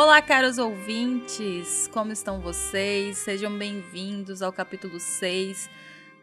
Olá, 0.00 0.22
caros 0.22 0.58
ouvintes! 0.58 1.88
Como 1.88 2.12
estão 2.12 2.40
vocês? 2.40 3.18
Sejam 3.18 3.58
bem-vindos 3.58 4.42
ao 4.42 4.52
capítulo 4.52 5.00
6 5.00 5.68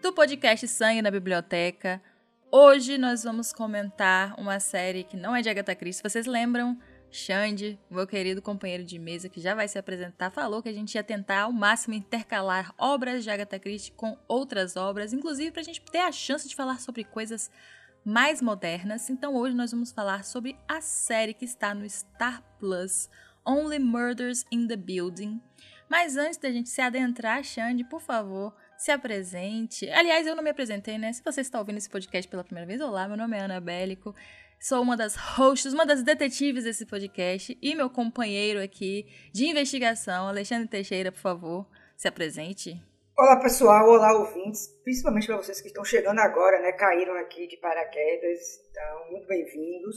do 0.01 0.13
podcast 0.13 0.65
Sangue 0.65 1.01
na 1.01 1.11
Biblioteca. 1.11 2.01
Hoje 2.49 2.97
nós 2.97 3.25
vamos 3.25 3.51
comentar 3.51 4.33
uma 4.39 4.61
série 4.61 5.03
que 5.03 5.17
não 5.17 5.35
é 5.35 5.41
de 5.41 5.49
Agatha 5.49 5.75
Christie. 5.75 6.01
Vocês 6.01 6.25
lembram? 6.25 6.79
Xande, 7.11 7.77
meu 7.91 8.07
querido 8.07 8.41
companheiro 8.41 8.85
de 8.85 8.97
mesa 8.97 9.27
que 9.27 9.41
já 9.41 9.53
vai 9.53 9.67
se 9.67 9.77
apresentar, 9.77 10.31
falou 10.31 10.63
que 10.63 10.69
a 10.69 10.73
gente 10.73 10.95
ia 10.95 11.03
tentar 11.03 11.41
ao 11.41 11.51
máximo 11.51 11.95
intercalar 11.95 12.73
obras 12.77 13.25
de 13.25 13.29
Agatha 13.29 13.59
Christie 13.59 13.91
com 13.91 14.17
outras 14.25 14.77
obras, 14.77 15.11
inclusive 15.11 15.51
para 15.51 15.59
a 15.59 15.65
gente 15.65 15.81
ter 15.81 15.99
a 15.99 16.13
chance 16.13 16.47
de 16.47 16.55
falar 16.55 16.79
sobre 16.79 17.03
coisas 17.03 17.51
mais 18.05 18.41
modernas. 18.41 19.09
Então 19.09 19.35
hoje 19.35 19.53
nós 19.53 19.71
vamos 19.71 19.91
falar 19.91 20.23
sobre 20.23 20.57
a 20.65 20.79
série 20.79 21.33
que 21.33 21.43
está 21.43 21.75
no 21.75 21.89
Star 21.89 22.41
Plus, 22.57 23.09
Only 23.45 23.79
Murders 23.79 24.43
in 24.51 24.67
the 24.67 24.75
Building. 24.75 25.41
Mas 25.89 26.17
antes 26.17 26.37
da 26.37 26.49
gente 26.49 26.69
se 26.69 26.81
adentrar, 26.81 27.43
Xande, 27.43 27.83
por 27.83 28.01
favor, 28.01 28.53
se 28.77 28.91
apresente. 28.91 29.89
Aliás, 29.91 30.25
eu 30.25 30.35
não 30.35 30.43
me 30.43 30.49
apresentei, 30.49 30.97
né? 30.97 31.13
Se 31.13 31.23
você 31.23 31.41
está 31.41 31.59
ouvindo 31.59 31.77
esse 31.77 31.89
podcast 31.89 32.29
pela 32.29 32.43
primeira 32.43 32.67
vez, 32.67 32.81
olá, 32.81 33.07
meu 33.07 33.17
nome 33.17 33.37
é 33.37 33.41
Ana 33.41 33.61
Bélico. 33.61 34.15
Sou 34.59 34.81
uma 34.81 34.97
das 34.97 35.15
hosts, 35.15 35.73
uma 35.73 35.85
das 35.85 36.01
detetives 36.01 36.63
desse 36.63 36.85
podcast 36.85 37.55
e 37.61 37.75
meu 37.75 37.89
companheiro 37.89 38.59
aqui 38.61 39.05
de 39.31 39.45
investigação, 39.45 40.27
Alexandre 40.27 40.67
Teixeira, 40.67 41.11
por 41.11 41.19
favor, 41.19 41.67
se 41.95 42.07
apresente. 42.07 42.81
Olá 43.17 43.39
pessoal, 43.39 43.87
olá 43.87 44.17
ouvintes, 44.17 44.67
principalmente 44.83 45.27
para 45.27 45.37
vocês 45.37 45.61
que 45.61 45.67
estão 45.67 45.85
chegando 45.85 46.19
agora, 46.19 46.59
né? 46.61 46.71
Caíram 46.71 47.15
aqui 47.15 47.47
de 47.47 47.57
paraquedas, 47.57 48.39
então 48.69 49.11
muito 49.11 49.27
bem-vindos. 49.27 49.95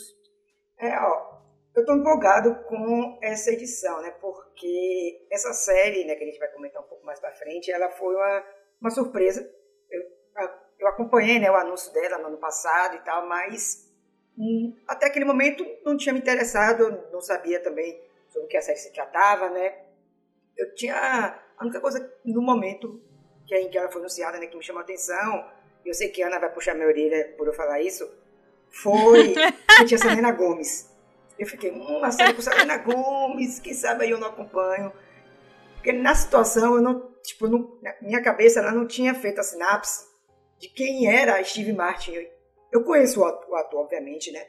É, 0.78 0.96
ó, 1.00 1.37
eu 1.74 1.82
estou 1.82 1.96
empolgado 1.96 2.54
com 2.64 3.18
essa 3.22 3.50
edição, 3.50 4.00
né? 4.02 4.10
Porque 4.20 5.26
essa 5.30 5.52
série, 5.52 6.04
né, 6.04 6.14
que 6.14 6.24
a 6.24 6.26
gente 6.26 6.38
vai 6.38 6.48
comentar 6.48 6.82
um 6.82 6.86
pouco 6.86 7.04
mais 7.06 7.20
para 7.20 7.32
frente, 7.32 7.70
ela 7.70 7.88
foi 7.90 8.14
uma, 8.14 8.44
uma 8.80 8.90
surpresa. 8.90 9.48
Eu, 9.90 10.02
eu 10.78 10.88
acompanhei, 10.88 11.38
né, 11.38 11.50
o 11.50 11.56
anúncio 11.56 11.92
dela 11.92 12.18
no 12.18 12.28
ano 12.28 12.38
passado 12.38 12.96
e 12.96 13.00
tal, 13.00 13.26
mas 13.26 13.92
hum, 14.36 14.76
até 14.86 15.06
aquele 15.06 15.24
momento 15.24 15.64
não 15.84 15.96
tinha 15.96 16.12
me 16.12 16.20
interessado, 16.20 17.04
não 17.12 17.20
sabia 17.20 17.60
também 17.60 18.00
sobre 18.28 18.46
o 18.46 18.48
que 18.48 18.56
a 18.56 18.62
série 18.62 18.78
se 18.78 18.92
tratava, 18.92 19.48
né? 19.50 19.84
Eu 20.56 20.74
tinha 20.74 21.38
a 21.56 21.62
única 21.64 21.80
coisa 21.80 22.12
no 22.24 22.42
momento 22.42 23.00
que, 23.46 23.54
em 23.56 23.70
que 23.70 23.78
ela 23.78 23.90
foi 23.90 24.00
anunciada, 24.00 24.38
né, 24.38 24.46
que 24.46 24.56
me 24.56 24.62
chamou 24.62 24.80
a 24.80 24.84
atenção, 24.84 25.48
eu 25.84 25.94
sei 25.94 26.08
que 26.08 26.22
a 26.22 26.26
Ana 26.26 26.38
vai 26.38 26.52
puxar 26.52 26.74
minha 26.74 26.86
orelha 26.86 27.34
por 27.36 27.46
eu 27.46 27.52
falar 27.52 27.80
isso, 27.80 28.08
foi 28.68 29.34
que 29.78 29.84
tinha 29.86 29.98
Selena 29.98 30.32
Gomes. 30.32 30.97
Eu 31.38 31.46
fiquei, 31.46 31.70
hum, 31.70 32.00
série 32.10 32.34
com 32.34 32.42
Selena 32.42 32.78
Gomes, 32.78 33.60
quem 33.60 33.72
sabe 33.72 34.04
aí 34.04 34.10
eu 34.10 34.18
não 34.18 34.28
acompanho. 34.28 34.92
Porque 35.74 35.92
na 35.92 36.14
situação, 36.14 36.74
eu 36.74 36.82
não, 36.82 37.10
tipo, 37.22 37.46
não, 37.46 37.78
na 37.80 37.94
minha 38.02 38.22
cabeça, 38.22 38.60
ela 38.60 38.72
não 38.72 38.86
tinha 38.86 39.14
feito 39.14 39.38
a 39.38 39.44
sinapse 39.44 40.06
de 40.58 40.68
quem 40.68 41.06
era 41.06 41.42
Steve 41.44 41.72
Martin. 41.72 42.12
Eu, 42.12 42.26
eu 42.72 42.84
conheço 42.84 43.20
o 43.20 43.24
ator, 43.24 43.80
obviamente, 43.80 44.32
né? 44.32 44.42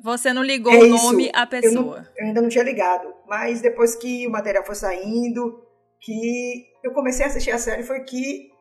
Você 0.00 0.32
não 0.32 0.42
ligou 0.42 0.72
é 0.72 0.78
o 0.78 0.88
nome 0.88 1.30
à 1.34 1.46
pessoa. 1.46 1.72
Eu, 1.72 1.82
não, 1.82 1.96
eu 2.16 2.26
ainda 2.26 2.42
não 2.42 2.48
tinha 2.48 2.62
ligado. 2.62 3.12
Mas 3.26 3.60
depois 3.60 3.96
que 3.96 4.26
o 4.26 4.30
material 4.30 4.64
foi 4.64 4.74
saindo, 4.74 5.66
que 6.00 6.66
eu 6.84 6.92
comecei 6.92 7.24
a 7.24 7.28
assistir 7.28 7.50
a 7.50 7.58
série 7.58 7.82
foi 7.82 8.00
que 8.00 8.52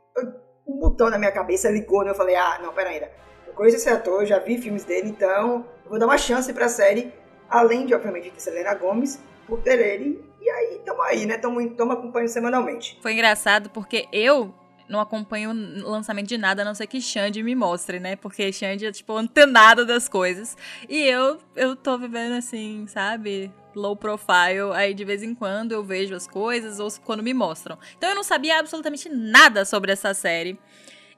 um 0.67 0.79
botão 0.79 1.09
na 1.09 1.17
minha 1.17 1.31
cabeça 1.31 1.69
ligou, 1.69 2.03
né? 2.03 2.11
Eu 2.11 2.15
falei, 2.15 2.35
ah, 2.35 2.59
não, 2.61 2.73
pera 2.73 2.89
ainda. 2.89 3.11
Eu 3.45 3.53
conheço 3.53 3.77
esse 3.77 3.89
ator, 3.89 4.25
já 4.25 4.39
vi 4.39 4.57
filmes 4.57 4.83
dele, 4.83 5.09
então 5.09 5.65
eu 5.83 5.89
vou 5.89 5.99
dar 5.99 6.05
uma 6.05 6.17
chance 6.17 6.51
pra 6.53 6.67
série, 6.67 7.13
além 7.49 7.85
de, 7.85 7.93
obviamente, 7.93 8.31
ter 8.31 8.39
Selena 8.39 8.73
Gomes, 8.73 9.19
por 9.47 9.59
ter 9.61 9.79
ele. 9.79 10.23
E 10.41 10.49
aí, 10.49 10.81
tamo 10.85 11.01
aí, 11.01 11.25
né? 11.25 11.37
Tamo, 11.37 11.69
tamo 11.71 11.93
acompanhando 11.93 12.29
semanalmente. 12.29 12.97
Foi 13.01 13.13
engraçado 13.13 13.69
porque 13.69 14.07
eu 14.11 14.53
não 14.87 14.99
acompanho 14.99 15.51
o 15.51 15.89
lançamento 15.89 16.27
de 16.27 16.37
nada, 16.37 16.61
a 16.61 16.65
não 16.65 16.73
ser 16.73 16.87
que 16.87 17.01
Xande 17.01 17.43
me 17.43 17.55
mostre, 17.55 17.99
né? 17.99 18.15
Porque 18.15 18.51
Xande 18.51 18.85
é, 18.85 18.91
tipo, 18.91 19.15
antenada 19.15 19.85
das 19.85 20.07
coisas. 20.07 20.55
E 20.87 21.03
eu, 21.03 21.37
eu 21.55 21.75
tô 21.75 21.97
vivendo 21.97 22.33
assim, 22.33 22.85
sabe? 22.87 23.51
low 23.77 23.95
profile, 23.95 24.73
aí 24.73 24.93
de 24.93 25.05
vez 25.05 25.21
em 25.21 25.35
quando 25.35 25.71
eu 25.71 25.83
vejo 25.83 26.15
as 26.15 26.27
coisas 26.27 26.79
ou 26.79 26.89
quando 27.05 27.21
me 27.21 27.33
mostram. 27.33 27.77
Então 27.95 28.09
eu 28.09 28.15
não 28.15 28.23
sabia 28.23 28.59
absolutamente 28.59 29.07
nada 29.07 29.63
sobre 29.63 29.91
essa 29.91 30.13
série. 30.15 30.59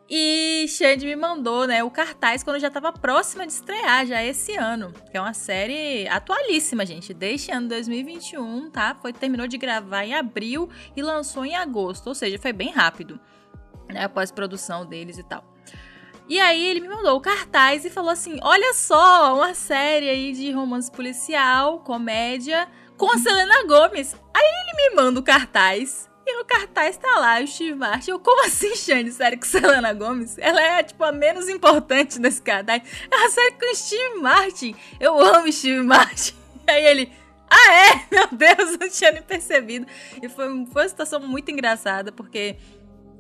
E 0.10 0.66
Xande 0.68 1.06
me 1.06 1.16
mandou, 1.16 1.68
né, 1.68 1.84
o 1.84 1.92
cartaz 1.92 2.42
quando 2.42 2.60
já 2.60 2.70
estava 2.70 2.92
próxima 2.92 3.46
de 3.46 3.54
estrear, 3.54 4.08
já 4.08 4.24
esse 4.24 4.56
ano. 4.56 4.92
Que 5.12 5.18
é 5.18 5.22
uma 5.22 5.36
série 5.36 6.08
atualíssima, 6.08 6.84
gente. 6.84 7.14
Desde 7.14 7.52
ano 7.52 7.68
2021, 7.68 8.72
tá? 8.72 8.96
Foi, 9.00 9.14
terminou 9.14 9.46
de 9.46 9.58
gravar 9.58 10.04
em 10.04 10.16
abril 10.16 10.68
e 10.96 11.04
lançou 11.04 11.46
em 11.46 11.56
agosto. 11.56 12.08
Ou 12.08 12.16
seja, 12.16 12.40
foi 12.40 12.52
bem 12.52 12.72
rápido. 12.72 13.20
Né, 13.88 14.04
após 14.04 14.32
produção 14.32 14.84
deles 14.86 15.20
e 15.20 15.24
tal. 15.24 15.44
E 16.28 16.40
aí 16.40 16.64
ele 16.64 16.80
me 16.80 16.88
mandou 16.88 17.18
o 17.18 17.22
cartaz 17.22 17.86
e 17.86 17.90
falou 17.90 18.12
assim: 18.12 18.40
olha 18.44 18.74
só, 18.74 19.36
uma 19.36 19.54
série 19.56 20.10
aí 20.10 20.32
de 20.32 20.52
romance 20.52 20.92
policial, 20.92 21.80
comédia, 21.80 22.68
com 22.98 23.12
a 23.12 23.18
Selena 23.18 23.64
Gomes. 23.66 24.16
Aí 24.36 24.44
ele 24.44 24.90
me 24.90 24.96
manda 24.96 25.20
o 25.20 25.24
cartaz. 25.24 26.08
No 26.40 26.46
cartaz 26.46 26.96
tá 26.96 27.20
lá 27.20 27.42
o 27.42 27.46
Steve 27.46 27.76
Martin. 27.76 28.12
Eu, 28.12 28.20
como 28.20 28.46
assim, 28.46 28.74
Shane? 28.74 29.12
Série 29.12 29.36
com 29.36 29.46
Selena 29.46 29.92
Gomes? 29.92 30.38
Ela 30.38 30.62
é, 30.62 30.82
tipo, 30.82 31.04
a 31.04 31.12
menos 31.12 31.50
importante 31.50 32.18
desse 32.18 32.42
cartaz. 32.42 32.82
É 33.12 33.14
uma 33.14 33.30
série 33.30 33.52
com 33.52 33.76
Steve 33.76 34.22
Martin. 34.22 34.74
Eu 35.02 35.20
amo 35.20 35.52
Steve 35.52 35.82
Martin. 35.82 36.34
Aí 36.66 36.86
ele, 36.86 37.12
ah, 37.50 37.74
é? 37.74 38.06
Meu 38.16 38.28
Deus, 38.32 38.78
não 38.80 38.90
tinha 38.90 39.12
nem 39.12 39.22
percebido. 39.22 39.86
E 40.24 40.30
foi, 40.30 40.46
foi 40.68 40.84
uma 40.84 40.88
situação 40.88 41.20
muito 41.20 41.52
engraçada, 41.52 42.10
porque 42.10 42.56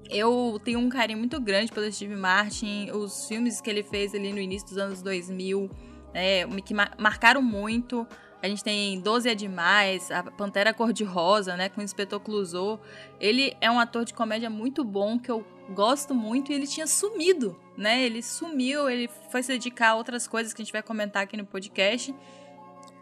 eu 0.09 0.58
tenho 0.63 0.79
um 0.79 0.88
carinho 0.88 1.19
muito 1.19 1.41
grande 1.41 1.74
pelo 1.74 1.91
Steve 1.91 2.16
Martin, 2.16 2.90
os 2.91 3.28
filmes 3.28 3.59
que 3.59 3.69
ele 3.69 3.84
fez 3.84 4.16
ali 4.16 4.31
no 4.31 4.40
início 4.40 4.69
dos 4.69 4.78
anos 4.78 5.02
2000, 5.02 5.69
é, 6.13 6.47
que 6.63 6.74
marcaram 6.74 7.41
muito. 7.41 8.08
A 8.41 8.47
gente 8.47 8.63
tem 8.63 9.00
12 9.01 9.29
é 9.29 9.35
Demais, 9.35 10.09
a 10.11 10.23
Pantera 10.23 10.73
Cor-de-Rosa, 10.73 11.57
né, 11.57 11.67
com 11.67 11.81
o 11.81 11.83
Inspetor 11.83 12.19
Clouseau. 12.19 12.79
Ele 13.19 13.55
é 13.59 13.69
um 13.69 13.79
ator 13.79 14.05
de 14.05 14.13
comédia 14.13 14.50
muito 14.50 14.83
bom, 14.83 15.19
que 15.19 15.29
eu 15.29 15.45
gosto 15.69 16.16
muito, 16.16 16.51
e 16.51 16.55
ele 16.55 16.66
tinha 16.66 16.88
sumido, 16.88 17.59
né? 17.78 18.01
Ele 18.01 18.23
sumiu, 18.23 18.89
ele 18.89 19.09
foi 19.29 19.44
se 19.44 19.49
dedicar 19.49 19.89
a 19.89 19.95
outras 19.95 20.28
coisas 20.28 20.53
que 20.53 20.61
a 20.61 20.66
gente 20.66 20.72
vai 20.72 20.81
comentar 20.81 21.23
aqui 21.23 21.35
no 21.35 21.45
podcast. 21.45 22.16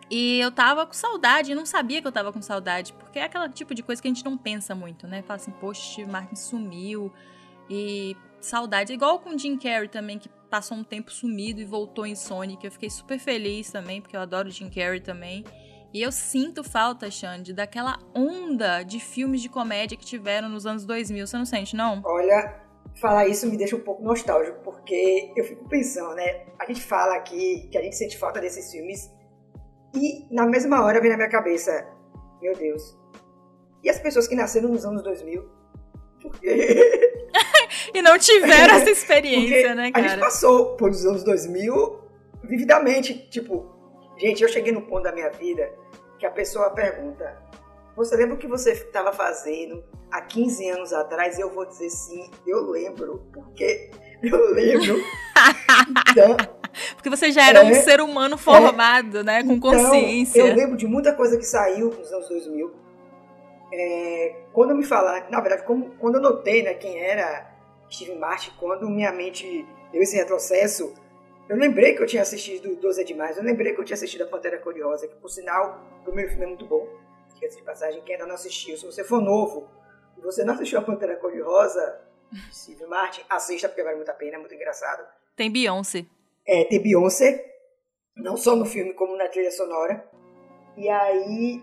E 0.10 0.40
eu 0.40 0.52
tava 0.52 0.86
com 0.86 0.94
saudade, 0.94 1.54
não 1.54 1.66
sabia 1.66 2.02
que 2.02 2.08
eu 2.08 2.12
tava 2.12 2.32
com 2.34 2.42
saudade, 2.42 2.94
porque 2.94 3.20
é 3.20 3.24
aquele 3.24 3.50
tipo 3.50 3.76
de 3.76 3.84
coisa 3.84 4.02
que 4.02 4.08
a 4.08 4.12
gente 4.12 4.26
não 4.26 4.38
pensa 4.38 4.74
muito, 4.74 5.06
né? 5.06 5.22
Fala 5.22 5.36
assim, 5.36 5.52
poxa, 5.52 6.06
Martin 6.08 6.36
sumiu 6.36 7.12
e 7.70 8.16
saudade. 8.40 8.94
Igual 8.94 9.20
com 9.20 9.32
o 9.32 9.38
Jim 9.38 9.58
Carrey 9.58 9.90
também, 9.90 10.18
que 10.18 10.30
passou 10.48 10.78
um 10.78 10.84
tempo 10.84 11.12
sumido 11.12 11.62
e 11.62 11.66
voltou 11.66 12.06
em 12.06 12.16
Sonic. 12.16 12.66
Eu 12.66 12.72
fiquei 12.72 12.90
super 12.90 13.20
feliz 13.20 13.72
também, 13.72 14.02
porque 14.02 14.16
eu 14.16 14.22
adoro 14.22 14.50
Jim 14.50 14.70
Carrey 14.70 15.00
também. 15.00 15.44
E 15.94 16.02
eu 16.02 16.12
sinto 16.12 16.64
falta, 16.64 17.10
Xande, 17.10 17.54
daquela 17.54 17.98
onda 18.14 18.84
de 18.84 19.00
filmes 19.00 19.42
de 19.42 19.50
comédia 19.50 19.98
que 19.98 20.06
tiveram 20.06 20.50
nos 20.50 20.66
anos 20.66 20.86
2000. 20.86 21.26
Você 21.26 21.38
não 21.38 21.46
sente, 21.46 21.76
não? 21.76 22.02
Olha, 22.04 22.62
falar 22.96 23.28
isso 23.28 23.48
me 23.48 23.58
deixa 23.58 23.76
um 23.76 23.82
pouco 23.82 24.04
nostálgico, 24.04 24.60
porque 24.64 25.32
eu 25.36 25.44
fico 25.44 25.68
pensando, 25.68 26.16
né? 26.16 26.46
A 26.60 26.66
gente 26.66 26.82
fala 26.82 27.16
aqui 27.16 27.68
que 27.72 27.78
a 27.78 27.82
gente 27.82 27.96
sente 27.96 28.18
falta 28.18 28.40
desses 28.42 28.72
filmes 28.72 29.12
e 29.94 30.26
na 30.30 30.46
mesma 30.46 30.84
hora 30.84 31.00
vem 31.00 31.10
na 31.10 31.18
minha 31.18 31.30
cabeça, 31.30 31.88
meu 32.42 32.56
Deus, 32.56 32.98
e 33.84 33.90
as 33.90 34.00
pessoas 34.00 34.28
que 34.28 34.36
nasceram 34.36 34.70
nos 34.70 34.86
anos 34.86 35.02
2000? 35.04 35.57
Porque... 36.22 37.12
e 37.94 38.02
não 38.02 38.18
tiveram 38.18 38.76
essa 38.76 38.90
experiência, 38.90 39.76
né, 39.76 39.92
cara? 39.92 40.06
A 40.06 40.10
gente 40.10 40.20
passou 40.20 40.76
pelos 40.76 41.06
anos 41.06 41.24
2000 41.24 42.08
vividamente, 42.44 43.14
tipo, 43.30 43.66
gente, 44.18 44.42
eu 44.42 44.50
cheguei 44.50 44.72
no 44.72 44.82
ponto 44.82 45.04
da 45.04 45.12
minha 45.12 45.30
vida 45.30 45.70
que 46.18 46.26
a 46.26 46.32
pessoa 46.32 46.70
pergunta, 46.72 47.38
você 47.96 48.16
lembra 48.16 48.36
o 48.36 48.38
que 48.38 48.48
você 48.48 48.72
estava 48.72 49.12
fazendo 49.14 49.84
há 50.12 50.22
15 50.22 50.70
anos 50.70 50.94
atrás? 50.94 51.38
E 51.38 51.42
eu 51.42 51.52
vou 51.52 51.66
dizer 51.66 51.90
sim, 51.90 52.30
eu 52.46 52.70
lembro, 52.70 53.28
porque 53.34 53.92
eu 54.24 54.54
lembro. 54.54 54.98
então, 56.12 56.38
porque 56.96 57.10
você 57.10 57.32
já 57.32 57.48
era 57.48 57.60
é, 57.60 57.64
um 57.64 57.74
ser 57.76 58.02
humano 58.02 58.36
é. 58.36 58.38
formado, 58.38 59.20
é, 59.20 59.24
né? 59.24 59.44
Com 59.44 59.54
então, 59.54 59.72
consciência. 59.72 60.40
Eu 60.40 60.56
lembro 60.56 60.78
de 60.78 60.88
muita 60.88 61.14
coisa 61.14 61.38
que 61.38 61.46
saiu 61.46 61.90
nos 61.90 62.12
anos 62.12 62.30
2000. 62.30 62.87
É, 63.72 64.44
quando 64.54 64.76
me 64.76 64.84
falaram, 64.84 65.30
na 65.30 65.42
verdade, 65.42 65.64
como, 65.64 65.92
quando 65.98 66.16
eu 66.16 66.22
notei 66.22 66.64
né, 66.64 66.74
quem 66.74 67.00
era 67.00 67.52
Steve 67.90 68.16
Martin, 68.16 68.52
quando 68.60 68.90
minha 68.90 69.12
mente 69.12 69.66
deu 69.92 70.02
esse 70.02 70.16
retrocesso, 70.16 70.94
eu 71.50 71.58
lembrei 71.58 71.96
que 71.96 72.02
eu 72.02 72.06
tinha 72.06 72.22
assistido 72.22 72.76
12 72.76 73.02
é 73.02 73.04
Demais, 73.04 73.38
eu 73.38 73.44
lembrei 73.44 73.74
que 73.74 73.80
eu 73.80 73.86
tinha 73.86 73.96
assistido 73.96 74.24
A 74.24 74.28
Pantera 74.28 74.58
Curiosa, 74.58 75.08
que 75.08 75.16
por 75.16 75.30
sinal, 75.30 75.82
o 76.02 76.04
primeiro 76.04 76.30
filme 76.30 76.46
é 76.46 76.48
muito 76.48 76.66
bom. 76.66 76.88
Esqueci 77.28 77.58
de 77.58 77.64
passagem, 77.64 78.02
quem 78.02 78.16
ainda 78.16 78.28
não 78.28 78.36
assistiu, 78.36 78.78
se 78.78 78.86
você 78.86 79.04
for 79.04 79.22
novo 79.22 79.70
e 80.18 80.22
você 80.22 80.44
não 80.44 80.54
assistiu 80.54 80.80
A 80.80 80.82
Pantera 80.82 81.16
Cor-de-Rosa, 81.18 82.02
Steve 82.52 82.86
Martin, 82.86 83.22
assista 83.30 83.70
porque 83.70 83.84
vale 83.84 83.98
muito 83.98 84.10
a 84.10 84.14
pena, 84.14 84.36
é 84.36 84.40
muito 84.40 84.56
engraçado. 84.56 85.06
Tem 85.36 85.52
Beyoncé 85.52 86.06
é, 86.48 86.64
ter 86.64 86.80
Beyoncé, 86.80 87.46
não 88.16 88.38
só 88.38 88.56
no 88.56 88.66
filme 88.66 88.94
como 88.94 89.18
na 89.18 89.28
trilha 89.28 89.52
sonora. 89.52 90.10
E 90.78 90.88
aí 90.88 91.62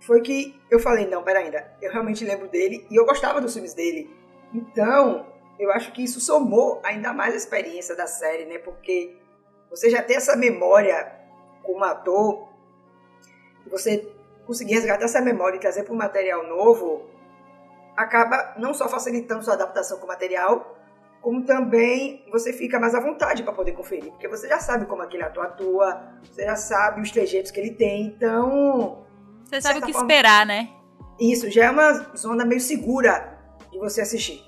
foi 0.00 0.20
que 0.22 0.60
eu 0.70 0.78
falei, 0.78 1.06
não, 1.06 1.22
pera 1.22 1.40
ainda, 1.40 1.72
eu 1.80 1.92
realmente 1.92 2.24
lembro 2.24 2.48
dele 2.48 2.86
e 2.90 2.96
eu 2.96 3.04
gostava 3.04 3.40
dos 3.40 3.52
filmes 3.52 3.74
dele. 3.74 4.10
Então, 4.52 5.26
eu 5.58 5.70
acho 5.70 5.92
que 5.92 6.02
isso 6.02 6.20
somou 6.20 6.80
ainda 6.82 7.12
mais 7.12 7.34
a 7.34 7.36
experiência 7.36 7.94
da 7.94 8.06
série, 8.06 8.46
né? 8.46 8.58
Porque 8.58 9.16
você 9.68 9.90
já 9.90 10.02
tem 10.02 10.16
essa 10.16 10.34
memória 10.34 11.12
como 11.62 11.84
ator, 11.84 12.48
você 13.70 14.10
conseguir 14.46 14.74
resgatar 14.74 15.04
essa 15.04 15.20
memória 15.20 15.56
e 15.56 15.60
trazer 15.60 15.84
para 15.84 15.92
um 15.92 15.96
material 15.96 16.46
novo, 16.46 17.08
acaba 17.96 18.54
não 18.58 18.72
só 18.72 18.88
facilitando 18.88 19.44
sua 19.44 19.54
adaptação 19.54 19.98
com 19.98 20.06
o 20.06 20.08
material, 20.08 20.76
como 21.20 21.44
também 21.44 22.24
você 22.32 22.52
fica 22.52 22.80
mais 22.80 22.94
à 22.94 23.00
vontade 23.00 23.42
para 23.42 23.52
poder 23.52 23.72
conferir, 23.72 24.10
porque 24.10 24.26
você 24.26 24.48
já 24.48 24.58
sabe 24.58 24.86
como 24.86 25.02
aquele 25.02 25.22
ator 25.22 25.44
atua, 25.44 26.02
você 26.24 26.44
já 26.44 26.56
sabe 26.56 27.02
os 27.02 27.10
trejeitos 27.10 27.50
que 27.50 27.60
ele 27.60 27.72
tem, 27.72 28.06
então. 28.06 29.04
Você 29.50 29.60
sabe 29.60 29.80
o 29.80 29.82
que 29.82 29.92
forma, 29.92 30.06
esperar, 30.06 30.46
né? 30.46 30.70
Isso, 31.18 31.50
já 31.50 31.64
é 31.64 31.70
uma 31.70 31.92
zona 32.16 32.44
meio 32.44 32.60
segura 32.60 33.36
de 33.72 33.78
você 33.80 34.00
assistir. 34.00 34.40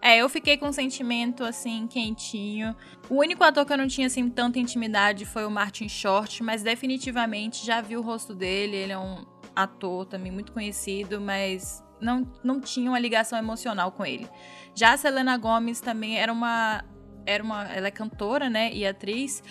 É, 0.00 0.18
eu 0.18 0.28
fiquei 0.28 0.56
com 0.56 0.68
um 0.68 0.72
sentimento 0.72 1.42
assim, 1.42 1.88
quentinho. 1.88 2.76
O 3.10 3.16
único 3.16 3.42
ator 3.42 3.66
que 3.66 3.72
eu 3.72 3.76
não 3.76 3.88
tinha 3.88 4.06
assim 4.06 4.28
tanta 4.30 4.60
intimidade 4.60 5.24
foi 5.24 5.44
o 5.44 5.50
Martin 5.50 5.88
Short, 5.88 6.44
mas 6.44 6.62
definitivamente 6.62 7.66
já 7.66 7.80
vi 7.80 7.96
o 7.96 8.02
rosto 8.02 8.34
dele. 8.34 8.76
Ele 8.76 8.92
é 8.92 8.98
um 8.98 9.24
ator 9.56 10.06
também 10.06 10.30
muito 10.30 10.52
conhecido, 10.52 11.20
mas 11.20 11.82
não, 12.00 12.30
não 12.44 12.60
tinha 12.60 12.88
uma 12.88 12.98
ligação 13.00 13.36
emocional 13.36 13.90
com 13.90 14.06
ele. 14.06 14.28
Já 14.76 14.92
a 14.92 14.96
Selena 14.96 15.36
Gomez 15.36 15.80
também 15.80 16.18
era 16.20 16.32
uma. 16.32 16.84
Era 17.26 17.42
uma. 17.42 17.64
Ela 17.64 17.88
é 17.88 17.90
cantora, 17.90 18.48
né? 18.48 18.72
E 18.72 18.86
atriz. 18.86 19.42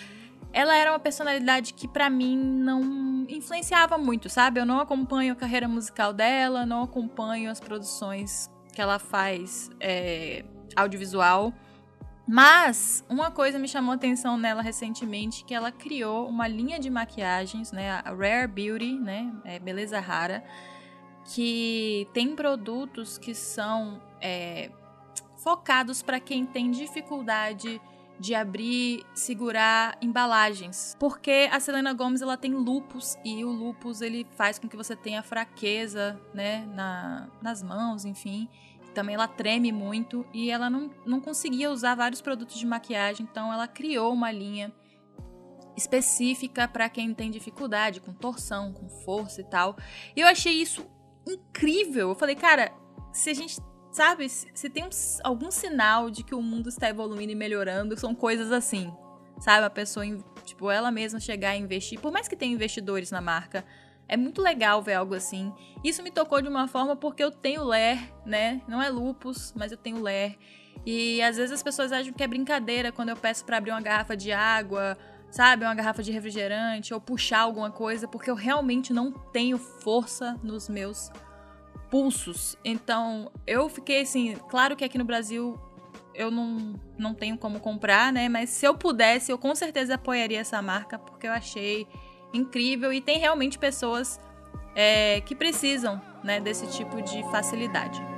Ela 0.54 0.76
era 0.76 0.92
uma 0.92 1.00
personalidade 1.00 1.74
que 1.74 1.88
para 1.88 2.08
mim 2.08 2.36
não 2.38 3.26
influenciava 3.28 3.98
muito, 3.98 4.30
sabe? 4.30 4.60
Eu 4.60 4.64
não 4.64 4.78
acompanho 4.78 5.32
a 5.32 5.36
carreira 5.36 5.66
musical 5.66 6.12
dela, 6.12 6.64
não 6.64 6.84
acompanho 6.84 7.50
as 7.50 7.58
produções 7.58 8.48
que 8.72 8.80
ela 8.80 9.00
faz 9.00 9.68
é, 9.80 10.44
audiovisual. 10.76 11.52
Mas 12.24 13.04
uma 13.08 13.32
coisa 13.32 13.58
me 13.58 13.66
chamou 13.66 13.94
atenção 13.94 14.38
nela 14.38 14.62
recentemente, 14.62 15.44
que 15.44 15.52
ela 15.52 15.72
criou 15.72 16.28
uma 16.28 16.46
linha 16.46 16.78
de 16.78 16.88
maquiagens, 16.88 17.72
né, 17.72 17.90
a 17.90 18.14
Rare 18.14 18.46
Beauty, 18.46 18.94
né, 18.96 19.30
é 19.44 19.58
beleza 19.58 19.98
rara, 19.98 20.42
que 21.34 22.08
tem 22.14 22.36
produtos 22.36 23.18
que 23.18 23.34
são 23.34 24.00
é, 24.20 24.70
focados 25.36 26.00
para 26.00 26.20
quem 26.20 26.46
tem 26.46 26.70
dificuldade 26.70 27.80
de 28.18 28.34
abrir, 28.34 29.04
segurar 29.14 29.98
embalagens, 30.00 30.96
porque 30.98 31.48
a 31.50 31.58
Selena 31.58 31.92
Gomez 31.92 32.22
ela 32.22 32.36
tem 32.36 32.52
lupus 32.52 33.16
e 33.24 33.44
o 33.44 33.50
lupus 33.50 34.00
ele 34.00 34.26
faz 34.36 34.58
com 34.58 34.68
que 34.68 34.76
você 34.76 34.94
tenha 34.94 35.22
fraqueza, 35.22 36.18
né, 36.32 36.64
na, 36.74 37.28
nas 37.42 37.62
mãos, 37.62 38.04
enfim. 38.04 38.48
Também 38.94 39.16
ela 39.16 39.26
treme 39.26 39.72
muito 39.72 40.24
e 40.32 40.50
ela 40.50 40.70
não, 40.70 40.90
não 41.04 41.20
conseguia 41.20 41.70
usar 41.70 41.96
vários 41.96 42.20
produtos 42.20 42.56
de 42.56 42.66
maquiagem, 42.66 43.26
então 43.28 43.52
ela 43.52 43.66
criou 43.66 44.12
uma 44.12 44.30
linha 44.30 44.72
específica 45.76 46.68
para 46.68 46.88
quem 46.88 47.12
tem 47.12 47.30
dificuldade 47.30 48.00
com 48.00 48.12
torção, 48.12 48.72
com 48.72 48.88
força 48.88 49.40
e 49.40 49.44
tal. 49.44 49.76
E 50.14 50.20
eu 50.20 50.28
achei 50.28 50.52
isso 50.52 50.86
incrível. 51.26 52.10
Eu 52.10 52.14
falei, 52.14 52.36
cara, 52.36 52.72
se 53.12 53.30
a 53.30 53.34
gente 53.34 53.60
sabe, 53.94 54.28
se 54.28 54.68
tem 54.68 54.84
um, 54.84 54.90
algum 55.22 55.52
sinal 55.52 56.10
de 56.10 56.24
que 56.24 56.34
o 56.34 56.42
mundo 56.42 56.68
está 56.68 56.88
evoluindo 56.88 57.30
e 57.30 57.36
melhorando, 57.36 57.96
são 57.96 58.12
coisas 58.12 58.50
assim. 58.50 58.92
Sabe, 59.38 59.64
a 59.64 59.70
pessoa, 59.70 60.04
tipo, 60.44 60.68
ela 60.68 60.90
mesma 60.90 61.20
chegar 61.20 61.50
a 61.50 61.56
investir, 61.56 62.00
por 62.00 62.12
mais 62.12 62.26
que 62.26 62.34
tenha 62.34 62.52
investidores 62.52 63.12
na 63.12 63.20
marca, 63.20 63.64
é 64.08 64.16
muito 64.16 64.42
legal 64.42 64.82
ver 64.82 64.94
algo 64.94 65.14
assim. 65.14 65.52
Isso 65.82 66.02
me 66.02 66.10
tocou 66.10 66.42
de 66.42 66.48
uma 66.48 66.66
forma 66.66 66.96
porque 66.96 67.22
eu 67.22 67.30
tenho 67.30 67.62
ler, 67.62 67.98
né? 68.26 68.60
Não 68.66 68.82
é 68.82 68.90
lupus, 68.90 69.52
mas 69.56 69.70
eu 69.70 69.78
tenho 69.78 70.02
ler. 70.02 70.36
E 70.84 71.22
às 71.22 71.36
vezes 71.36 71.52
as 71.52 71.62
pessoas 71.62 71.92
acham 71.92 72.12
que 72.12 72.22
é 72.22 72.26
brincadeira 72.26 72.90
quando 72.90 73.10
eu 73.10 73.16
peço 73.16 73.44
para 73.44 73.58
abrir 73.58 73.70
uma 73.70 73.80
garrafa 73.80 74.16
de 74.16 74.32
água, 74.32 74.98
sabe, 75.30 75.64
uma 75.64 75.74
garrafa 75.74 76.02
de 76.02 76.10
refrigerante 76.10 76.92
ou 76.92 77.00
puxar 77.00 77.40
alguma 77.40 77.70
coisa, 77.70 78.08
porque 78.08 78.28
eu 78.28 78.34
realmente 78.34 78.92
não 78.92 79.12
tenho 79.12 79.56
força 79.56 80.38
nos 80.42 80.68
meus 80.68 81.10
Então, 82.64 83.30
eu 83.46 83.68
fiquei 83.68 84.00
assim, 84.00 84.36
claro 84.48 84.74
que 84.74 84.84
aqui 84.84 84.98
no 84.98 85.04
Brasil 85.04 85.58
eu 86.14 86.30
não, 86.30 86.74
não 86.98 87.14
tenho 87.14 87.36
como 87.38 87.60
comprar, 87.60 88.12
né? 88.12 88.28
Mas 88.28 88.50
se 88.50 88.66
eu 88.66 88.74
pudesse, 88.74 89.30
eu 89.30 89.38
com 89.38 89.54
certeza 89.54 89.94
apoiaria 89.94 90.40
essa 90.40 90.60
marca, 90.60 90.98
porque 90.98 91.26
eu 91.26 91.32
achei 91.32 91.86
incrível 92.32 92.92
e 92.92 93.00
tem 93.00 93.18
realmente 93.18 93.58
pessoas 93.58 94.20
é, 94.74 95.20
que 95.20 95.34
precisam 95.34 96.00
né, 96.22 96.40
desse 96.40 96.66
tipo 96.68 97.00
de 97.00 97.22
facilidade. 97.30 98.13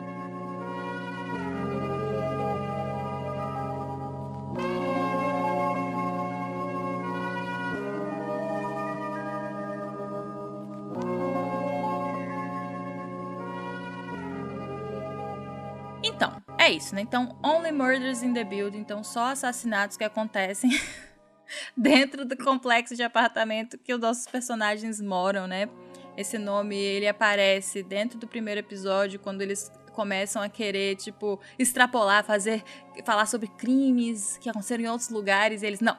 É 16.66 16.72
isso, 16.72 16.94
né? 16.94 17.00
Então, 17.00 17.36
Only 17.44 17.70
Murders 17.70 18.24
in 18.24 18.34
the 18.34 18.42
Building, 18.42 18.78
então 18.78 19.04
só 19.04 19.26
assassinatos 19.26 19.96
que 19.96 20.02
acontecem 20.02 20.70
dentro 21.76 22.24
do 22.24 22.36
complexo 22.36 22.96
de 22.96 23.04
apartamento 23.04 23.78
que 23.78 23.94
os 23.94 24.00
nossos 24.00 24.26
personagens 24.26 25.00
moram, 25.00 25.46
né? 25.46 25.68
Esse 26.16 26.38
nome, 26.38 26.76
ele 26.76 27.06
aparece 27.06 27.84
dentro 27.84 28.18
do 28.18 28.26
primeiro 28.26 28.58
episódio, 28.58 29.20
quando 29.20 29.42
eles 29.42 29.70
começam 29.92 30.42
a 30.42 30.48
querer, 30.48 30.96
tipo, 30.96 31.38
extrapolar, 31.56 32.24
fazer, 32.24 32.64
falar 33.04 33.26
sobre 33.26 33.46
crimes 33.46 34.36
que 34.38 34.50
aconteceram 34.50 34.84
em 34.84 34.88
outros 34.88 35.08
lugares, 35.08 35.62
eles, 35.62 35.80
não, 35.80 35.96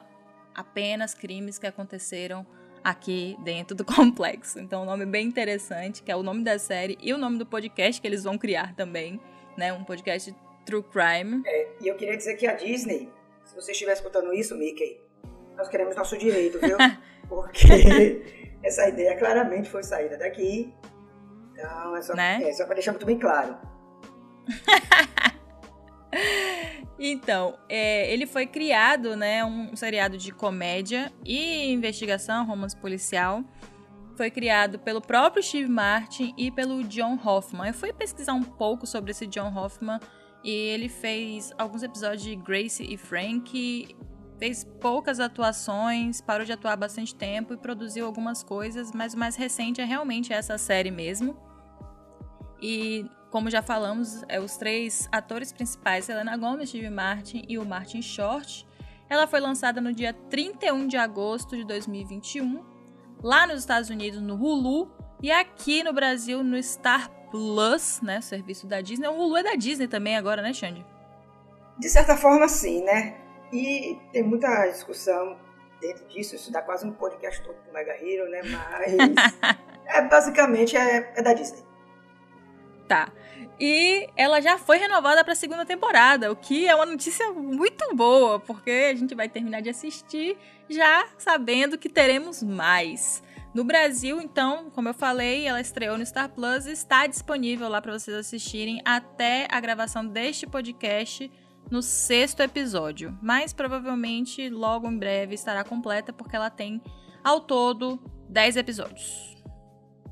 apenas 0.54 1.14
crimes 1.14 1.58
que 1.58 1.66
aconteceram 1.66 2.46
aqui 2.84 3.38
dentro 3.42 3.74
do 3.74 3.86
complexo. 3.86 4.60
Então, 4.60 4.82
um 4.82 4.86
nome 4.86 5.06
bem 5.06 5.26
interessante, 5.26 6.02
que 6.02 6.12
é 6.12 6.16
o 6.16 6.22
nome 6.22 6.44
da 6.44 6.58
série 6.58 6.98
e 7.00 7.14
o 7.14 7.18
nome 7.18 7.38
do 7.38 7.46
podcast 7.46 8.02
que 8.02 8.06
eles 8.06 8.22
vão 8.22 8.36
criar 8.36 8.74
também, 8.74 9.18
né? 9.56 9.72
Um 9.72 9.82
podcast 9.82 10.34
True 10.68 10.82
Crime. 10.82 11.42
É, 11.46 11.68
e 11.80 11.88
eu 11.88 11.96
queria 11.96 12.14
dizer 12.14 12.36
que 12.36 12.46
a 12.46 12.52
Disney, 12.52 13.10
se 13.42 13.54
você 13.54 13.72
estiver 13.72 13.94
escutando 13.94 14.34
isso, 14.34 14.54
Mickey, 14.54 15.00
nós 15.56 15.66
queremos 15.66 15.96
nosso 15.96 16.18
direito, 16.18 16.60
viu? 16.60 16.76
Porque 17.26 18.52
essa 18.62 18.86
ideia 18.86 19.16
claramente 19.16 19.70
foi 19.70 19.82
saída 19.82 20.18
daqui. 20.18 20.74
Então, 21.52 21.96
é 21.96 22.02
só, 22.02 22.14
né? 22.14 22.42
é, 22.42 22.52
só 22.52 22.66
para 22.66 22.74
deixar 22.74 22.92
muito 22.92 23.06
bem 23.06 23.18
claro. 23.18 23.56
então, 26.98 27.58
é, 27.66 28.12
ele 28.12 28.26
foi 28.26 28.46
criado, 28.46 29.16
né, 29.16 29.42
um 29.42 29.74
seriado 29.74 30.18
de 30.18 30.32
comédia 30.32 31.10
e 31.24 31.72
investigação, 31.72 32.46
romance 32.46 32.76
policial. 32.76 33.42
Foi 34.18 34.30
criado 34.30 34.78
pelo 34.78 35.00
próprio 35.00 35.42
Steve 35.42 35.70
Martin 35.70 36.34
e 36.36 36.50
pelo 36.50 36.84
John 36.84 37.18
Hoffman. 37.24 37.68
Eu 37.68 37.74
fui 37.74 37.90
pesquisar 37.90 38.34
um 38.34 38.42
pouco 38.42 38.86
sobre 38.86 39.12
esse 39.12 39.26
John 39.26 39.56
Hoffman 39.56 39.98
e 40.42 40.50
ele 40.50 40.88
fez 40.88 41.52
alguns 41.58 41.82
episódios 41.82 42.22
de 42.22 42.36
Grace 42.36 42.82
e 42.82 42.96
Frank 42.96 43.96
fez 44.38 44.64
poucas 44.80 45.18
atuações, 45.18 46.20
parou 46.20 46.46
de 46.46 46.52
atuar 46.52 46.76
bastante 46.76 47.14
tempo 47.14 47.52
e 47.52 47.56
produziu 47.56 48.06
algumas 48.06 48.42
coisas, 48.42 48.92
mas 48.92 49.14
o 49.14 49.18
mais 49.18 49.34
recente 49.34 49.80
é 49.80 49.84
realmente 49.84 50.32
essa 50.32 50.56
série 50.56 50.90
mesmo. 50.90 51.36
E 52.62 53.04
como 53.30 53.50
já 53.50 53.60
falamos, 53.60 54.22
é 54.28 54.40
os 54.40 54.56
três 54.56 55.08
atores 55.12 55.52
principais, 55.52 56.04
Selena 56.04 56.36
Gomez, 56.36 56.68
Steve 56.68 56.88
Martin 56.88 57.44
e 57.48 57.58
o 57.58 57.66
Martin 57.66 58.00
Short. 58.00 58.66
Ela 59.08 59.26
foi 59.26 59.40
lançada 59.40 59.80
no 59.80 59.92
dia 59.92 60.12
31 60.12 60.86
de 60.86 60.96
agosto 60.96 61.56
de 61.56 61.64
2021, 61.64 62.64
lá 63.22 63.46
nos 63.46 63.60
Estados 63.60 63.90
Unidos 63.90 64.22
no 64.22 64.34
Hulu 64.34 64.90
e 65.22 65.30
aqui 65.30 65.82
no 65.82 65.92
Brasil 65.92 66.42
no 66.42 66.62
Star 66.62 67.10
Plus, 67.30 68.00
né, 68.00 68.20
serviço 68.20 68.66
da 68.66 68.80
Disney. 68.80 69.06
O 69.08 69.12
Hulu 69.12 69.36
é 69.36 69.42
da 69.42 69.54
Disney 69.54 69.88
também 69.88 70.16
agora, 70.16 70.40
né, 70.40 70.52
Xande? 70.52 70.84
De 71.78 71.88
certa 71.88 72.16
forma, 72.16 72.48
sim, 72.48 72.82
né? 72.82 73.16
E 73.52 73.98
tem 74.12 74.22
muita 74.22 74.66
discussão 74.68 75.36
dentro 75.80 76.06
disso, 76.08 76.34
isso 76.34 76.50
dá 76.50 76.60
quase 76.62 76.86
um 76.86 76.92
podcast 76.92 77.42
todo 77.42 77.56
do 77.64 77.72
Mega 77.72 77.92
Hero, 77.92 78.28
né? 78.30 78.42
Mas 78.42 78.94
é, 79.86 80.02
basicamente 80.02 80.76
é, 80.76 81.12
é 81.16 81.22
da 81.22 81.32
Disney. 81.32 81.62
Tá. 82.88 83.12
E 83.60 84.08
ela 84.16 84.40
já 84.40 84.56
foi 84.56 84.78
renovada 84.78 85.22
para 85.22 85.32
a 85.32 85.36
segunda 85.36 85.66
temporada, 85.66 86.32
o 86.32 86.36
que 86.36 86.66
é 86.66 86.74
uma 86.74 86.86
notícia 86.86 87.30
muito 87.32 87.94
boa, 87.94 88.40
porque 88.40 88.70
a 88.70 88.94
gente 88.94 89.14
vai 89.14 89.28
terminar 89.28 89.60
de 89.60 89.68
assistir 89.68 90.38
já 90.68 91.06
sabendo 91.18 91.76
que 91.76 91.88
teremos 91.88 92.42
mais. 92.42 93.22
No 93.58 93.64
Brasil, 93.64 94.20
então, 94.20 94.70
como 94.70 94.88
eu 94.88 94.94
falei, 94.94 95.44
ela 95.44 95.60
estreou 95.60 95.98
no 95.98 96.06
Star 96.06 96.28
Plus 96.28 96.64
e 96.64 96.70
está 96.70 97.08
disponível 97.08 97.68
lá 97.68 97.82
para 97.82 97.98
vocês 97.98 98.16
assistirem 98.16 98.80
até 98.84 99.48
a 99.50 99.58
gravação 99.58 100.06
deste 100.06 100.46
podcast 100.46 101.28
no 101.68 101.82
sexto 101.82 102.38
episódio, 102.40 103.18
mas 103.20 103.52
provavelmente 103.52 104.48
logo 104.48 104.86
em 104.86 104.96
breve 104.96 105.34
estará 105.34 105.64
completa 105.64 106.12
porque 106.12 106.36
ela 106.36 106.50
tem 106.50 106.80
ao 107.24 107.40
todo 107.40 107.98
10 108.28 108.58
episódios. 108.58 109.36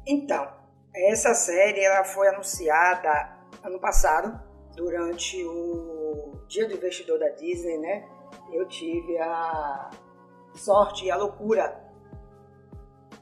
Então, 0.04 0.44
Essa 0.92 1.32
série 1.32 1.84
ela 1.84 2.02
foi 2.02 2.26
anunciada 2.26 3.38
ano 3.62 3.78
passado, 3.78 4.40
durante 4.74 5.40
o 5.44 6.40
Dia 6.48 6.66
do 6.66 6.74
Investidor 6.74 7.20
da 7.20 7.28
Disney, 7.28 7.78
né? 7.78 8.08
Eu 8.52 8.66
tive 8.66 9.16
a 9.18 9.88
sorte 10.56 11.04
e 11.04 11.12
a 11.12 11.16
loucura 11.16 11.85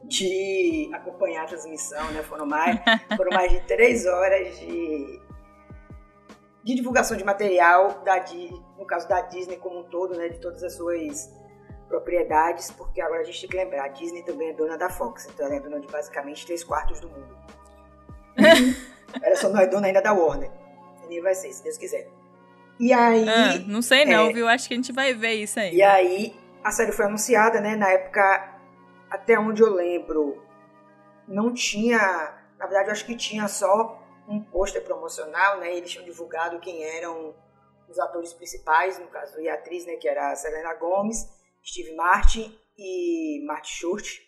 de 0.07 0.91
acompanhar 0.93 1.45
a 1.45 1.47
transmissão, 1.47 2.11
né? 2.13 2.23
Foram 2.23 2.47
mais, 2.47 2.79
foram 3.17 3.33
mais 3.33 3.51
de 3.51 3.61
três 3.61 4.07
horas 4.07 4.59
de, 4.59 5.21
de 6.63 6.75
divulgação 6.75 7.17
de 7.17 7.25
material, 7.25 8.03
da, 8.05 8.25
no 8.79 8.85
caso 8.87 9.09
da 9.09 9.21
Disney 9.23 9.57
como 9.57 9.81
um 9.81 9.85
todo, 9.85 10.17
né? 10.17 10.29
De 10.29 10.39
todas 10.39 10.63
as 10.63 10.75
suas 10.75 11.33
propriedades, 11.89 12.71
porque 12.71 13.01
agora 13.01 13.21
a 13.21 13.25
gente 13.25 13.41
tem 13.41 13.51
que 13.51 13.57
lembrar, 13.57 13.85
a 13.85 13.89
Disney 13.89 14.23
também 14.23 14.51
é 14.51 14.53
dona 14.53 14.77
da 14.77 14.91
Fox, 14.91 15.27
então 15.27 15.47
ela 15.47 15.57
é 15.57 15.61
dona 15.61 15.81
de 15.81 15.87
basicamente 15.87 16.45
três 16.45 16.65
quartos 16.65 17.01
do 17.01 17.09
mundo. 17.09 17.37
ela 19.23 19.37
só 19.37 19.49
não 19.49 19.61
é 19.61 19.67
dona 19.67 19.87
ainda 19.87 20.03
da 20.03 20.13
Warner. 20.13 20.51
Nem 21.09 21.21
vai 21.21 21.35
ser, 21.35 21.53
se 21.53 21.63
Deus 21.63 21.77
quiser. 21.77 22.09
E 22.81 22.93
aí. 22.93 23.29
Ah, 23.29 23.59
não 23.67 23.83
sei 23.83 24.05
não, 24.05 24.31
é, 24.31 24.33
viu? 24.33 24.49
Acho 24.49 24.67
que 24.67 24.75
a 24.75 24.77
gente 24.77 24.93
vai 24.93 25.15
ver 25.15 25.35
isso 25.35 25.61
aí. 25.61 25.77
E 25.77 25.83
aí, 25.83 26.35
a 26.63 26.71
série 26.71 26.93
foi 26.93 27.05
anunciada, 27.05 27.61
né? 27.61 27.77
Na 27.77 27.91
época, 27.91 28.54
até 29.15 29.39
onde 29.39 29.63
eu 29.63 29.73
lembro, 29.73 30.43
não 31.27 31.53
tinha. 31.53 31.99
Na 32.59 32.67
verdade, 32.67 32.89
eu 32.89 32.93
acho 32.93 33.07
que 33.07 33.17
tinha 33.17 33.47
só 33.49 34.01
um 34.29 34.43
pôster 34.43 34.83
promocional, 34.83 35.59
né? 35.59 35.75
Eles 35.77 35.91
tinham 35.91 36.05
divulgado 36.05 36.61
quem 36.61 36.83
eram 36.83 37.35
os 37.89 37.99
atores 37.99 38.33
principais, 38.33 38.99
no 38.99 39.07
caso, 39.09 39.41
e 39.41 39.49
a 39.49 39.55
atriz, 39.55 39.87
né? 39.87 39.97
Que 39.97 40.09
era 40.09 40.33
a 40.33 40.37
Selena 40.37 40.75
Gomez, 40.75 41.29
Steve 41.65 41.95
Martin 41.95 42.59
e 42.77 43.45
Martin 43.47 43.73
Short. 43.73 44.23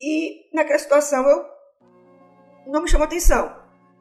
E 0.00 0.48
naquela 0.54 0.78
situação 0.78 1.28
eu 1.28 1.46
não 2.66 2.82
me 2.82 2.88
chamou 2.88 3.06
atenção, 3.06 3.54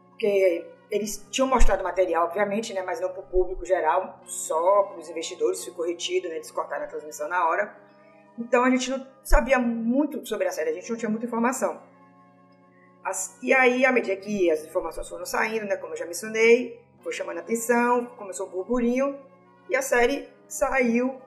porque 0.09 0.65
eles 0.91 1.25
tinham 1.31 1.47
mostrado 1.47 1.83
material, 1.83 2.25
obviamente, 2.25 2.73
né, 2.73 2.81
mas 2.81 3.01
não 3.01 3.09
para 3.09 3.21
o 3.21 3.27
público 3.27 3.65
geral, 3.65 4.21
só 4.25 4.83
para 4.83 4.99
os 4.99 5.09
investidores, 5.09 5.65
ficou 5.65 5.85
retido, 5.85 6.29
né, 6.29 6.35
eles 6.35 6.51
cortaram 6.51 6.85
a 6.85 6.87
transmissão 6.87 7.27
na 7.27 7.47
hora. 7.47 7.86
Então 8.37 8.63
a 8.63 8.69
gente 8.69 8.89
não 8.89 9.05
sabia 9.23 9.57
muito 9.59 10.25
sobre 10.25 10.47
a 10.47 10.51
série, 10.51 10.69
a 10.69 10.73
gente 10.73 10.89
não 10.89 10.97
tinha 10.97 11.09
muita 11.09 11.25
informação. 11.25 11.81
As, 13.03 13.37
e 13.41 13.53
aí, 13.53 13.85
à 13.85 13.91
medida 13.91 14.15
que 14.17 14.51
as 14.51 14.63
informações 14.63 15.07
foram 15.07 15.25
saindo, 15.25 15.65
né, 15.65 15.77
como 15.77 15.93
eu 15.93 15.97
já 15.97 16.05
mencionei, 16.05 16.79
foi 17.01 17.13
chamando 17.13 17.37
a 17.37 17.41
atenção, 17.41 18.05
começou 18.17 18.47
o 18.47 18.49
burburinho, 18.49 19.17
e 19.69 19.75
a 19.75 19.81
série 19.81 20.27
saiu 20.47 21.21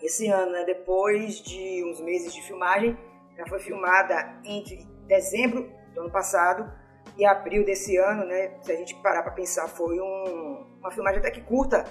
esse 0.00 0.28
ano, 0.28 0.52
né, 0.52 0.64
depois 0.64 1.36
de 1.40 1.82
uns 1.84 2.00
meses 2.00 2.32
de 2.34 2.42
filmagem. 2.42 2.96
Ela 3.36 3.48
foi 3.48 3.58
filmada 3.58 4.38
entre 4.44 4.86
dezembro 5.06 5.70
do 5.94 6.00
ano 6.02 6.10
passado 6.10 6.70
e 7.16 7.24
abril 7.24 7.64
desse 7.64 7.96
ano, 7.96 8.24
né? 8.24 8.58
Se 8.62 8.72
a 8.72 8.76
gente 8.76 8.94
parar 8.96 9.22
para 9.22 9.32
pensar, 9.32 9.68
foi 9.68 10.00
um, 10.00 10.66
uma 10.80 10.90
filmagem 10.90 11.20
até 11.20 11.30
que 11.30 11.40
curta. 11.40 11.84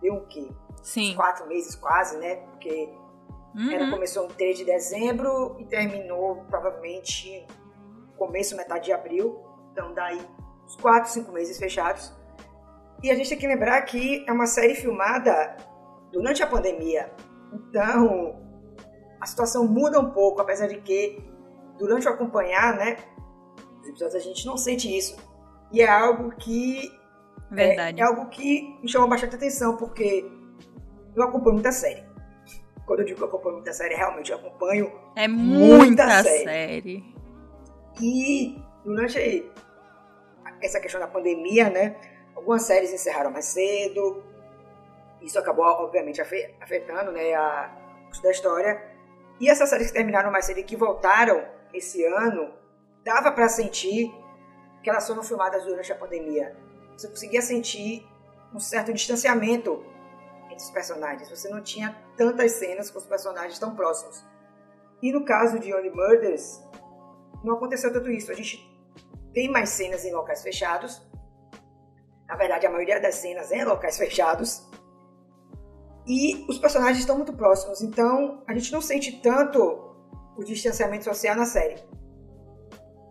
Deu 0.00 0.14
o 0.14 0.26
quê? 0.26 0.48
Sim. 0.82 1.14
Quatro 1.14 1.46
meses 1.46 1.74
quase, 1.74 2.16
né? 2.18 2.36
Porque 2.36 2.88
uhum. 3.54 3.70
ela 3.70 3.90
começou 3.90 4.26
em 4.26 4.28
3 4.28 4.58
de 4.58 4.64
dezembro 4.64 5.56
e 5.58 5.64
terminou 5.64 6.44
provavelmente 6.48 7.46
começo, 8.16 8.56
metade 8.56 8.84
de 8.86 8.92
abril. 8.92 9.40
Então, 9.72 9.94
daí, 9.94 10.20
uns 10.64 10.76
quatro, 10.76 11.10
cinco 11.10 11.32
meses 11.32 11.58
fechados. 11.58 12.12
E 13.02 13.10
a 13.10 13.14
gente 13.14 13.30
tem 13.30 13.38
que 13.38 13.46
lembrar 13.46 13.80
que 13.82 14.24
é 14.28 14.32
uma 14.32 14.46
série 14.46 14.74
filmada 14.74 15.56
durante 16.12 16.42
a 16.42 16.46
pandemia. 16.46 17.10
Então, 17.52 18.38
a 19.20 19.26
situação 19.26 19.66
muda 19.66 19.98
um 19.98 20.10
pouco, 20.10 20.40
apesar 20.40 20.66
de 20.66 20.80
que, 20.80 21.22
durante 21.78 22.06
o 22.06 22.10
acompanhar, 22.10 22.76
né, 22.76 22.96
os 23.80 23.88
episódios 23.88 24.16
a 24.16 24.18
gente 24.18 24.44
não 24.46 24.56
sente 24.56 24.94
isso. 24.94 25.16
E 25.72 25.80
é 25.80 25.88
algo 25.88 26.30
que. 26.36 26.90
Verdade. 27.50 28.00
É, 28.00 28.04
é 28.04 28.06
algo 28.06 28.28
que 28.28 28.78
me 28.82 28.88
chamou 28.88 29.08
bastante 29.08 29.36
atenção, 29.36 29.76
porque 29.76 30.30
eu 31.16 31.22
acompanho 31.22 31.54
muita 31.54 31.72
série. 31.72 32.09
Quando 32.90 33.00
eu 33.02 33.06
digo 33.06 33.18
que 33.18 33.22
eu 33.22 33.28
acompanho 33.28 33.54
muita 33.54 33.72
série, 33.72 33.94
realmente 33.94 34.32
eu 34.32 34.36
acompanho 34.36 34.92
é 35.14 35.28
muita, 35.28 35.76
muita 35.76 36.22
série. 36.24 36.42
série. 36.42 37.14
E 38.00 38.60
durante 38.84 39.48
essa 40.60 40.80
questão 40.80 41.00
da 41.00 41.06
pandemia, 41.06 41.70
né? 41.70 41.94
Algumas 42.34 42.62
séries 42.62 42.92
encerraram 42.92 43.30
mais 43.30 43.44
cedo. 43.44 44.24
Isso 45.22 45.38
acabou, 45.38 45.64
obviamente, 45.66 46.20
afetando 46.20 47.12
né, 47.12 47.32
a 47.32 47.72
da 48.24 48.30
história. 48.32 48.82
E 49.38 49.48
essas 49.48 49.70
séries 49.70 49.86
que 49.86 49.92
terminaram 49.92 50.32
mais 50.32 50.46
cedo 50.46 50.58
e 50.58 50.64
que 50.64 50.74
voltaram 50.74 51.46
esse 51.72 52.04
ano, 52.04 52.52
dava 53.04 53.30
para 53.30 53.48
sentir 53.48 54.12
que 54.82 54.90
elas 54.90 55.06
foram 55.06 55.22
filmadas 55.22 55.64
durante 55.64 55.92
a 55.92 55.94
pandemia. 55.94 56.56
Você 56.98 57.06
conseguia 57.06 57.40
sentir 57.40 58.04
um 58.52 58.58
certo 58.58 58.92
distanciamento 58.92 59.80
entre 60.46 60.56
os 60.56 60.70
personagens. 60.70 61.30
Você 61.30 61.48
não 61.48 61.62
tinha 61.62 61.96
tantas 62.20 62.52
cenas 62.52 62.90
com 62.90 62.98
os 62.98 63.06
personagens 63.06 63.58
tão 63.58 63.74
próximos. 63.74 64.22
E 65.00 65.10
no 65.10 65.24
caso 65.24 65.58
de 65.58 65.72
Only 65.72 65.88
Murders, 65.88 66.62
não 67.42 67.54
aconteceu 67.54 67.90
tanto 67.90 68.10
isso. 68.10 68.30
A 68.30 68.34
gente 68.34 68.60
tem 69.32 69.50
mais 69.50 69.70
cenas 69.70 70.04
em 70.04 70.12
locais 70.12 70.42
fechados. 70.42 71.00
Na 72.28 72.36
verdade, 72.36 72.66
a 72.66 72.70
maioria 72.70 73.00
das 73.00 73.14
cenas 73.14 73.50
é 73.50 73.62
em 73.62 73.64
locais 73.64 73.96
fechados. 73.96 74.68
E 76.06 76.44
os 76.46 76.58
personagens 76.58 76.98
estão 76.98 77.16
muito 77.16 77.32
próximos, 77.32 77.80
então 77.80 78.42
a 78.46 78.52
gente 78.52 78.70
não 78.70 78.82
sente 78.82 79.22
tanto 79.22 79.96
o 80.36 80.44
distanciamento 80.44 81.04
social 81.04 81.34
na 81.34 81.46
série. 81.46 81.82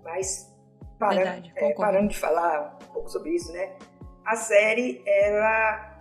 Mas, 0.04 0.56
parando, 1.00 1.24
Verdade, 1.24 1.54
é, 1.56 1.74
parando 1.74 2.10
de 2.10 2.18
falar 2.18 2.78
um 2.84 2.94
pouco 2.94 3.10
sobre 3.10 3.32
isso, 3.32 3.52
né? 3.52 3.76
A 4.24 4.36
série, 4.36 5.02
ela 5.04 5.98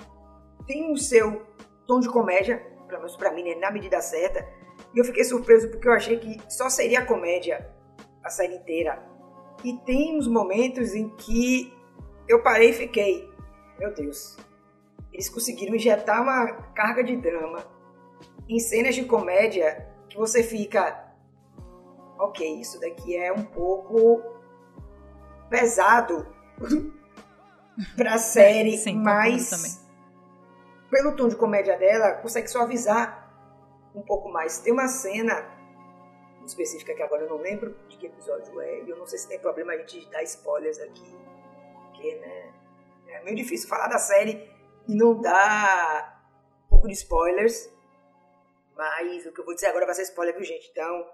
tem 0.66 0.92
o 0.92 0.98
seu 0.98 1.46
tom 1.86 2.00
de 2.00 2.10
comédia, 2.10 2.77
pelo 2.88 3.00
menos 3.00 3.16
pra 3.16 3.32
mim, 3.32 3.44
né, 3.44 3.54
na 3.54 3.70
medida 3.70 4.00
certa. 4.00 4.48
E 4.94 4.98
eu 4.98 5.04
fiquei 5.04 5.24
surpreso 5.24 5.70
porque 5.70 5.86
eu 5.86 5.92
achei 5.92 6.18
que 6.18 6.40
só 6.48 6.68
seria 6.68 7.04
comédia 7.04 7.70
a 8.24 8.30
série 8.30 8.56
inteira. 8.56 9.02
E 9.64 9.76
tem 9.78 10.16
uns 10.16 10.26
momentos 10.26 10.94
em 10.94 11.08
que 11.16 11.72
eu 12.28 12.42
parei 12.42 12.70
e 12.70 12.72
fiquei, 12.72 13.28
meu 13.78 13.92
Deus, 13.92 14.36
eles 15.12 15.28
conseguiram 15.28 15.74
injetar 15.74 16.22
uma 16.22 16.46
carga 16.74 17.02
de 17.02 17.16
drama 17.16 17.64
em 18.48 18.58
cenas 18.58 18.94
de 18.94 19.04
comédia 19.04 19.88
que 20.08 20.16
você 20.16 20.42
fica, 20.42 21.12
ok, 22.18 22.60
isso 22.60 22.80
daqui 22.80 23.16
é 23.16 23.32
um 23.32 23.44
pouco 23.44 24.22
pesado 25.50 26.26
pra 27.96 28.18
série, 28.18 28.76
Sim, 28.78 28.96
mas 29.02 29.87
pelo 30.90 31.16
tom 31.16 31.28
de 31.28 31.36
comédia 31.36 31.76
dela, 31.76 32.12
consegue 32.14 32.48
suavizar 32.48 33.28
um 33.94 34.02
pouco 34.02 34.28
mais. 34.28 34.58
Tem 34.58 34.72
uma 34.72 34.88
cena 34.88 35.56
específica 36.44 36.94
que 36.94 37.02
agora 37.02 37.22
eu 37.22 37.28
não 37.28 37.36
lembro 37.36 37.76
de 37.88 37.96
que 37.96 38.06
episódio 38.06 38.60
é, 38.60 38.82
e 38.82 38.90
eu 38.90 38.96
não 38.96 39.06
sei 39.06 39.18
se 39.18 39.28
tem 39.28 39.38
problema 39.38 39.72
a 39.72 39.76
gente 39.76 40.08
dar 40.10 40.22
spoilers 40.22 40.78
aqui, 40.80 41.16
porque, 41.86 42.14
né, 42.16 42.54
é 43.08 43.22
meio 43.22 43.36
difícil 43.36 43.68
falar 43.68 43.88
da 43.88 43.98
série 43.98 44.50
e 44.86 44.94
não 44.94 45.20
dar 45.20 46.24
um 46.66 46.68
pouco 46.70 46.86
de 46.86 46.94
spoilers, 46.94 47.70
mas 48.74 49.26
o 49.26 49.32
que 49.32 49.40
eu 49.40 49.44
vou 49.44 49.54
dizer 49.54 49.66
agora 49.66 49.84
vai 49.84 49.94
ser 49.94 50.02
spoiler, 50.02 50.34
viu, 50.34 50.44
gente? 50.44 50.70
Então, 50.70 51.04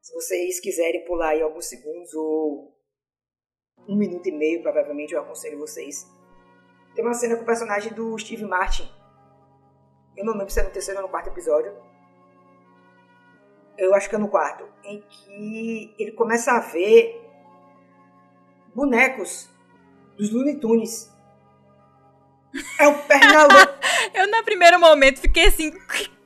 se 0.00 0.14
vocês 0.14 0.60
quiserem 0.60 1.04
pular 1.04 1.30
aí 1.30 1.42
alguns 1.42 1.66
segundos 1.66 2.14
ou 2.14 2.74
um 3.88 3.96
minuto 3.96 4.26
e 4.28 4.32
meio, 4.32 4.62
provavelmente, 4.62 5.12
eu 5.12 5.20
aconselho 5.20 5.58
vocês. 5.58 6.06
Tem 6.94 7.04
uma 7.04 7.14
cena 7.14 7.36
com 7.36 7.42
o 7.42 7.46
personagem 7.46 7.92
do 7.92 8.16
Steve 8.18 8.44
Martin. 8.44 8.88
Eu 10.20 10.26
não 10.26 10.34
lembro 10.34 10.50
se 10.50 10.60
é 10.60 10.62
no 10.62 10.68
terceiro 10.68 11.00
ou 11.00 11.06
no 11.06 11.10
quarto 11.10 11.30
episódio. 11.30 11.72
Eu 13.78 13.94
acho 13.94 14.06
que 14.06 14.14
é 14.14 14.18
no 14.18 14.28
quarto. 14.28 14.68
Em 14.84 15.00
que 15.00 15.94
ele 15.98 16.12
começa 16.12 16.52
a 16.52 16.60
ver 16.60 17.26
bonecos 18.74 19.48
dos 20.18 20.30
Looney 20.30 20.60
Tunes. 20.60 21.10
É 22.78 22.86
o 22.86 22.98
Pernalonga. 23.04 23.80
eu, 24.12 24.30
no 24.30 24.44
primeiro 24.44 24.78
momento, 24.78 25.20
fiquei 25.20 25.46
assim 25.46 25.72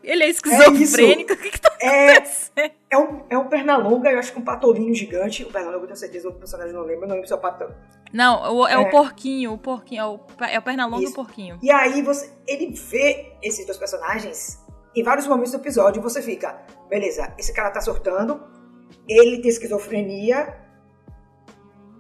ele 0.05 0.25
é 0.25 0.29
esquizofrênico? 0.29 1.33
É 1.33 1.35
o 1.35 1.39
que, 1.39 1.51
que 1.51 1.61
tá 1.61 1.77
é, 1.81 2.13
acontecendo? 2.13 2.73
É 2.91 2.99
um, 2.99 3.21
é 3.31 3.39
um 3.39 3.49
Pernalonga, 3.49 4.11
eu 4.11 4.19
acho 4.19 4.33
que 4.33 4.39
um 4.39 4.45
patolinho 4.45 4.95
gigante. 4.95 5.43
O 5.43 5.51
Pernalonga, 5.51 5.85
eu 5.85 5.87
tenho 5.87 5.97
certeza, 5.97 6.29
outro 6.29 6.41
personagem 6.41 6.73
não 6.73 6.83
lembro, 6.83 7.07
não 7.07 7.15
lembro 7.15 7.27
se 7.27 7.33
é 7.33 7.37
o 7.37 7.41
pato. 7.41 7.75
Não, 8.13 8.55
o, 8.55 8.67
é, 8.67 8.75
é, 8.75 8.79
o 8.79 8.91
porquinho, 8.91 9.53
o 9.53 9.59
porquinho, 9.59 10.01
é 10.01 10.07
o, 10.07 10.21
é 10.49 10.59
o 10.59 10.63
Pernalonga 10.63 11.03
e 11.03 11.07
o 11.09 11.13
porquinho. 11.13 11.59
E 11.63 11.71
aí 11.71 12.03
você, 12.03 12.31
ele 12.47 12.73
vê 12.73 13.33
esses 13.43 13.67
dois 13.67 13.79
personagens 13.79 14.65
em 14.95 15.03
vários 15.03 15.27
momentos 15.27 15.51
do 15.51 15.59
episódio 15.59 16.01
você 16.01 16.23
fica, 16.23 16.63
beleza, 16.89 17.35
esse 17.37 17.53
cara 17.53 17.71
tá 17.71 17.81
surtando, 17.81 18.41
ele 19.09 19.41
tem 19.41 19.51
esquizofrenia, 19.51 20.64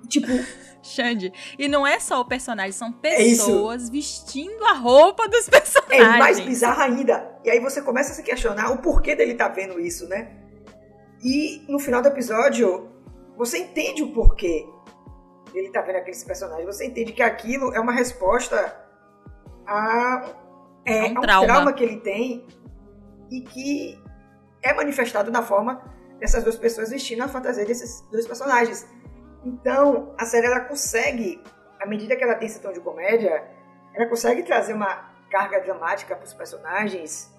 tipo... 0.08 0.28
Xande. 0.84 1.32
E 1.58 1.66
não 1.66 1.86
é 1.86 1.98
só 1.98 2.20
o 2.20 2.26
personagem, 2.26 2.72
são 2.72 2.88
é 2.88 3.16
pessoas 3.16 3.88
é 3.88 3.90
vestindo 3.90 4.62
a 4.66 4.74
roupa 4.74 5.26
dos 5.26 5.48
personagens. 5.48 6.14
É 6.14 6.18
mais 6.18 6.40
bizarro 6.40 6.82
ainda. 6.82 7.38
E 7.42 7.48
aí 7.48 7.58
você 7.58 7.80
começa 7.80 8.12
a 8.12 8.14
se 8.14 8.22
questionar 8.22 8.70
o 8.70 8.82
porquê 8.82 9.16
dele 9.16 9.34
tá 9.34 9.48
vendo 9.48 9.80
isso, 9.80 10.06
né? 10.06 10.36
E 11.24 11.64
no 11.68 11.78
final 11.78 12.02
do 12.02 12.08
episódio, 12.08 12.90
você 13.34 13.58
entende 13.58 14.02
o 14.02 14.12
porquê. 14.12 14.66
ele 15.54 15.70
tá 15.70 15.80
vendo 15.80 15.96
aqueles 15.96 16.22
personagens, 16.22 16.66
você 16.66 16.84
entende 16.84 17.12
que 17.12 17.22
aquilo 17.22 17.72
é 17.72 17.80
uma 17.80 17.92
resposta 17.92 18.76
a, 19.66 20.34
é, 20.84 20.98
É 20.98 21.02
um 21.12 21.16
a 21.16 21.18
um 21.18 21.22
trauma. 21.22 21.46
trauma 21.46 21.72
que 21.72 21.82
ele 21.82 21.96
tem 21.96 22.46
e 23.30 23.40
que 23.40 23.98
é 24.62 24.74
manifestado 24.74 25.30
na 25.30 25.42
forma 25.42 25.82
dessas 26.18 26.44
duas 26.44 26.56
pessoas 26.56 26.90
vestindo 26.90 27.22
a 27.22 27.28
fantasia 27.28 27.64
desses 27.64 28.02
dois 28.10 28.26
personagens. 28.26 28.86
Então, 29.44 30.14
a 30.18 30.24
série 30.24 30.46
ela 30.46 30.60
consegue, 30.60 31.40
à 31.80 31.86
medida 31.86 32.16
que 32.16 32.24
ela 32.24 32.34
tem 32.34 32.46
esse 32.46 32.60
tom 32.60 32.72
de 32.72 32.80
comédia, 32.80 33.44
ela 33.94 34.06
consegue 34.06 34.42
trazer 34.42 34.72
uma 34.72 35.12
carga 35.30 35.60
dramática 35.60 36.16
para 36.16 36.24
os 36.24 36.32
personagens 36.32 37.32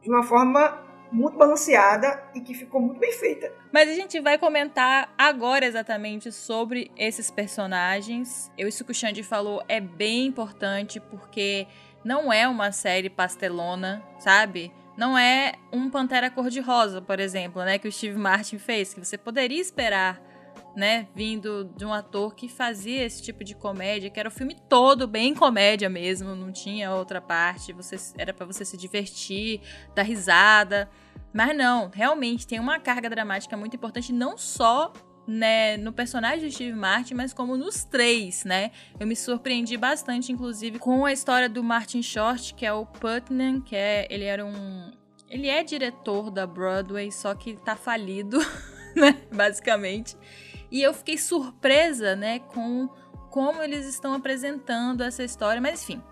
de 0.00 0.08
uma 0.08 0.22
forma 0.22 0.86
muito 1.10 1.36
balanceada 1.36 2.22
e 2.34 2.40
que 2.40 2.54
ficou 2.54 2.80
muito 2.80 2.98
bem 2.98 3.12
feita. 3.12 3.52
Mas 3.72 3.88
a 3.88 3.94
gente 3.94 4.20
vai 4.20 4.38
comentar 4.38 5.12
agora 5.16 5.64
exatamente 5.64 6.30
sobre 6.30 6.90
esses 6.96 7.30
personagens. 7.30 8.50
Eu, 8.56 8.68
isso 8.68 8.84
que 8.84 8.92
o 8.92 8.94
Xande 8.94 9.22
falou 9.22 9.62
é 9.68 9.80
bem 9.80 10.26
importante 10.26 11.00
porque 11.00 11.66
não 12.04 12.32
é 12.32 12.46
uma 12.46 12.72
série 12.72 13.10
pastelona, 13.10 14.02
sabe? 14.18 14.72
Não 14.96 15.16
é 15.16 15.54
um 15.72 15.88
Pantera 15.88 16.30
Cor-de-Rosa, 16.30 17.00
por 17.00 17.20
exemplo, 17.20 17.62
né? 17.62 17.78
Que 17.78 17.88
o 17.88 17.92
Steve 17.92 18.18
Martin 18.18 18.58
fez, 18.58 18.92
que 18.92 19.04
você 19.04 19.16
poderia 19.16 19.60
esperar, 19.60 20.20
né? 20.78 21.08
Vindo 21.12 21.64
de 21.76 21.84
um 21.84 21.92
ator 21.92 22.36
que 22.36 22.48
fazia 22.48 23.04
esse 23.04 23.20
tipo 23.20 23.42
de 23.42 23.52
comédia, 23.52 24.08
que 24.08 24.20
era 24.20 24.28
o 24.28 24.32
filme 24.32 24.56
todo 24.68 25.08
bem 25.08 25.34
comédia 25.34 25.88
mesmo, 25.88 26.36
não 26.36 26.52
tinha 26.52 26.94
outra 26.94 27.20
parte, 27.20 27.72
você 27.72 27.96
era 28.16 28.32
para 28.32 28.46
você 28.46 28.64
se 28.64 28.76
divertir, 28.76 29.60
dar 29.92 30.04
risada. 30.04 30.88
Mas 31.34 31.56
não, 31.56 31.90
realmente 31.92 32.46
tem 32.46 32.60
uma 32.60 32.78
carga 32.78 33.10
dramática 33.10 33.56
muito 33.56 33.74
importante, 33.74 34.12
não 34.12 34.38
só 34.38 34.92
né, 35.26 35.76
no 35.76 35.92
personagem 35.92 36.46
do 36.46 36.54
Steve 36.54 36.78
Martin, 36.78 37.14
mas 37.14 37.34
como 37.34 37.56
nos 37.56 37.82
três, 37.82 38.44
né? 38.44 38.70
Eu 39.00 39.06
me 39.06 39.16
surpreendi 39.16 39.76
bastante, 39.76 40.30
inclusive, 40.30 40.78
com 40.78 41.04
a 41.04 41.12
história 41.12 41.48
do 41.48 41.62
Martin 41.62 42.02
Short, 42.02 42.54
que 42.54 42.64
é 42.64 42.72
o 42.72 42.86
Putnam, 42.86 43.60
que 43.60 43.74
é, 43.74 44.06
ele 44.08 44.24
era 44.24 44.46
um... 44.46 44.92
Ele 45.28 45.48
é 45.48 45.64
diretor 45.64 46.30
da 46.30 46.46
Broadway, 46.46 47.10
só 47.10 47.34
que 47.34 47.56
tá 47.56 47.74
falido, 47.74 48.38
né, 48.94 49.20
basicamente. 49.34 50.16
E 50.70 50.82
eu 50.82 50.92
fiquei 50.92 51.16
surpresa, 51.16 52.14
né, 52.14 52.40
com 52.40 52.88
como 53.30 53.62
eles 53.62 53.86
estão 53.86 54.14
apresentando 54.14 55.02
essa 55.02 55.22
história, 55.22 55.60
mas 55.60 55.82
enfim... 55.82 56.02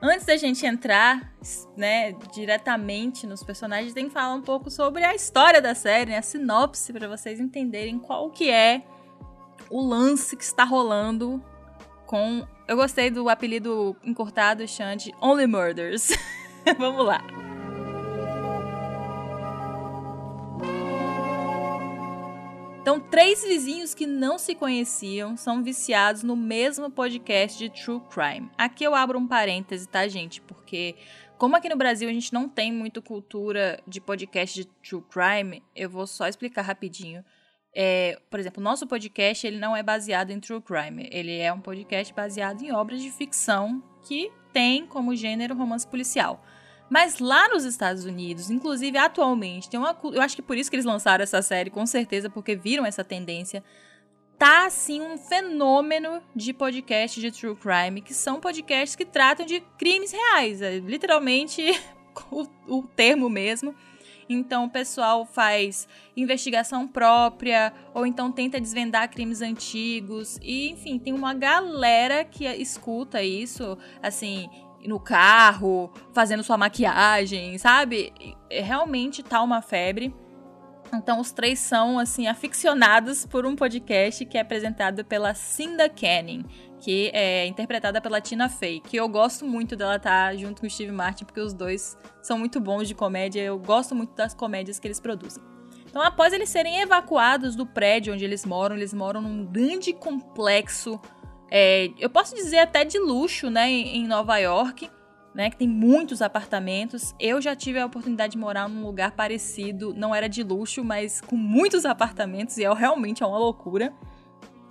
Antes 0.00 0.26
da 0.26 0.36
gente 0.36 0.64
entrar, 0.66 1.32
né, 1.74 2.12
diretamente 2.32 3.26
nos 3.26 3.42
personagens, 3.42 3.94
tem 3.94 4.08
que 4.08 4.12
falar 4.12 4.34
um 4.34 4.42
pouco 4.42 4.70
sobre 4.70 5.02
a 5.02 5.14
história 5.14 5.60
da 5.60 5.74
série, 5.74 6.10
né, 6.10 6.18
a 6.18 6.22
sinopse, 6.22 6.92
para 6.92 7.08
vocês 7.08 7.40
entenderem 7.40 7.98
qual 7.98 8.30
que 8.30 8.50
é 8.50 8.82
o 9.70 9.82
lance 9.82 10.36
que 10.36 10.44
está 10.44 10.64
rolando 10.64 11.42
com... 12.04 12.46
Eu 12.68 12.76
gostei 12.76 13.10
do 13.10 13.28
apelido 13.28 13.96
encurtado, 14.04 14.66
Xan, 14.68 14.96
de 14.96 15.14
Only 15.20 15.46
Murders. 15.46 16.10
Vamos 16.78 17.04
lá. 17.06 17.22
Então, 22.86 23.00
três 23.00 23.42
vizinhos 23.42 23.94
que 23.94 24.06
não 24.06 24.38
se 24.38 24.54
conheciam 24.54 25.36
são 25.36 25.60
viciados 25.60 26.22
no 26.22 26.36
mesmo 26.36 26.88
podcast 26.88 27.58
de 27.58 27.68
True 27.68 28.00
Crime. 28.08 28.48
Aqui 28.56 28.84
eu 28.84 28.94
abro 28.94 29.18
um 29.18 29.26
parêntese, 29.26 29.88
tá, 29.88 30.06
gente? 30.06 30.40
Porque, 30.40 30.94
como 31.36 31.56
aqui 31.56 31.68
no 31.68 31.74
Brasil 31.74 32.08
a 32.08 32.12
gente 32.12 32.32
não 32.32 32.48
tem 32.48 32.72
muito 32.72 33.02
cultura 33.02 33.82
de 33.88 34.00
podcast 34.00 34.54
de 34.54 34.68
True 34.88 35.02
Crime, 35.10 35.64
eu 35.74 35.90
vou 35.90 36.06
só 36.06 36.28
explicar 36.28 36.62
rapidinho. 36.62 37.24
É, 37.74 38.20
por 38.30 38.38
exemplo, 38.38 38.60
o 38.60 38.64
nosso 38.64 38.86
podcast 38.86 39.44
ele 39.44 39.58
não 39.58 39.76
é 39.76 39.82
baseado 39.82 40.30
em 40.30 40.38
True 40.38 40.62
Crime. 40.62 41.08
Ele 41.10 41.36
é 41.36 41.52
um 41.52 41.60
podcast 41.60 42.14
baseado 42.14 42.62
em 42.62 42.70
obras 42.70 43.02
de 43.02 43.10
ficção 43.10 43.82
que 44.06 44.30
tem 44.52 44.86
como 44.86 45.16
gênero 45.16 45.56
romance 45.56 45.88
policial. 45.88 46.40
Mas 46.88 47.18
lá 47.18 47.48
nos 47.48 47.64
Estados 47.64 48.04
Unidos, 48.04 48.50
inclusive 48.50 48.96
atualmente, 48.96 49.68
tem 49.68 49.78
uma. 49.78 49.96
Eu 50.04 50.22
acho 50.22 50.36
que 50.36 50.42
por 50.42 50.56
isso 50.56 50.70
que 50.70 50.76
eles 50.76 50.86
lançaram 50.86 51.22
essa 51.22 51.42
série, 51.42 51.70
com 51.70 51.84
certeza, 51.84 52.30
porque 52.30 52.54
viram 52.54 52.86
essa 52.86 53.02
tendência. 53.02 53.62
Tá 54.38 54.66
assim 54.66 55.00
um 55.00 55.16
fenômeno 55.16 56.22
de 56.34 56.52
podcast 56.52 57.18
de 57.18 57.32
true 57.32 57.56
crime, 57.56 58.02
que 58.02 58.12
são 58.12 58.38
podcasts 58.38 58.94
que 58.94 59.04
tratam 59.04 59.46
de 59.46 59.60
crimes 59.78 60.12
reais. 60.12 60.60
É 60.60 60.78
literalmente 60.78 61.62
o, 62.30 62.46
o 62.68 62.82
termo 62.82 63.28
mesmo. 63.28 63.74
Então 64.28 64.64
o 64.64 64.70
pessoal 64.70 65.24
faz 65.24 65.88
investigação 66.16 66.86
própria, 66.86 67.72
ou 67.94 68.04
então 68.04 68.32
tenta 68.32 68.60
desvendar 68.60 69.10
crimes 69.10 69.40
antigos. 69.40 70.38
E, 70.42 70.70
enfim, 70.70 70.98
tem 70.98 71.12
uma 71.12 71.32
galera 71.32 72.24
que 72.24 72.44
escuta 72.44 73.22
isso, 73.22 73.78
assim, 74.02 74.48
no 74.84 75.00
carro, 75.00 75.92
fazendo 76.12 76.42
sua 76.42 76.56
maquiagem, 76.56 77.58
sabe? 77.58 78.12
Realmente 78.50 79.22
tá 79.22 79.42
uma 79.42 79.62
febre. 79.62 80.14
Então 80.92 81.20
os 81.20 81.32
três 81.32 81.58
são 81.58 81.98
assim 81.98 82.28
aficionados 82.28 83.26
por 83.26 83.44
um 83.44 83.56
podcast 83.56 84.24
que 84.24 84.38
é 84.38 84.40
apresentado 84.40 85.04
pela 85.04 85.34
Cinda 85.34 85.88
Canning, 85.88 86.44
que 86.78 87.10
é 87.12 87.46
interpretada 87.46 88.00
pela 88.00 88.20
Tina 88.20 88.48
Fey, 88.48 88.80
que 88.80 88.96
eu 88.96 89.08
gosto 89.08 89.44
muito 89.44 89.74
dela 89.74 89.96
estar 89.96 90.36
junto 90.36 90.60
com 90.60 90.66
o 90.66 90.70
Steve 90.70 90.92
Martin, 90.92 91.24
porque 91.24 91.40
os 91.40 91.52
dois 91.52 91.96
são 92.22 92.38
muito 92.38 92.60
bons 92.60 92.86
de 92.86 92.94
comédia, 92.94 93.40
eu 93.40 93.58
gosto 93.58 93.94
muito 93.94 94.14
das 94.14 94.34
comédias 94.34 94.78
que 94.78 94.86
eles 94.86 95.00
produzem. 95.00 95.42
Então, 95.88 96.04
após 96.04 96.32
eles 96.32 96.50
serem 96.50 96.80
evacuados 96.80 97.56
do 97.56 97.64
prédio 97.64 98.12
onde 98.12 98.22
eles 98.22 98.44
moram, 98.44 98.76
eles 98.76 98.92
moram 98.92 99.22
num 99.22 99.46
grande 99.46 99.94
complexo 99.94 101.00
é, 101.50 101.90
eu 101.98 102.10
posso 102.10 102.34
dizer 102.34 102.58
até 102.58 102.84
de 102.84 102.98
luxo, 102.98 103.48
né, 103.50 103.70
em 103.70 104.06
Nova 104.06 104.38
York, 104.38 104.90
né, 105.34 105.50
que 105.50 105.56
tem 105.56 105.68
muitos 105.68 106.22
apartamentos. 106.22 107.14
Eu 107.20 107.40
já 107.40 107.54
tive 107.54 107.78
a 107.78 107.86
oportunidade 107.86 108.32
de 108.32 108.38
morar 108.38 108.68
num 108.68 108.84
lugar 108.84 109.12
parecido, 109.12 109.94
não 109.94 110.14
era 110.14 110.28
de 110.28 110.42
luxo, 110.42 110.82
mas 110.82 111.20
com 111.20 111.36
muitos 111.36 111.84
apartamentos 111.84 112.56
e 112.56 112.64
é 112.64 112.74
realmente 112.74 113.22
é 113.22 113.26
uma 113.26 113.38
loucura. 113.38 113.92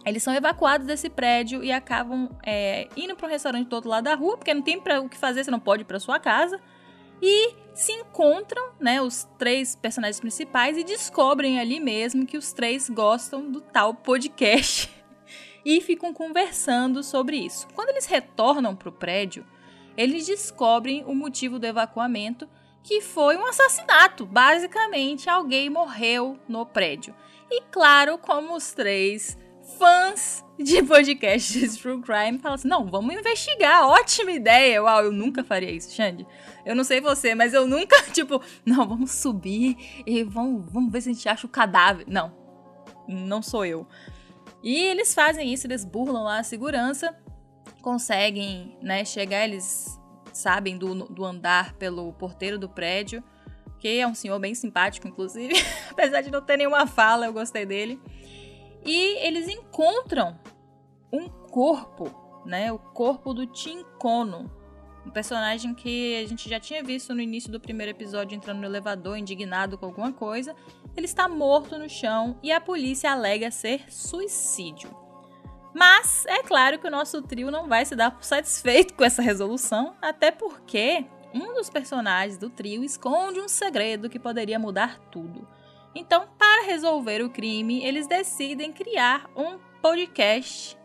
Eles 0.06 0.22
são 0.22 0.34
evacuados 0.34 0.86
desse 0.86 1.10
prédio 1.10 1.64
e 1.64 1.72
acabam 1.72 2.30
é, 2.46 2.88
indo 2.96 3.16
para 3.16 3.28
um 3.28 3.30
restaurante 3.30 3.68
do 3.68 3.76
outro 3.76 3.90
lado 3.90 4.04
da 4.04 4.16
rua, 4.16 4.38
porque 4.38 4.54
não 4.54 4.62
tem 4.62 4.80
pra, 4.80 5.02
o 5.02 5.10
que 5.10 5.18
fazer, 5.18 5.44
você 5.44 5.52
não 5.52 5.60
pode 5.60 5.82
ir 5.82 5.86
para 5.86 6.00
sua 6.00 6.20
casa. 6.20 6.60
E 7.22 7.54
se 7.74 7.92
encontram, 7.92 8.72
né, 8.80 9.02
os 9.02 9.28
três 9.38 9.76
personagens 9.76 10.20
principais 10.20 10.78
e 10.78 10.84
descobrem 10.84 11.60
ali 11.60 11.80
mesmo 11.80 12.26
que 12.26 12.38
os 12.38 12.54
três 12.54 12.90
gostam 12.90 13.50
do 13.50 13.62
tal 13.62 13.94
podcast 13.94 14.94
e 15.66 15.82
ficam 15.82 16.14
conversando 16.14 17.04
sobre 17.04 17.38
isso. 17.38 17.68
Quando 17.74 17.90
eles 17.90 18.06
retornam 18.06 18.76
para 18.76 18.90
o 18.90 18.92
prédio, 18.92 19.46
eles 19.98 20.28
descobrem 20.28 21.04
o 21.06 21.16
motivo 21.16 21.58
do 21.58 21.66
evacuamento, 21.66 22.48
que 22.84 23.02
foi 23.02 23.36
um 23.36 23.46
assassinato. 23.48 24.26
Basicamente, 24.26 25.28
alguém 25.28 25.70
morreu 25.70 26.38
no 26.48 26.66
prédio. 26.66 27.16
E 27.50 27.62
claro, 27.72 28.18
como 28.20 28.56
os 28.56 28.72
três 28.74 29.38
fãs 29.80 30.44
de 30.60 30.82
podcast 30.84 31.78
True 31.80 32.02
Crime 32.02 32.40
falam 32.40 32.56
assim: 32.56 32.68
não, 32.68 32.86
vamos 32.86 33.16
investigar, 33.16 33.88
ótima 33.88 34.32
ideia. 34.32 34.84
Uau, 34.84 35.06
eu 35.06 35.12
nunca 35.12 35.44
faria 35.44 35.72
isso, 35.72 35.94
Xande. 35.94 36.28
Eu 36.66 36.76
não 36.76 36.84
sei 36.84 37.02
você, 37.02 37.34
mas 37.34 37.54
eu 37.54 37.68
nunca, 37.68 38.02
tipo, 38.14 38.42
não, 38.66 38.88
vamos 38.88 39.12
subir 39.12 40.04
e 40.06 40.24
vamos, 40.24 40.66
vamos 40.72 40.92
ver 40.92 41.02
se 41.02 41.10
a 41.10 41.14
gente 41.14 41.30
acha 41.30 41.48
o 41.48 41.50
cadáver. 41.50 42.06
Não, 42.08 42.32
não 43.08 43.42
sou 43.42 43.66
eu. 43.66 43.88
E 44.66 44.82
eles 44.82 45.14
fazem 45.14 45.54
isso, 45.54 45.68
eles 45.68 45.86
burlam 45.86 46.24
lá 46.24 46.40
a 46.40 46.44
segurança, 46.44 47.16
conseguem, 47.84 48.76
né, 48.82 49.06
chegar, 49.06 49.44
eles 49.48 50.02
sabem 50.34 50.76
do, 50.76 51.06
do 51.06 51.24
andar 51.24 51.74
pelo 51.74 52.12
porteiro 52.14 52.58
do 52.58 52.68
prédio, 52.68 53.24
que 53.78 54.00
é 54.00 54.08
um 54.08 54.16
senhor 54.16 54.40
bem 54.40 54.56
simpático, 54.56 55.08
inclusive, 55.08 55.54
apesar 55.92 56.22
de 56.22 56.32
não 56.32 56.42
ter 56.42 56.58
nenhuma 56.58 56.88
fala, 56.88 57.28
eu 57.28 57.34
gostei 57.34 57.64
dele. 57.64 58.02
E 58.84 59.24
eles 59.24 59.48
encontram 59.48 60.36
um 61.14 61.30
corpo, 61.30 62.42
né, 62.44 62.72
o 62.72 62.80
corpo 62.80 63.36
do 63.36 63.46
um 63.46 64.50
personagem 65.16 65.74
que 65.74 66.22
a 66.22 66.28
gente 66.28 66.50
já 66.50 66.60
tinha 66.60 66.84
visto 66.84 67.16
no 67.16 67.22
início 67.22 67.50
do 67.50 67.58
primeiro 67.58 67.90
episódio 67.90 68.36
entrando 68.36 68.60
no 68.60 68.66
elevador, 68.66 69.18
indignado 69.18 69.78
com 69.78 69.86
alguma 69.86 70.12
coisa. 70.12 70.54
Ele 70.94 71.06
está 71.06 71.30
morto 71.30 71.80
no 71.80 71.90
chão 71.90 72.38
e 72.44 72.52
a 72.52 72.60
polícia 72.60 73.10
alega 73.10 73.50
ser 73.50 73.90
suicídio. 73.90 74.94
Mas 75.74 76.26
é 76.26 76.44
claro 76.44 76.80
que 76.80 76.88
o 76.88 76.92
nosso 76.92 77.22
trio 77.22 77.50
não 77.50 77.70
vai 77.70 77.86
se 77.86 77.96
dar 77.96 78.18
satisfeito 78.20 78.94
com 78.94 79.06
essa 79.06 79.22
resolução, 79.22 79.96
até 80.02 80.32
porque 80.32 81.06
um 81.34 81.54
dos 81.54 81.70
personagens 81.70 82.38
do 82.38 82.50
trio 82.50 82.84
esconde 82.84 83.40
um 83.40 83.48
segredo 83.48 84.10
que 84.10 84.20
poderia 84.20 84.60
mudar 84.60 85.00
tudo. 85.10 85.48
Então, 85.96 86.28
para 86.38 86.66
resolver 86.66 87.24
o 87.24 87.30
crime, 87.30 87.86
eles 87.86 88.06
decidem 88.06 88.74
criar 88.74 89.30
um 89.34 89.58
podcast, 89.82 90.78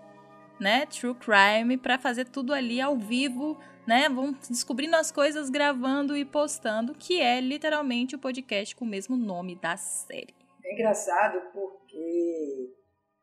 né, 0.61 0.87
True 0.87 1.15
Crime, 1.15 1.77
para 1.77 1.99
fazer 1.99 2.27
tudo 2.27 2.53
ali 2.53 2.81
ao 2.81 2.97
vivo 2.97 3.59
né? 3.91 4.09
Vão 4.09 4.33
descobrindo 4.49 4.95
as 4.95 5.11
coisas, 5.11 5.51
gravando 5.51 6.17
e 6.17 6.25
postando, 6.25 6.95
que 6.95 7.21
é 7.21 7.41
literalmente 7.41 8.15
o 8.15 8.19
podcast 8.21 8.77
com 8.77 8.85
o 8.85 8.89
mesmo 8.89 9.17
nome 9.17 9.57
da 9.57 9.77
série. 9.77 10.35
É 10.65 10.75
engraçado 10.75 11.41
porque 11.53 12.73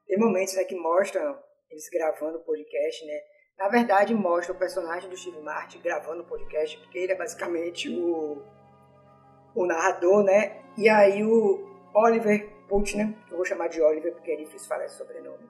tem 0.05 0.19
momentos 0.19 0.55
né, 0.55 0.65
que 0.65 0.75
mostram 0.75 1.39
eles 1.69 1.89
gravando 1.89 2.39
o 2.39 2.41
podcast, 2.41 3.05
né? 3.05 3.19
Na 3.57 3.69
verdade, 3.69 4.13
mostra 4.13 4.53
o 4.53 4.57
personagem 4.57 5.09
do 5.09 5.17
Steve 5.17 5.39
Martin 5.39 5.81
gravando 5.81 6.23
o 6.23 6.25
podcast, 6.25 6.77
porque 6.79 6.99
ele 6.99 7.13
é 7.13 7.15
basicamente 7.15 7.89
o, 7.89 8.43
o 9.55 9.65
narrador, 9.65 10.23
né? 10.23 10.63
E 10.77 10.89
aí 10.89 11.23
o 11.23 11.65
Oliver 11.95 12.49
Putnam, 12.67 13.13
que 13.25 13.31
eu 13.31 13.37
vou 13.37 13.45
chamar 13.45 13.69
de 13.69 13.81
Oliver 13.81 14.13
porque 14.13 14.31
é 14.31 14.35
difícil 14.35 14.67
falar 14.67 14.85
esse 14.85 14.97
sobrenome, 14.97 15.49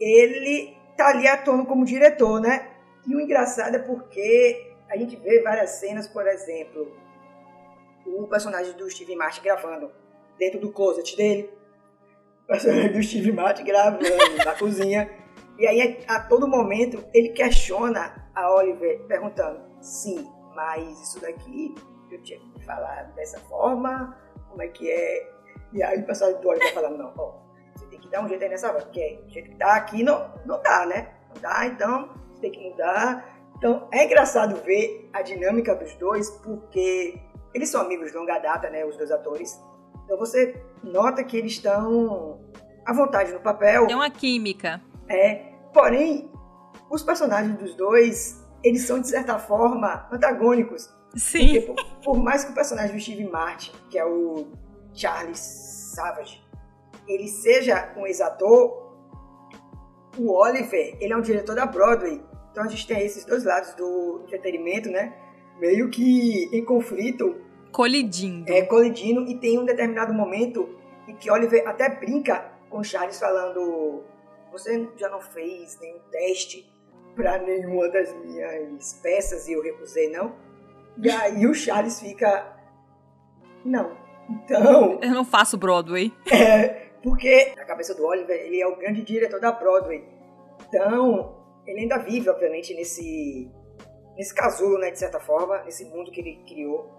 ele 0.00 0.76
tá 0.96 1.08
ali 1.08 1.26
atuando 1.26 1.66
como 1.66 1.84
diretor, 1.84 2.40
né? 2.40 2.70
E 3.06 3.14
o 3.14 3.20
engraçado 3.20 3.74
é 3.74 3.78
porque 3.78 4.72
a 4.88 4.96
gente 4.96 5.16
vê 5.16 5.42
várias 5.42 5.70
cenas, 5.70 6.06
por 6.06 6.26
exemplo, 6.26 6.96
o 8.06 8.26
personagem 8.26 8.74
do 8.74 8.88
Steve 8.90 9.16
Martin 9.16 9.42
gravando 9.42 9.90
dentro 10.38 10.60
do 10.60 10.70
closet 10.70 11.16
dele, 11.16 11.50
o 12.44 12.46
personagem 12.46 12.92
do 12.92 13.02
Steve 13.02 13.32
Martin 13.32 13.64
gravando 13.64 14.04
na 14.44 14.54
cozinha, 14.58 15.10
e 15.58 15.66
aí 15.66 16.04
a 16.06 16.20
todo 16.20 16.48
momento 16.48 17.04
ele 17.14 17.30
questiona 17.30 18.30
a 18.34 18.54
Oliver 18.54 19.00
perguntando, 19.06 19.60
sim, 19.80 20.28
mas 20.54 21.00
isso 21.02 21.20
daqui 21.20 21.74
eu 22.10 22.22
tinha 22.22 22.38
que 22.38 22.64
falar 22.64 23.04
dessa 23.14 23.38
forma, 23.40 24.16
como 24.48 24.62
é 24.62 24.68
que 24.68 24.90
é? 24.90 25.30
E 25.72 25.82
aí 25.82 26.00
o 26.00 26.06
personagem 26.06 26.40
do 26.40 26.48
Oliver 26.48 26.74
falando, 26.74 26.98
não, 26.98 27.14
ó, 27.16 27.41
tem 27.92 28.00
que 28.00 28.08
dar 28.08 28.24
um 28.24 28.28
jeito 28.28 28.42
aí 28.42 28.48
nessa 28.48 28.68
hora, 28.68 28.80
porque 28.80 29.20
o 29.26 29.30
jeito 29.30 29.50
que 29.50 29.56
tá 29.56 29.74
aqui 29.76 30.02
não, 30.02 30.32
não 30.46 30.62
dá, 30.62 30.86
né? 30.86 31.10
Não 31.34 31.42
dá, 31.42 31.66
então 31.66 32.08
você 32.32 32.40
tem 32.40 32.50
que 32.50 32.70
mudar. 32.70 33.38
Então 33.56 33.86
é 33.92 34.04
engraçado 34.04 34.56
ver 34.62 35.10
a 35.12 35.20
dinâmica 35.20 35.74
dos 35.74 35.94
dois, 35.96 36.30
porque 36.30 37.20
eles 37.54 37.68
são 37.68 37.82
amigos 37.82 38.10
de 38.10 38.16
longa 38.16 38.38
data, 38.38 38.70
né, 38.70 38.84
os 38.84 38.96
dois 38.96 39.10
atores. 39.10 39.60
Então 40.04 40.18
você 40.18 40.60
nota 40.82 41.22
que 41.22 41.36
eles 41.36 41.52
estão 41.52 42.40
à 42.84 42.92
vontade 42.92 43.30
no 43.30 43.40
papel. 43.40 43.86
Tem 43.86 43.94
uma 43.94 44.10
química. 44.10 44.80
É, 45.06 45.52
porém, 45.72 46.30
os 46.90 47.02
personagens 47.02 47.56
dos 47.58 47.74
dois, 47.74 48.42
eles 48.64 48.86
são 48.86 49.00
de 49.00 49.08
certa 49.08 49.38
forma 49.38 50.08
antagônicos. 50.10 50.90
Sim. 51.14 51.60
Porque 51.60 51.60
por, 51.60 52.02
por 52.02 52.22
mais 52.22 52.42
que 52.42 52.52
o 52.52 52.54
personagem 52.54 52.96
do 52.96 53.00
Steve 53.00 53.24
Martin, 53.24 53.72
que 53.90 53.98
é 53.98 54.04
o 54.04 54.48
Charles 54.94 55.38
Savage, 55.38 56.41
ele 57.06 57.28
seja 57.28 57.92
um 57.96 58.06
ex-ator, 58.06 58.82
o 60.18 60.30
Oliver, 60.30 60.96
ele 61.00 61.12
é 61.12 61.16
um 61.16 61.22
diretor 61.22 61.54
da 61.54 61.66
Broadway. 61.66 62.22
Então 62.50 62.64
a 62.64 62.68
gente 62.68 62.86
tem 62.86 63.04
esses 63.04 63.24
dois 63.24 63.44
lados 63.44 63.74
do 63.74 64.22
entretenimento, 64.24 64.90
né? 64.90 65.14
Meio 65.58 65.88
que 65.90 66.48
em 66.52 66.64
conflito. 66.64 67.36
Colidindo. 67.72 68.52
É, 68.52 68.62
colidindo. 68.62 69.22
E 69.22 69.38
tem 69.38 69.58
um 69.58 69.64
determinado 69.64 70.12
momento 70.12 70.68
em 71.08 71.14
que 71.16 71.30
Oliver 71.30 71.66
até 71.66 71.88
brinca 71.88 72.52
com 72.68 72.82
Charles 72.82 73.18
falando 73.18 74.02
você 74.52 74.86
já 74.98 75.08
não 75.08 75.20
fez 75.20 75.78
nenhum 75.80 75.98
teste 76.10 76.70
para 77.16 77.38
nenhuma 77.38 77.88
das 77.88 78.14
minhas 78.14 79.00
peças 79.02 79.48
e 79.48 79.52
eu 79.52 79.62
recusei, 79.62 80.10
não? 80.10 80.34
E 80.98 81.10
aí 81.10 81.46
o 81.46 81.54
Charles 81.54 81.98
fica, 82.00 82.54
não. 83.64 83.96
Então... 84.28 84.98
Eu 85.00 85.10
não 85.10 85.24
faço 85.24 85.56
Broadway. 85.56 86.12
É, 86.30 86.91
porque 87.02 87.54
na 87.56 87.64
cabeça 87.64 87.94
do 87.94 88.04
Oliver, 88.06 88.36
ele 88.36 88.60
é 88.60 88.66
o 88.66 88.76
grande 88.76 89.02
diretor 89.02 89.40
da 89.40 89.52
Broadway. 89.52 90.04
Então, 90.68 91.42
ele 91.66 91.80
ainda 91.80 91.98
vive, 91.98 92.30
obviamente, 92.30 92.74
nesse, 92.74 93.50
nesse 94.16 94.34
casulo, 94.34 94.78
né, 94.78 94.90
de 94.90 94.98
certa 94.98 95.18
forma, 95.20 95.62
nesse 95.64 95.84
mundo 95.84 96.10
que 96.10 96.20
ele 96.20 96.44
criou. 96.46 96.96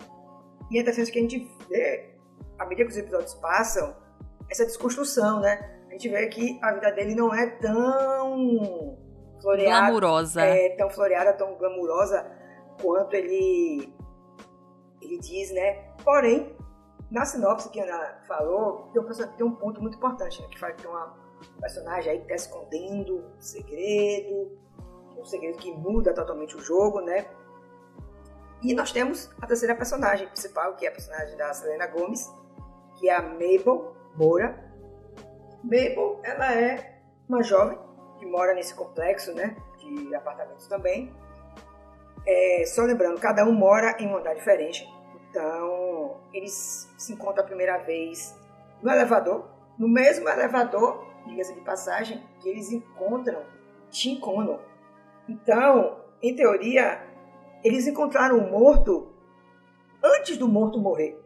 E 0.69 0.77
é 0.77 0.81
interessante 0.81 1.11
que 1.11 1.19
a 1.19 1.21
gente 1.21 1.47
vê, 1.69 2.09
à 2.57 2.65
medida 2.65 2.85
que 2.85 2.91
os 2.91 2.97
episódios 2.97 3.33
passam, 3.35 3.95
essa 4.49 4.65
desconstrução, 4.65 5.39
né? 5.39 5.79
A 5.89 5.91
gente 5.91 6.09
vê 6.09 6.27
que 6.27 6.59
a 6.61 6.73
vida 6.73 6.91
dele 6.91 7.15
não 7.15 7.33
é 7.33 7.47
tão 7.57 8.97
floreada. 9.41 9.85
Glamurosa. 9.87 10.41
É, 10.41 10.69
tão 10.75 10.89
floreada, 10.89 11.33
tão 11.33 11.55
glamurosa 11.55 12.25
quanto 12.81 13.13
ele, 13.13 13.93
ele 15.01 15.19
diz, 15.19 15.51
né? 15.51 15.93
Porém, 16.03 16.55
na 17.13 17.25
sinopse 17.25 17.69
que 17.69 17.79
a 17.79 17.83
Ana 17.83 18.17
falou, 18.27 18.89
tem 18.91 18.99
um, 18.99 19.07
tem 19.37 19.45
um 19.45 19.55
ponto 19.55 19.79
muito 19.79 19.95
importante, 19.95 20.41
né? 20.41 20.47
Que 20.49 20.59
fala 20.59 20.73
que 20.73 20.81
tem 20.81 20.89
uma 20.89 21.15
personagem 21.61 22.11
aí 22.11 22.17
que 22.17 22.23
está 22.23 22.35
escondendo 22.35 23.17
um 23.17 23.39
segredo, 23.39 24.57
um 25.15 25.23
segredo 25.23 25.59
que 25.59 25.71
muda 25.71 26.11
totalmente 26.11 26.57
o 26.57 26.59
jogo, 26.59 27.01
né? 27.01 27.27
E 28.63 28.73
nós 28.73 28.91
temos 28.91 29.29
a 29.39 29.45
terceira 29.45 29.75
personagem 29.75 30.27
principal, 30.27 30.75
que 30.75 30.87
é 30.87 30.89
a 30.89 30.91
personagem 30.91 31.37
da 31.37 31.53
Selena 31.53 31.85
Gomes, 31.85 32.33
que 32.95 33.07
é 33.07 33.15
a 33.15 33.21
Mabel 33.21 33.95
Moura. 34.15 34.73
Mabel, 35.63 36.19
ela 36.23 36.51
é 36.51 36.99
uma 37.29 37.43
jovem 37.43 37.77
que 38.17 38.25
mora 38.25 38.55
nesse 38.55 38.73
complexo, 38.73 39.33
né, 39.33 39.55
de 39.77 40.15
apartamentos 40.15 40.65
também. 40.65 41.13
É, 42.25 42.63
só 42.65 42.81
lembrando, 42.83 43.19
cada 43.19 43.45
um 43.45 43.51
mora 43.51 43.97
em 43.99 44.07
um 44.07 44.17
andar 44.17 44.33
diferente. 44.33 44.91
Então, 45.33 46.21
eles 46.31 46.87
se 46.95 47.11
encontram 47.11 47.43
a 47.43 47.47
primeira 47.47 47.79
vez 47.79 48.37
no 48.83 48.91
elevador, 48.91 49.49
no 49.79 49.87
mesmo 49.87 50.29
elevador 50.29 51.11
diga-se 51.25 51.55
de 51.55 51.61
passagem, 51.61 52.23
que 52.39 52.49
eles 52.49 52.71
encontram 52.71 53.43
Shinkono. 53.89 54.61
Então, 55.27 56.05
em 56.21 56.35
teoria, 56.35 57.01
eles 57.63 57.87
encontraram 57.87 58.37
o 58.37 58.51
morto 58.51 59.11
antes 60.03 60.37
do 60.37 60.47
morto 60.47 60.79
morrer. 60.79 61.19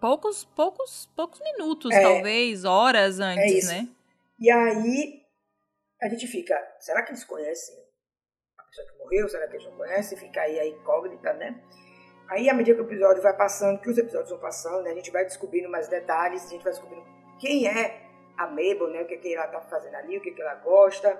Poucos, 0.00 0.46
poucos, 0.46 1.10
poucos 1.14 1.38
minutos, 1.40 1.90
é, 1.92 2.00
talvez, 2.00 2.64
horas 2.64 3.20
é 3.20 3.24
antes, 3.24 3.68
é 3.68 3.74
né? 3.74 3.88
E 4.38 4.50
aí 4.50 5.22
a 6.00 6.08
gente 6.08 6.26
fica, 6.26 6.56
será 6.80 7.02
que 7.02 7.10
eles 7.10 7.24
conhecem 7.24 7.76
a 8.56 8.62
pessoa 8.62 8.88
que 8.88 8.98
morreu? 9.00 9.28
Será 9.28 9.46
que 9.48 9.56
eles 9.56 9.66
não 9.66 9.76
conhecem? 9.76 10.16
Fica 10.16 10.40
aí 10.40 10.58
a 10.58 10.66
incógnita, 10.66 11.34
né? 11.34 11.62
Aí, 12.28 12.48
à 12.48 12.54
medida 12.54 12.76
que 12.76 12.82
o 12.82 12.86
episódio 12.86 13.22
vai 13.22 13.34
passando, 13.34 13.78
que 13.78 13.90
os 13.90 13.98
episódios 13.98 14.30
vão 14.30 14.38
passando, 14.38 14.82
né, 14.82 14.90
a 14.90 14.94
gente 14.94 15.10
vai 15.10 15.24
descobrindo 15.24 15.68
mais 15.68 15.88
detalhes, 15.88 16.46
a 16.46 16.48
gente 16.48 16.62
vai 16.62 16.72
descobrindo 16.72 17.04
quem 17.38 17.68
é 17.68 18.04
a 18.36 18.46
Mabel, 18.46 18.88
né? 18.88 19.02
O 19.02 19.06
que, 19.06 19.16
que 19.16 19.34
ela 19.34 19.46
está 19.46 19.60
fazendo 19.60 19.94
ali, 19.94 20.18
o 20.18 20.20
que, 20.20 20.30
que 20.30 20.42
ela 20.42 20.54
gosta. 20.56 21.16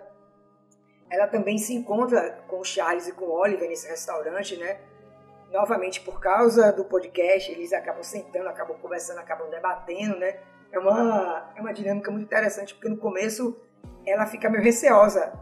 Ela 1.10 1.26
também 1.26 1.58
se 1.58 1.74
encontra 1.74 2.42
com 2.48 2.60
o 2.60 2.64
Charles 2.64 3.06
e 3.06 3.12
com 3.12 3.26
o 3.26 3.32
Oliver 3.32 3.68
nesse 3.68 3.88
restaurante, 3.88 4.56
né? 4.56 4.80
Novamente, 5.52 6.00
por 6.00 6.18
causa 6.18 6.72
do 6.72 6.84
podcast, 6.84 7.52
eles 7.52 7.72
acabam 7.72 8.02
sentando, 8.02 8.48
acabam 8.48 8.76
conversando, 8.78 9.18
acabam 9.18 9.48
debatendo, 9.50 10.18
né? 10.18 10.40
É 10.72 10.78
uma, 10.78 11.52
é 11.54 11.60
uma 11.60 11.72
dinâmica 11.72 12.10
muito 12.10 12.24
interessante, 12.24 12.74
porque 12.74 12.88
no 12.88 12.96
começo 12.96 13.56
ela 14.04 14.26
fica 14.26 14.50
meio 14.50 14.62
receosa 14.62 15.32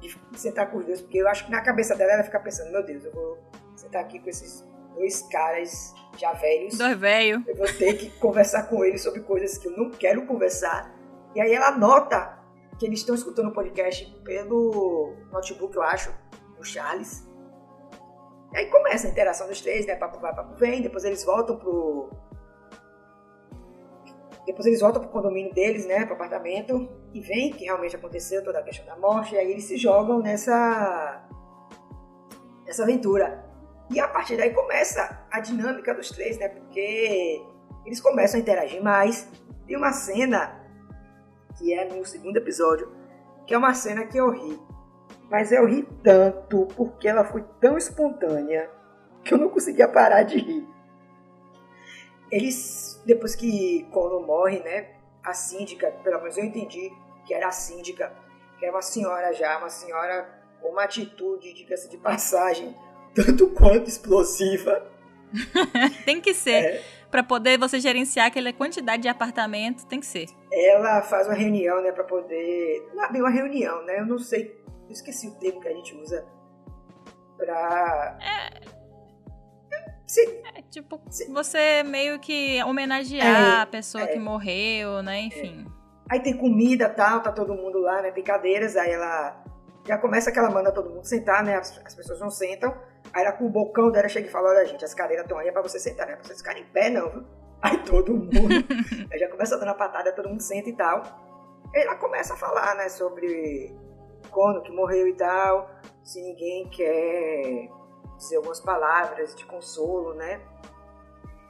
de 0.00 0.18
sentar 0.36 0.70
com 0.70 0.78
os 0.78 0.86
dois, 0.86 1.00
porque 1.00 1.18
eu 1.18 1.28
acho 1.28 1.44
que 1.44 1.52
na 1.52 1.60
cabeça 1.60 1.94
dela 1.94 2.12
ela 2.12 2.24
fica 2.24 2.40
pensando, 2.40 2.72
meu 2.72 2.82
Deus, 2.82 3.04
eu 3.04 3.12
vou 3.12 3.38
sentar 3.76 4.02
aqui 4.02 4.18
com 4.18 4.28
esses 4.28 4.64
dois 4.94 5.22
caras 5.22 5.94
já 6.18 6.32
velhos. 6.32 6.78
Dois 6.78 6.98
velhos. 6.98 7.46
Eu 7.46 7.56
vou 7.56 7.66
ter 7.66 7.94
que 7.94 8.10
conversar 8.18 8.64
com 8.64 8.84
eles 8.84 9.02
sobre 9.02 9.20
coisas 9.20 9.58
que 9.58 9.68
eu 9.68 9.76
não 9.76 9.90
quero 9.90 10.26
conversar. 10.26 10.94
E 11.34 11.40
aí 11.40 11.52
ela 11.52 11.72
nota 11.72 12.38
que 12.78 12.86
eles 12.86 13.00
estão 13.00 13.14
escutando 13.14 13.48
o 13.48 13.52
podcast 13.52 14.04
pelo 14.24 15.14
notebook, 15.32 15.74
eu 15.76 15.82
acho, 15.82 16.12
do 16.56 16.64
Charles. 16.64 17.26
E 18.52 18.58
aí 18.58 18.66
começa 18.66 19.08
a 19.08 19.10
interação 19.10 19.48
dos 19.48 19.60
três, 19.60 19.86
né? 19.86 19.96
Papo 19.96 20.20
vai, 20.20 20.34
papo 20.34 20.54
vem. 20.54 20.80
Depois 20.80 21.04
eles 21.04 21.24
voltam 21.24 21.56
pro. 21.56 22.10
Depois 24.46 24.66
eles 24.66 24.80
voltam 24.80 25.02
pro 25.02 25.10
condomínio 25.10 25.52
deles, 25.52 25.86
né? 25.86 26.04
Pro 26.04 26.14
apartamento. 26.14 26.88
E 27.12 27.20
vem 27.20 27.50
que 27.50 27.64
realmente 27.64 27.96
aconteceu 27.96 28.44
toda 28.44 28.60
a 28.60 28.62
questão 28.62 28.86
da 28.86 28.96
morte. 28.96 29.34
E 29.34 29.38
aí 29.38 29.50
eles 29.50 29.64
se 29.64 29.76
jogam 29.76 30.20
nessa. 30.20 31.26
nessa 32.64 32.84
aventura. 32.84 33.43
E 33.90 34.00
a 34.00 34.08
partir 34.08 34.36
daí 34.36 34.50
começa 34.50 35.26
a 35.30 35.40
dinâmica 35.40 35.94
dos 35.94 36.10
três, 36.10 36.38
né? 36.38 36.48
Porque 36.48 37.42
eles 37.84 38.00
começam 38.00 38.38
a 38.38 38.40
interagir 38.40 38.82
mais. 38.82 39.28
Tem 39.66 39.76
uma 39.76 39.92
cena 39.92 40.60
que 41.58 41.72
é 41.72 41.84
no 41.84 42.04
segundo 42.04 42.36
episódio, 42.36 42.90
que 43.46 43.54
é 43.54 43.58
uma 43.58 43.74
cena 43.74 44.06
que 44.06 44.16
eu 44.16 44.30
ri. 44.30 44.60
Mas 45.30 45.52
eu 45.52 45.66
ri 45.66 45.86
tanto 46.02 46.66
porque 46.76 47.08
ela 47.08 47.24
foi 47.24 47.44
tão 47.60 47.76
espontânea 47.76 48.70
que 49.22 49.34
eu 49.34 49.38
não 49.38 49.48
conseguia 49.48 49.88
parar 49.88 50.22
de 50.22 50.38
rir. 50.38 50.68
Eles, 52.30 53.00
depois 53.06 53.34
que 53.34 53.86
Conan 53.92 54.26
morre, 54.26 54.60
né, 54.60 54.94
a 55.22 55.32
síndica, 55.32 55.90
pelo 56.02 56.20
menos 56.20 56.36
eu 56.36 56.44
entendi 56.44 56.92
que 57.24 57.32
era 57.32 57.48
a 57.48 57.52
síndica, 57.52 58.12
que 58.58 58.64
era 58.64 58.74
uma 58.74 58.82
senhora 58.82 59.32
já, 59.32 59.58
uma 59.58 59.70
senhora 59.70 60.28
com 60.60 60.68
uma 60.68 60.84
atitude, 60.84 61.52
diga-se 61.54 61.88
de 61.88 61.96
passagem, 61.96 62.76
tanto 63.14 63.48
quanto 63.50 63.88
explosiva. 63.88 64.86
Tem 66.04 66.20
que 66.20 66.34
ser. 66.34 66.50
É, 66.50 66.82
para 67.10 67.22
poder 67.22 67.58
você 67.58 67.78
gerenciar 67.78 68.26
aquela 68.26 68.52
quantidade 68.52 69.02
de 69.02 69.08
apartamentos, 69.08 69.84
tem 69.84 70.00
que 70.00 70.06
ser. 70.06 70.26
Ela 70.52 71.00
faz 71.00 71.28
uma 71.28 71.34
reunião, 71.34 71.80
né, 71.80 71.92
para 71.92 72.02
poder. 72.02 72.88
Não 72.92 73.04
é 73.04 73.12
bem 73.12 73.20
uma 73.20 73.30
reunião, 73.30 73.84
né? 73.84 74.00
Eu 74.00 74.06
não 74.06 74.18
sei, 74.18 74.60
eu 74.86 74.90
esqueci 74.90 75.28
o 75.28 75.34
termo 75.36 75.60
que 75.60 75.68
a 75.68 75.72
gente 75.72 75.94
usa 75.94 76.26
pra. 77.36 78.18
É. 78.20 78.84
Sim. 80.08 80.42
É, 80.56 80.62
tipo, 80.62 81.00
você 81.32 81.84
meio 81.84 82.18
que 82.18 82.60
homenagear 82.64 83.58
é, 83.58 83.62
a 83.62 83.66
pessoa 83.66 84.02
é, 84.02 84.08
que 84.08 84.18
morreu, 84.18 85.00
né? 85.00 85.20
Enfim. 85.20 85.66
Aí 86.10 86.20
tem 86.20 86.36
comida 86.36 86.88
tal, 86.88 87.20
tá 87.20 87.30
todo 87.30 87.54
mundo 87.54 87.78
lá, 87.78 88.02
né? 88.02 88.10
Tem 88.10 88.24
cadeiras, 88.24 88.76
aí 88.76 88.90
ela 88.90 89.42
já 89.86 89.98
começa 89.98 90.32
que 90.32 90.38
ela 90.38 90.50
manda 90.50 90.72
todo 90.72 90.90
mundo 90.90 91.04
sentar, 91.04 91.44
né? 91.44 91.56
As, 91.56 91.80
as 91.84 91.94
pessoas 91.94 92.18
não 92.18 92.30
sentam. 92.30 92.74
Aí 93.14 93.22
ela 93.22 93.32
com 93.32 93.46
o 93.46 93.48
bocão 93.48 93.92
dela 93.92 94.08
chega 94.08 94.26
e 94.26 94.30
fala, 94.30 94.50
olha 94.50 94.66
gente, 94.66 94.84
as 94.84 94.92
cadeiras 94.92 95.24
estão 95.24 95.38
aí 95.38 95.46
é 95.46 95.52
pra 95.52 95.62
você 95.62 95.78
sentar, 95.78 96.06
né? 96.06 96.16
Pra 96.16 96.24
vocês 96.24 96.38
ficarem 96.38 96.62
em 96.62 96.66
pé 96.66 96.90
não, 96.90 97.08
viu? 97.10 97.24
Aí 97.62 97.78
todo 97.84 98.12
mundo, 98.12 98.32
aí 99.10 99.18
já 99.18 99.28
começa 99.30 99.56
dando 99.56 99.68
a 99.68 99.74
patada, 99.74 100.12
todo 100.12 100.28
mundo 100.28 100.42
senta 100.42 100.68
e 100.68 100.72
tal. 100.72 101.02
Aí 101.72 101.82
ela 101.82 101.94
começa 101.94 102.34
a 102.34 102.36
falar, 102.36 102.74
né, 102.74 102.88
sobre 102.88 103.74
Cono 104.30 104.62
que 104.62 104.72
morreu 104.72 105.06
e 105.06 105.14
tal, 105.14 105.70
se 106.02 106.20
ninguém 106.20 106.68
quer 106.68 107.68
dizer 108.18 108.36
algumas 108.36 108.60
palavras 108.60 109.34
de 109.34 109.46
consolo, 109.46 110.14
né? 110.14 110.40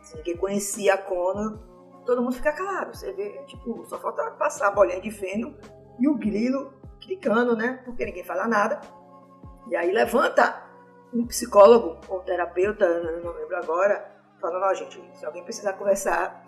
Se 0.03 0.17
ninguém 0.19 0.37
conhecia 0.37 0.95
a 0.95 0.99
Cono, 0.99 1.59
todo 2.05 2.23
mundo 2.23 2.35
fica 2.35 2.53
calado. 2.53 2.95
Você 2.95 3.11
vê, 3.13 3.43
tipo, 3.47 3.85
só 3.87 3.99
falta 3.99 4.31
passar 4.33 4.69
a 4.69 4.71
bolinha 4.71 5.01
de 5.01 5.11
feno 5.11 5.57
e 5.99 6.07
o 6.07 6.15
grilo 6.15 6.75
clicando, 7.01 7.57
né? 7.57 7.81
Porque 7.85 8.05
ninguém 8.05 8.25
fala 8.25 8.47
nada. 8.47 8.81
E 9.69 9.77
aí 9.77 9.91
levanta 9.91 10.64
um 11.15 11.27
psicólogo 11.27 12.01
ou 12.09 12.21
terapeuta, 12.21 12.87
não 13.23 13.33
lembro 13.33 13.57
agora, 13.57 14.05
falando, 14.41 14.65
ó, 14.65 14.71
oh, 14.71 14.75
gente, 14.75 15.01
se 15.15 15.25
alguém 15.25 15.45
precisar 15.45 15.75
conversar, 15.75 16.45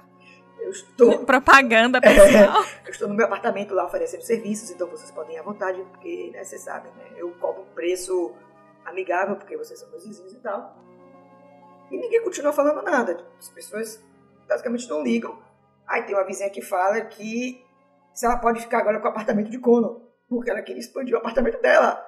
eu 0.59 0.71
estou. 0.71 1.19
Propaganda 1.25 2.01
pessoal. 2.01 2.27
É, 2.27 2.85
eu 2.85 2.91
estou 2.91 3.09
no 3.09 3.15
meu 3.15 3.27
apartamento 3.27 3.75
lá 3.75 3.87
oferecendo 3.87 4.23
serviços, 4.23 4.71
então 4.71 4.89
vocês 4.89 5.11
podem 5.13 5.37
ir 5.37 5.39
à 5.39 5.43
vontade, 5.43 5.81
porque, 5.93 6.31
né, 6.33 6.43
vocês 6.43 6.63
sabem, 6.63 6.93
né? 6.93 7.13
Eu 7.17 7.31
cobro 7.33 7.63
um 7.63 7.75
preço 7.75 8.35
amigável, 8.85 9.37
porque 9.37 9.57
vocês 9.57 9.79
são 9.79 9.89
meus 9.91 10.05
vizinhos 10.05 10.33
e 10.33 10.39
tal. 10.39 10.77
E 11.91 11.97
ninguém 11.97 12.23
continua 12.23 12.53
falando 12.53 12.83
nada. 12.83 13.25
As 13.39 13.49
pessoas 13.49 14.03
basicamente 14.49 14.89
não 14.89 15.03
ligam. 15.03 15.41
Aí 15.87 16.03
tem 16.03 16.17
uma 16.17 16.25
vizinha 16.25 16.51
que 16.51 16.61
fala 16.61 17.01
que 17.03 17.65
se 18.13 18.27
ela 18.27 18.39
pode 18.39 18.61
ficar 18.61 18.79
agora 18.79 18.99
com 18.99 19.07
o 19.07 19.11
apartamento 19.11 19.51
de 19.51 19.59
Cono, 19.59 20.03
porque 20.29 20.51
ela 20.51 20.63
queria 20.63 20.81
expandir 20.81 21.15
o 21.15 21.19
apartamento 21.19 21.61
dela. 21.61 22.05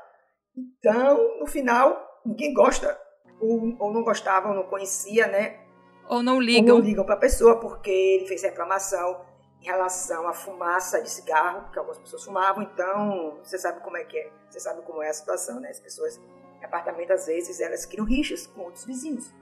Então, 0.57 1.39
no 1.39 1.47
final, 1.47 2.08
ninguém 2.25 2.53
gosta. 2.53 2.99
Ou, 3.41 3.77
ou 3.79 3.93
não 3.93 4.03
gostava, 4.03 4.49
ou 4.49 4.55
não 4.55 4.65
conhecia, 4.65 5.27
né? 5.27 5.61
Ou 6.09 6.23
não 6.23 6.41
ligam. 6.41 6.75
Ou 6.75 6.81
não 6.81 6.87
ligam 6.87 7.05
para 7.05 7.15
a 7.15 7.19
pessoa 7.19 7.61
porque 7.61 7.91
ele 7.91 8.27
fez 8.27 8.43
reclamação 8.43 9.21
em 9.61 9.67
relação 9.67 10.27
à 10.29 10.33
fumaça 10.33 11.03
de 11.03 11.11
cigarro, 11.11 11.71
que 11.71 11.79
algumas 11.79 11.99
pessoas 11.99 12.25
fumavam. 12.25 12.63
Então, 12.63 13.39
você 13.43 13.59
sabe 13.59 13.81
como 13.81 13.97
é 13.97 14.05
que 14.05 14.17
é. 14.17 14.31
Você 14.49 14.61
sabe 14.61 14.83
como 14.83 15.03
é 15.03 15.09
a 15.09 15.13
situação, 15.13 15.61
né? 15.61 15.71
As 15.71 15.81
pessoas 15.81 16.21
em 16.61 16.65
apartamento, 16.65 17.13
às 17.13 17.27
vezes, 17.27 17.61
elas 17.61 17.85
criam 17.85 18.07
rixas 18.07 18.47
com 18.47 18.63
outros 18.63 18.85
vizinhos. 18.85 19.33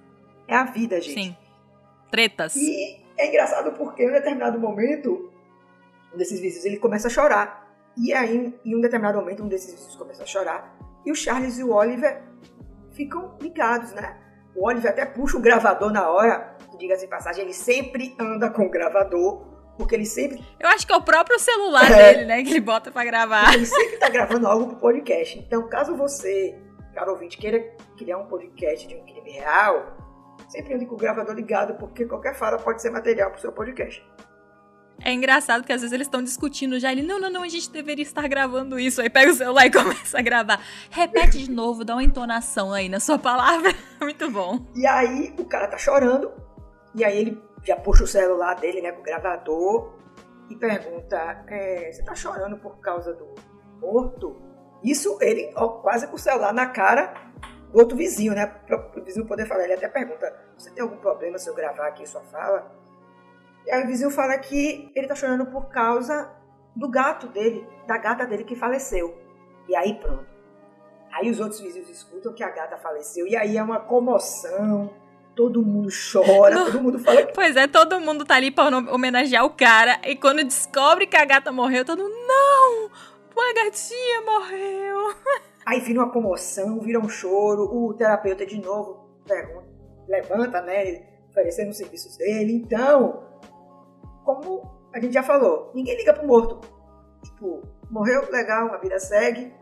É 0.48 0.54
a 0.54 0.64
vida, 0.64 1.00
gente. 1.00 1.22
Sim. 1.22 1.36
Tretas. 2.10 2.54
E 2.56 3.04
é 3.18 3.28
engraçado 3.28 3.72
porque 3.72 4.04
em 4.04 4.10
um 4.10 4.12
determinado 4.12 4.58
momento, 4.58 5.32
um 6.14 6.16
desses 6.16 6.40
vizinhos, 6.40 6.64
ele 6.64 6.78
começa 6.78 7.08
a 7.08 7.10
chorar. 7.10 7.66
E 7.96 8.12
aí, 8.12 8.54
em 8.64 8.76
um 8.76 8.80
determinado 8.80 9.18
momento, 9.18 9.42
um 9.42 9.48
desses 9.48 9.72
vizinhos 9.72 9.96
começa 9.96 10.22
a 10.22 10.26
chorar. 10.26 10.76
E 11.04 11.10
o 11.10 11.14
Charles 11.14 11.58
e 11.58 11.64
o 11.64 11.72
Oliver 11.72 12.22
ficam 12.96 13.37
ligados, 13.40 13.92
né? 13.92 14.16
O 14.54 14.66
Oliver 14.66 14.90
até 14.90 15.04
puxa 15.04 15.37
o 15.37 15.40
gravador 15.40 15.92
na 15.92 16.09
hora, 16.09 16.56
diga-se 16.78 17.04
de 17.04 17.11
passagem, 17.11 17.44
ele 17.44 17.52
sempre 17.52 18.16
anda 18.18 18.50
com 18.50 18.66
o 18.66 18.70
gravador, 18.70 19.46
porque 19.76 19.94
ele 19.94 20.06
sempre. 20.06 20.42
Eu 20.59 20.68
acho 20.70 20.87
que 20.87 20.92
é 20.92 20.96
o 20.96 21.02
próprio 21.02 21.38
celular 21.38 21.90
é, 21.90 22.14
dele, 22.14 22.24
né? 22.24 22.42
Que 22.42 22.50
ele 22.50 22.61
bota 22.61 22.90
para 22.90 23.04
gravar. 23.04 23.52
Ele 23.52 23.66
sempre 23.66 23.98
tá 23.98 24.09
gravando 24.09 24.46
algo 24.46 24.68
pro 24.68 24.76
podcast. 24.76 25.38
Então, 25.38 25.68
caso 25.68 25.94
você, 25.94 26.59
caro 26.94 27.12
ouvinte, 27.12 27.37
queira 27.37 27.62
criar 27.98 28.16
um 28.16 28.26
podcast 28.26 28.88
de 28.88 28.94
um 28.94 29.04
crime 29.04 29.32
real, 29.32 29.94
sempre 30.48 30.74
ande 30.74 30.87
com 30.87 30.94
o 30.94 30.98
gravador 30.98 31.35
ligado, 31.35 31.74
porque 31.74 32.06
qualquer 32.06 32.35
fala 32.35 32.56
pode 32.59 32.80
ser 32.80 32.90
material 32.90 33.30
pro 33.30 33.40
seu 33.40 33.52
podcast. 33.52 34.02
É 35.02 35.12
engraçado 35.12 35.64
que 35.64 35.72
às 35.72 35.80
vezes 35.80 35.92
eles 35.92 36.06
estão 36.06 36.22
discutindo 36.22 36.78
já. 36.78 36.90
Ele, 36.90 37.02
não, 37.02 37.20
não, 37.20 37.30
não, 37.30 37.42
a 37.42 37.48
gente 37.48 37.70
deveria 37.70 38.02
estar 38.02 38.26
gravando 38.28 38.78
isso. 38.78 39.00
Aí 39.00 39.11
pega 39.11 39.30
o 39.30 39.35
celular 39.35 39.66
e 39.66 39.70
começa 39.72 40.18
a 40.18 40.22
gravar. 40.22 40.61
Repete 40.90 41.38
de 41.38 41.50
novo, 41.50 41.85
dá 41.85 41.94
uma 41.94 42.04
entonação 42.04 42.72
aí 42.72 42.88
na 42.88 43.00
sua 43.00 43.18
palavra. 43.18 43.72
Muito 44.00 44.30
bom. 44.30 44.64
E 44.74 44.87
aí 44.87 45.35
o 45.38 45.44
cara 45.44 45.68
tá 45.68 45.78
chorando. 45.78 46.32
E 46.94 47.04
aí 47.04 47.18
ele 47.18 47.42
já 47.62 47.76
puxa 47.76 48.04
o 48.04 48.06
celular 48.06 48.54
dele, 48.54 48.80
né, 48.80 48.92
com 48.92 49.00
o 49.00 49.04
gravador. 49.04 49.94
E 50.48 50.56
pergunta: 50.56 51.44
é, 51.48 51.92
Você 51.92 52.02
tá 52.02 52.14
chorando 52.14 52.56
por 52.56 52.78
causa 52.80 53.12
do 53.12 53.35
morto? 53.80 54.37
Isso 54.82 55.18
ele, 55.20 55.52
ó, 55.56 55.68
quase 55.80 56.06
com 56.06 56.16
o 56.16 56.18
celular 56.18 56.52
na 56.52 56.66
cara 56.66 57.12
do 57.72 57.78
outro 57.78 57.96
vizinho, 57.96 58.32
né? 58.32 58.46
Para 58.46 58.90
o 58.96 59.04
vizinho 59.04 59.26
poder 59.26 59.46
falar. 59.46 59.64
Ele 59.64 59.74
até 59.74 59.88
pergunta: 59.88 60.35
Você 60.56 60.70
tem 60.70 60.82
algum 60.82 60.96
problema 60.96 61.38
se 61.38 61.48
eu 61.48 61.54
gravar 61.54 61.88
aqui 61.88 62.06
sua 62.06 62.22
fala? 62.22 62.86
E 63.66 63.70
aí 63.70 63.85
o 63.85 63.87
vizinho 63.87 64.11
fala 64.11 64.38
que 64.38 64.90
ele 64.94 65.07
tá 65.07 65.14
chorando 65.14 65.46
por 65.46 65.68
causa 65.68 66.31
do 66.74 66.88
gato 66.88 67.26
dele, 67.29 67.66
da 67.87 67.98
gata 67.98 68.24
dele 68.26 68.44
que 68.44 68.55
faleceu. 68.55 69.18
E 69.68 69.74
aí 69.74 69.94
pronto. 69.94 70.26
Aí 71.12 71.31
os 71.31 71.40
outros 71.40 71.61
vizinhos 71.61 71.88
escutam 71.88 72.33
que 72.35 72.44
a 72.44 72.50
gata 72.50 72.76
faleceu. 72.76 73.26
E 73.26 73.37
aí 73.37 73.57
é 73.57 73.62
uma 73.62 73.81
comoção. 73.81 74.90
Todo 75.35 75.62
mundo 75.62 75.88
chora, 76.12 76.55
Não. 76.55 76.64
todo 76.66 76.81
mundo 76.81 76.98
fala. 76.98 77.26
Pois 77.26 77.57
é, 77.57 77.66
todo 77.66 78.00
mundo 78.00 78.24
tá 78.24 78.37
ali 78.37 78.50
pra 78.50 78.68
homenagear 78.68 79.44
o 79.44 79.50
cara. 79.50 80.00
E 80.07 80.16
quando 80.16 80.42
descobre 80.42 81.07
que 81.07 81.16
a 81.16 81.24
gata 81.26 81.52
morreu, 81.52 81.85
todo 81.85 82.02
mundo. 82.02 82.14
Não! 82.26 82.90
Uma 83.37 83.52
gatinha 83.52 84.22
morreu! 84.22 85.14
Aí 85.66 85.81
vira 85.81 86.00
uma 86.00 86.11
comoção, 86.11 86.81
vira 86.81 86.98
um 86.98 87.09
choro. 87.09 87.64
O 87.64 87.92
terapeuta 87.92 88.46
de 88.46 88.59
novo 88.62 89.11
pergunta, 89.26 89.66
levanta, 90.09 90.62
né? 90.62 91.02
Oferecendo 91.29 91.70
os 91.70 91.76
serviços 91.76 92.16
dele. 92.16 92.55
Então, 92.55 93.25
como 94.26 94.88
a 94.92 95.00
gente 95.00 95.14
já 95.14 95.22
falou, 95.22 95.70
ninguém 95.72 95.96
liga 95.96 96.12
pro 96.12 96.26
morto. 96.26 96.60
Tipo, 97.22 97.62
morreu, 97.88 98.28
legal, 98.30 98.74
a 98.74 98.78
vida 98.78 98.98
segue. 98.98 99.54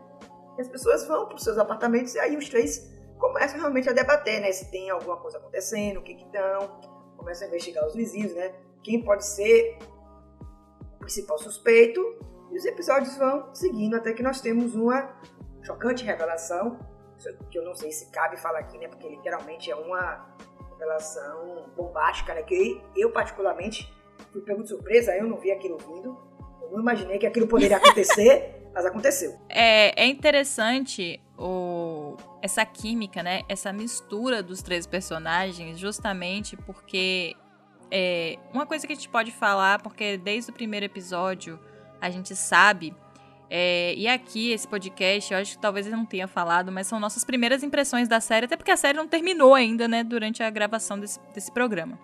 E 0.57 0.61
as 0.61 0.67
pessoas 0.67 1.07
vão 1.07 1.27
pros 1.27 1.43
seus 1.43 1.57
apartamentos 1.57 2.15
e 2.15 2.19
aí 2.19 2.35
os 2.35 2.49
três 2.49 2.91
começam 3.19 3.59
realmente 3.59 3.87
a 3.87 3.93
debater, 3.93 4.41
né? 4.41 4.51
Se 4.51 4.71
tem 4.71 4.89
alguma 4.89 5.17
coisa 5.17 5.37
acontecendo, 5.37 5.99
o 5.99 6.03
que 6.03 6.15
que 6.15 6.25
estão. 6.25 6.81
Começam 7.15 7.45
a 7.45 7.49
investigar 7.49 7.85
os 7.85 7.93
vizinhos, 7.93 8.33
né? 8.33 8.55
Quem 8.83 9.03
pode 9.03 9.25
ser 9.25 9.77
o 10.95 10.99
principal 10.99 11.37
suspeito. 11.37 12.01
E 12.51 12.57
os 12.57 12.65
episódios 12.65 13.15
vão 13.17 13.53
seguindo 13.53 13.95
até 13.95 14.13
que 14.13 14.23
nós 14.23 14.41
temos 14.41 14.75
uma 14.75 15.15
chocante 15.63 16.03
revelação, 16.05 16.79
que 17.49 17.57
eu 17.57 17.63
não 17.63 17.75
sei 17.75 17.91
se 17.91 18.11
cabe 18.11 18.37
falar 18.37 18.59
aqui, 18.59 18.77
né? 18.77 18.87
Porque 18.87 19.07
literalmente 19.09 19.69
é 19.69 19.75
uma 19.75 20.33
revelação 20.71 21.69
bombástica, 21.75 22.33
né? 22.33 22.43
Que 22.43 22.81
eu, 22.95 23.11
particularmente, 23.11 23.91
fui 24.35 24.41
pego 24.41 24.63
de 24.63 24.69
surpresa, 24.69 25.15
eu 25.15 25.27
não 25.27 25.37
vi 25.37 25.51
aquilo 25.51 25.77
vindo. 25.77 26.17
Eu 26.61 26.71
não 26.71 26.79
imaginei 26.79 27.17
que 27.17 27.25
aquilo 27.25 27.47
poderia 27.47 27.77
acontecer, 27.77 28.67
mas 28.75 28.85
aconteceu. 28.85 29.39
É, 29.47 30.03
é 30.03 30.07
interessante 30.07 31.21
o, 31.37 32.17
essa 32.41 32.65
química, 32.65 33.23
né? 33.23 33.43
Essa 33.47 33.71
mistura 33.71 34.43
dos 34.43 34.61
três 34.61 34.85
personagens, 34.85 35.79
justamente 35.79 36.57
porque 36.57 37.33
é, 37.89 38.37
uma 38.53 38.65
coisa 38.65 38.85
que 38.85 38.91
a 38.91 38.95
gente 38.95 39.09
pode 39.09 39.31
falar, 39.31 39.81
porque 39.81 40.17
desde 40.17 40.51
o 40.51 40.53
primeiro 40.53 40.85
episódio 40.85 41.57
a 42.01 42.09
gente 42.09 42.35
sabe 42.35 42.93
é, 43.49 43.93
e 43.95 44.07
aqui, 44.07 44.51
esse 44.51 44.67
podcast, 44.67 45.31
eu 45.31 45.39
acho 45.39 45.51
que 45.51 45.61
talvez 45.61 45.85
ele 45.85 45.95
não 45.95 46.05
tenha 46.05 46.27
falado, 46.27 46.71
mas 46.71 46.87
são 46.87 46.99
nossas 46.99 47.23
primeiras 47.23 47.63
impressões 47.63 48.07
da 48.07 48.19
série, 48.19 48.45
até 48.45 48.57
porque 48.57 48.71
a 48.71 48.77
série 48.77 48.97
não 48.97 49.07
terminou 49.07 49.53
ainda, 49.53 49.87
né, 49.87 50.03
durante 50.03 50.41
a 50.41 50.49
gravação 50.49 50.99
desse, 50.99 51.19
desse 51.33 51.51
programa. 51.51 51.99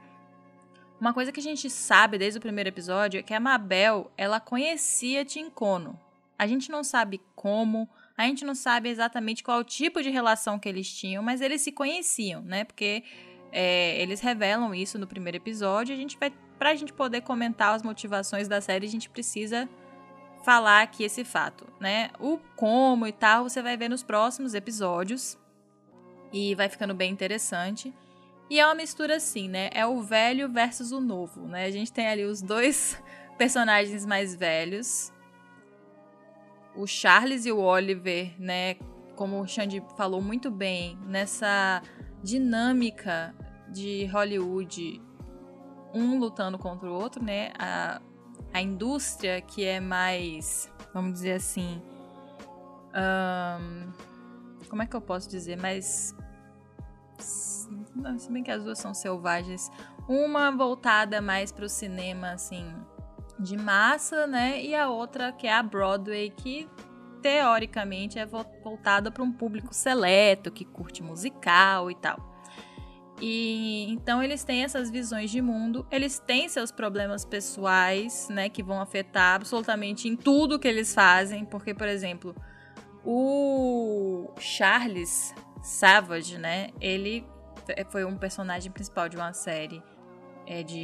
Uma 1.01 1.15
coisa 1.15 1.31
que 1.31 1.39
a 1.39 1.43
gente 1.43 1.67
sabe 1.67 2.19
desde 2.19 2.37
o 2.37 2.41
primeiro 2.41 2.69
episódio 2.69 3.19
é 3.19 3.23
que 3.23 3.33
a 3.33 3.39
Mabel, 3.39 4.11
ela 4.15 4.39
conhecia 4.39 5.25
Tincono. 5.25 5.99
A 6.37 6.45
gente 6.45 6.69
não 6.69 6.83
sabe 6.83 7.19
como, 7.35 7.89
a 8.15 8.27
gente 8.27 8.45
não 8.45 8.53
sabe 8.53 8.87
exatamente 8.87 9.43
qual 9.43 9.63
tipo 9.63 10.03
de 10.03 10.11
relação 10.11 10.59
que 10.59 10.69
eles 10.69 10.87
tinham, 10.93 11.23
mas 11.23 11.41
eles 11.41 11.61
se 11.61 11.71
conheciam, 11.71 12.43
né? 12.43 12.65
Porque 12.65 13.03
é, 13.51 13.99
eles 13.99 14.19
revelam 14.19 14.75
isso 14.75 14.99
no 14.99 15.07
primeiro 15.07 15.37
episódio. 15.37 15.91
A 15.91 15.97
gente 15.97 16.19
vai, 16.19 16.31
pra 16.59 16.75
gente 16.75 16.93
poder 16.93 17.21
comentar 17.21 17.73
as 17.73 17.81
motivações 17.81 18.47
da 18.47 18.61
série, 18.61 18.85
a 18.85 18.89
gente 18.89 19.09
precisa 19.09 19.67
falar 20.43 20.83
aqui 20.83 21.03
esse 21.03 21.23
fato, 21.23 21.65
né? 21.79 22.11
O 22.19 22.37
como 22.55 23.07
e 23.07 23.11
tal, 23.11 23.49
você 23.49 23.59
vai 23.63 23.75
ver 23.75 23.89
nos 23.89 24.03
próximos 24.03 24.53
episódios. 24.53 25.35
E 26.31 26.53
vai 26.53 26.69
ficando 26.69 26.93
bem 26.93 27.11
interessante. 27.11 27.91
E 28.51 28.59
é 28.59 28.65
uma 28.65 28.75
mistura 28.75 29.15
assim, 29.15 29.47
né? 29.47 29.69
É 29.73 29.85
o 29.85 30.01
velho 30.01 30.49
versus 30.49 30.91
o 30.91 30.99
novo, 30.99 31.47
né? 31.47 31.63
A 31.63 31.71
gente 31.71 31.89
tem 31.89 32.05
ali 32.05 32.25
os 32.25 32.41
dois 32.41 33.01
personagens 33.39 34.05
mais 34.05 34.35
velhos. 34.35 35.09
O 36.75 36.85
Charles 36.85 37.45
e 37.45 37.51
o 37.53 37.59
Oliver, 37.59 38.33
né? 38.37 38.75
Como 39.15 39.39
o 39.39 39.47
Xande 39.47 39.81
falou 39.95 40.21
muito 40.21 40.51
bem, 40.51 40.99
nessa 41.05 41.81
dinâmica 42.21 43.33
de 43.69 44.03
Hollywood, 44.07 45.01
um 45.93 46.19
lutando 46.19 46.59
contra 46.59 46.91
o 46.91 46.93
outro, 46.93 47.23
né? 47.23 47.53
A, 47.57 48.01
a 48.53 48.61
indústria 48.61 49.39
que 49.39 49.63
é 49.63 49.79
mais, 49.79 50.69
vamos 50.93 51.13
dizer 51.13 51.35
assim, 51.35 51.81
um, 52.93 53.93
como 54.67 54.81
é 54.81 54.85
que 54.85 54.95
eu 54.97 55.01
posso 55.01 55.29
dizer? 55.29 55.55
Mais 55.55 56.13
se 57.21 58.31
bem 58.31 58.43
que 58.43 58.51
as 58.51 58.63
duas 58.63 58.79
são 58.79 58.93
selvagens. 58.93 59.69
Uma 60.07 60.51
voltada 60.51 61.21
mais 61.21 61.51
para 61.51 61.65
o 61.65 61.69
cinema, 61.69 62.31
assim, 62.31 62.73
de 63.39 63.57
massa, 63.57 64.27
né? 64.27 64.61
E 64.61 64.75
a 64.75 64.89
outra 64.89 65.31
que 65.31 65.47
é 65.47 65.53
a 65.53 65.63
Broadway, 65.63 66.29
que 66.29 66.67
teoricamente 67.21 68.17
é 68.19 68.25
voltada 68.25 69.11
para 69.11 69.23
um 69.23 69.31
público 69.31 69.73
seleto, 69.73 70.51
que 70.51 70.65
curte 70.65 71.03
musical 71.03 71.89
e 71.89 71.95
tal. 71.95 72.31
E 73.21 73.85
então 73.91 74.23
eles 74.23 74.43
têm 74.43 74.63
essas 74.63 74.89
visões 74.89 75.29
de 75.29 75.41
mundo, 75.41 75.85
eles 75.91 76.17
têm 76.17 76.49
seus 76.49 76.71
problemas 76.71 77.23
pessoais, 77.23 78.27
né, 78.29 78.49
que 78.49 78.63
vão 78.63 78.81
afetar 78.81 79.35
absolutamente 79.35 80.07
em 80.07 80.15
tudo 80.15 80.57
que 80.57 80.67
eles 80.67 80.95
fazem, 80.95 81.45
porque 81.45 81.71
por 81.71 81.87
exemplo, 81.87 82.35
o 83.05 84.31
Charles 84.39 85.35
Savage, 85.61 86.37
né, 86.37 86.69
ele 86.79 87.25
foi 87.89 88.03
um 88.03 88.17
personagem 88.17 88.71
principal 88.71 89.07
de 89.07 89.15
uma 89.15 89.33
série 89.33 89.81
é, 90.47 90.63
de 90.63 90.79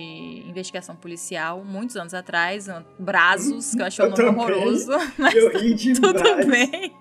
investigação 0.47 0.95
policial 0.95 1.63
muitos 1.63 1.97
anos 1.97 2.13
atrás, 2.13 2.67
Brazos, 2.97 3.73
que 3.73 3.81
eu 3.81 3.85
achei 3.85 4.05
o 4.05 4.09
nome 4.09 4.23
horroroso, 4.23 4.91
mas 5.17 5.35
eu 5.35 5.51
ri 5.51 5.73
demais. 5.73 5.99
tudo 5.99 6.47
bem. 6.47 6.95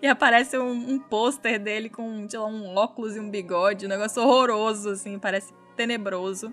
E 0.00 0.06
aparece 0.06 0.58
um, 0.58 0.70
um 0.70 0.98
pôster 0.98 1.58
dele 1.58 1.88
com, 1.88 2.26
lá, 2.32 2.46
um 2.46 2.76
óculos 2.76 3.16
e 3.16 3.20
um 3.20 3.30
bigode, 3.30 3.86
um 3.86 3.88
negócio 3.88 4.22
horroroso, 4.22 4.90
assim, 4.90 5.18
parece 5.18 5.52
tenebroso. 5.76 6.52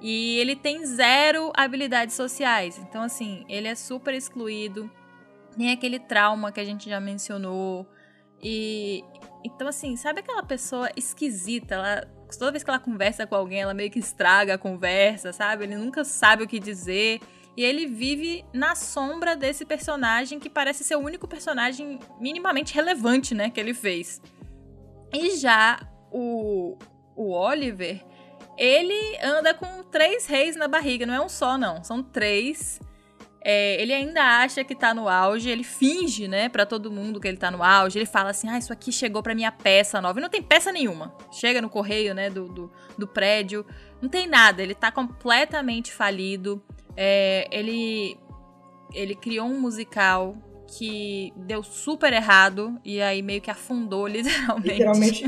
E 0.00 0.38
ele 0.38 0.56
tem 0.56 0.84
zero 0.86 1.52
habilidades 1.54 2.14
sociais. 2.14 2.78
Então, 2.78 3.02
assim, 3.02 3.44
ele 3.48 3.68
é 3.68 3.74
super 3.74 4.14
excluído. 4.14 4.90
Tem 5.56 5.70
aquele 5.72 5.98
trauma 5.98 6.50
que 6.50 6.60
a 6.60 6.64
gente 6.64 6.88
já 6.88 7.00
mencionou. 7.00 7.86
E. 8.42 9.04
Então, 9.42 9.66
assim, 9.68 9.96
sabe 9.96 10.20
aquela 10.20 10.42
pessoa 10.42 10.90
esquisita? 10.96 11.74
Ela, 11.74 12.08
toda 12.38 12.52
vez 12.52 12.62
que 12.62 12.70
ela 12.70 12.78
conversa 12.78 13.26
com 13.26 13.34
alguém, 13.34 13.62
ela 13.62 13.72
meio 13.72 13.90
que 13.90 13.98
estraga 13.98 14.54
a 14.54 14.58
conversa, 14.58 15.32
sabe? 15.32 15.64
Ele 15.64 15.76
nunca 15.76 16.04
sabe 16.04 16.44
o 16.44 16.48
que 16.48 16.60
dizer. 16.60 17.20
E 17.56 17.64
ele 17.64 17.86
vive 17.86 18.44
na 18.52 18.74
sombra 18.74 19.34
desse 19.34 19.64
personagem 19.64 20.38
que 20.38 20.48
parece 20.48 20.84
ser 20.84 20.96
o 20.96 21.00
único 21.00 21.26
personagem 21.26 21.98
minimamente 22.20 22.74
relevante, 22.74 23.34
né, 23.34 23.50
que 23.50 23.58
ele 23.58 23.74
fez. 23.74 24.20
E 25.12 25.36
já 25.36 25.80
o, 26.10 26.78
o 27.16 27.32
Oliver, 27.32 28.04
ele 28.56 29.18
anda 29.22 29.52
com 29.52 29.82
três 29.82 30.26
reis 30.26 30.54
na 30.54 30.68
barriga, 30.68 31.04
não 31.04 31.14
é 31.14 31.20
um 31.20 31.28
só, 31.28 31.58
não, 31.58 31.82
são 31.82 32.02
três. 32.02 32.80
É, 33.42 33.80
ele 33.80 33.92
ainda 33.92 34.22
acha 34.22 34.62
que 34.62 34.74
tá 34.74 34.92
no 34.92 35.08
auge, 35.08 35.48
ele 35.48 35.64
finge, 35.64 36.28
né, 36.28 36.48
para 36.48 36.66
todo 36.66 36.90
mundo 36.90 37.18
que 37.18 37.26
ele 37.26 37.38
tá 37.38 37.50
no 37.50 37.62
auge. 37.62 37.98
Ele 37.98 38.06
fala 38.06 38.30
assim: 38.30 38.48
ah, 38.48 38.58
isso 38.58 38.72
aqui 38.72 38.92
chegou 38.92 39.22
pra 39.22 39.34
minha 39.34 39.50
peça 39.50 40.00
nova. 40.00 40.18
E 40.18 40.22
não 40.22 40.28
tem 40.28 40.42
peça 40.42 40.70
nenhuma. 40.70 41.14
Chega 41.32 41.62
no 41.62 41.70
correio, 41.70 42.14
né, 42.14 42.28
do, 42.28 42.48
do, 42.48 42.72
do 42.98 43.06
prédio. 43.06 43.64
Não 44.00 44.08
tem 44.08 44.26
nada, 44.26 44.62
ele 44.62 44.74
tá 44.74 44.92
completamente 44.92 45.92
falido. 45.92 46.62
É, 46.96 47.48
ele, 47.50 48.18
ele 48.92 49.14
criou 49.14 49.46
um 49.46 49.58
musical 49.58 50.36
que 50.76 51.32
deu 51.36 51.62
super 51.62 52.12
errado 52.12 52.80
e 52.84 53.00
aí 53.02 53.22
meio 53.22 53.40
que 53.40 53.50
afundou 53.50 54.06
literalmente, 54.08 54.68
literalmente 54.68 55.24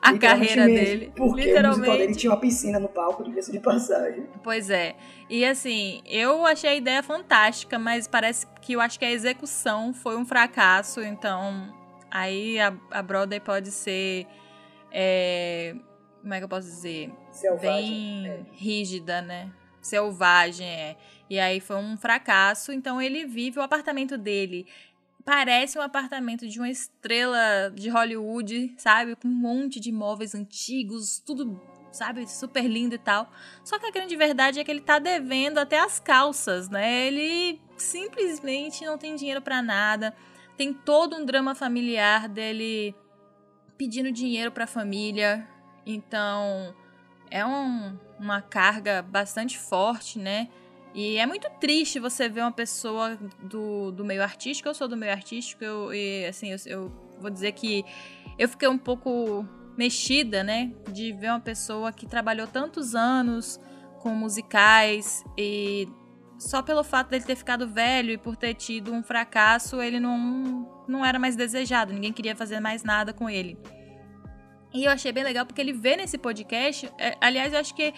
a 0.00 0.12
literalmente 0.12 0.18
carreira 0.20 0.66
mesmo, 0.66 0.84
dele. 0.84 1.12
Porque 1.16 1.44
literalmente. 1.44 1.66
o 1.66 1.78
musical 1.78 1.98
dele 1.98 2.14
tinha 2.14 2.32
uma 2.32 2.40
piscina 2.40 2.78
no 2.78 2.88
palco, 2.88 3.24
de 3.24 3.32
de 3.32 3.60
passagem. 3.60 4.26
Pois 4.42 4.70
é. 4.70 4.94
E 5.28 5.44
assim, 5.44 6.02
eu 6.06 6.44
achei 6.46 6.70
a 6.70 6.74
ideia 6.74 7.02
fantástica, 7.02 7.78
mas 7.78 8.06
parece 8.06 8.46
que 8.60 8.74
eu 8.74 8.80
acho 8.80 8.98
que 8.98 9.04
a 9.04 9.10
execução 9.10 9.94
foi 9.94 10.16
um 10.16 10.24
fracasso, 10.24 11.00
então 11.02 11.72
aí 12.10 12.60
a, 12.60 12.74
a 12.90 13.02
Broadway 13.02 13.40
pode 13.40 13.70
ser 13.70 14.26
é, 14.90 15.74
como 16.22 16.34
é 16.34 16.38
que 16.38 16.44
eu 16.44 16.48
posso 16.48 16.68
dizer? 16.68 17.12
Selvagem, 17.30 18.22
Bem 18.22 18.28
é. 18.28 18.40
rígida, 18.52 19.20
né? 19.20 19.50
Selvagem, 19.80 20.68
é. 20.68 20.96
E 21.32 21.40
aí 21.40 21.60
foi 21.60 21.76
um 21.76 21.96
fracasso. 21.96 22.72
Então 22.72 23.00
ele 23.00 23.24
vive 23.24 23.58
o 23.58 23.62
apartamento 23.62 24.18
dele. 24.18 24.66
Parece 25.24 25.78
um 25.78 25.80
apartamento 25.80 26.46
de 26.46 26.58
uma 26.58 26.68
estrela 26.68 27.72
de 27.74 27.88
Hollywood, 27.88 28.74
sabe? 28.76 29.16
Com 29.16 29.28
um 29.28 29.30
monte 29.30 29.80
de 29.80 29.90
móveis 29.90 30.34
antigos, 30.34 31.22
tudo, 31.24 31.58
sabe, 31.90 32.28
super 32.28 32.66
lindo 32.66 32.96
e 32.96 32.98
tal. 32.98 33.32
Só 33.64 33.78
que 33.78 33.86
a 33.86 33.90
grande 33.90 34.14
verdade 34.14 34.60
é 34.60 34.64
que 34.64 34.70
ele 34.70 34.82
tá 34.82 34.98
devendo 34.98 35.56
até 35.56 35.78
as 35.78 35.98
calças, 35.98 36.68
né? 36.68 37.06
Ele 37.06 37.58
simplesmente 37.78 38.84
não 38.84 38.98
tem 38.98 39.16
dinheiro 39.16 39.40
para 39.40 39.62
nada. 39.62 40.14
Tem 40.54 40.74
todo 40.74 41.16
um 41.16 41.24
drama 41.24 41.54
familiar 41.54 42.28
dele 42.28 42.94
pedindo 43.78 44.12
dinheiro 44.12 44.52
para 44.52 44.64
a 44.64 44.66
família. 44.66 45.48
Então, 45.86 46.74
é 47.30 47.42
um, 47.46 47.98
uma 48.20 48.42
carga 48.42 49.00
bastante 49.00 49.58
forte, 49.58 50.18
né? 50.18 50.50
E 50.94 51.16
é 51.16 51.26
muito 51.26 51.48
triste 51.58 51.98
você 51.98 52.28
ver 52.28 52.42
uma 52.42 52.52
pessoa 52.52 53.18
do, 53.42 53.90
do 53.92 54.04
meio 54.04 54.22
artístico. 54.22 54.68
Eu 54.68 54.74
sou 54.74 54.86
do 54.86 54.96
meio 54.96 55.12
artístico 55.12 55.64
eu, 55.64 55.94
e, 55.94 56.26
assim, 56.26 56.50
eu, 56.50 56.58
eu 56.66 56.92
vou 57.18 57.30
dizer 57.30 57.52
que 57.52 57.84
eu 58.38 58.48
fiquei 58.48 58.68
um 58.68 58.78
pouco 58.78 59.46
mexida, 59.76 60.42
né? 60.44 60.72
De 60.90 61.12
ver 61.12 61.30
uma 61.30 61.40
pessoa 61.40 61.92
que 61.92 62.06
trabalhou 62.06 62.46
tantos 62.46 62.94
anos 62.94 63.58
com 64.00 64.10
musicais 64.10 65.24
e 65.38 65.88
só 66.38 66.60
pelo 66.60 66.82
fato 66.82 67.08
dele 67.08 67.24
ter 67.24 67.36
ficado 67.36 67.68
velho 67.68 68.10
e 68.10 68.18
por 68.18 68.36
ter 68.36 68.54
tido 68.54 68.92
um 68.92 69.02
fracasso, 69.02 69.80
ele 69.80 70.00
não, 70.00 70.84
não 70.88 71.04
era 71.04 71.18
mais 71.18 71.36
desejado. 71.36 71.92
Ninguém 71.92 72.12
queria 72.12 72.34
fazer 72.34 72.58
mais 72.60 72.82
nada 72.82 73.12
com 73.12 73.30
ele. 73.30 73.56
E 74.74 74.84
eu 74.84 74.90
achei 74.90 75.12
bem 75.12 75.22
legal 75.22 75.46
porque 75.46 75.60
ele 75.60 75.72
vê 75.72 75.96
nesse 75.96 76.18
podcast. 76.18 76.90
É, 76.98 77.16
aliás, 77.20 77.52
eu 77.52 77.60
acho 77.60 77.74
que 77.74 77.94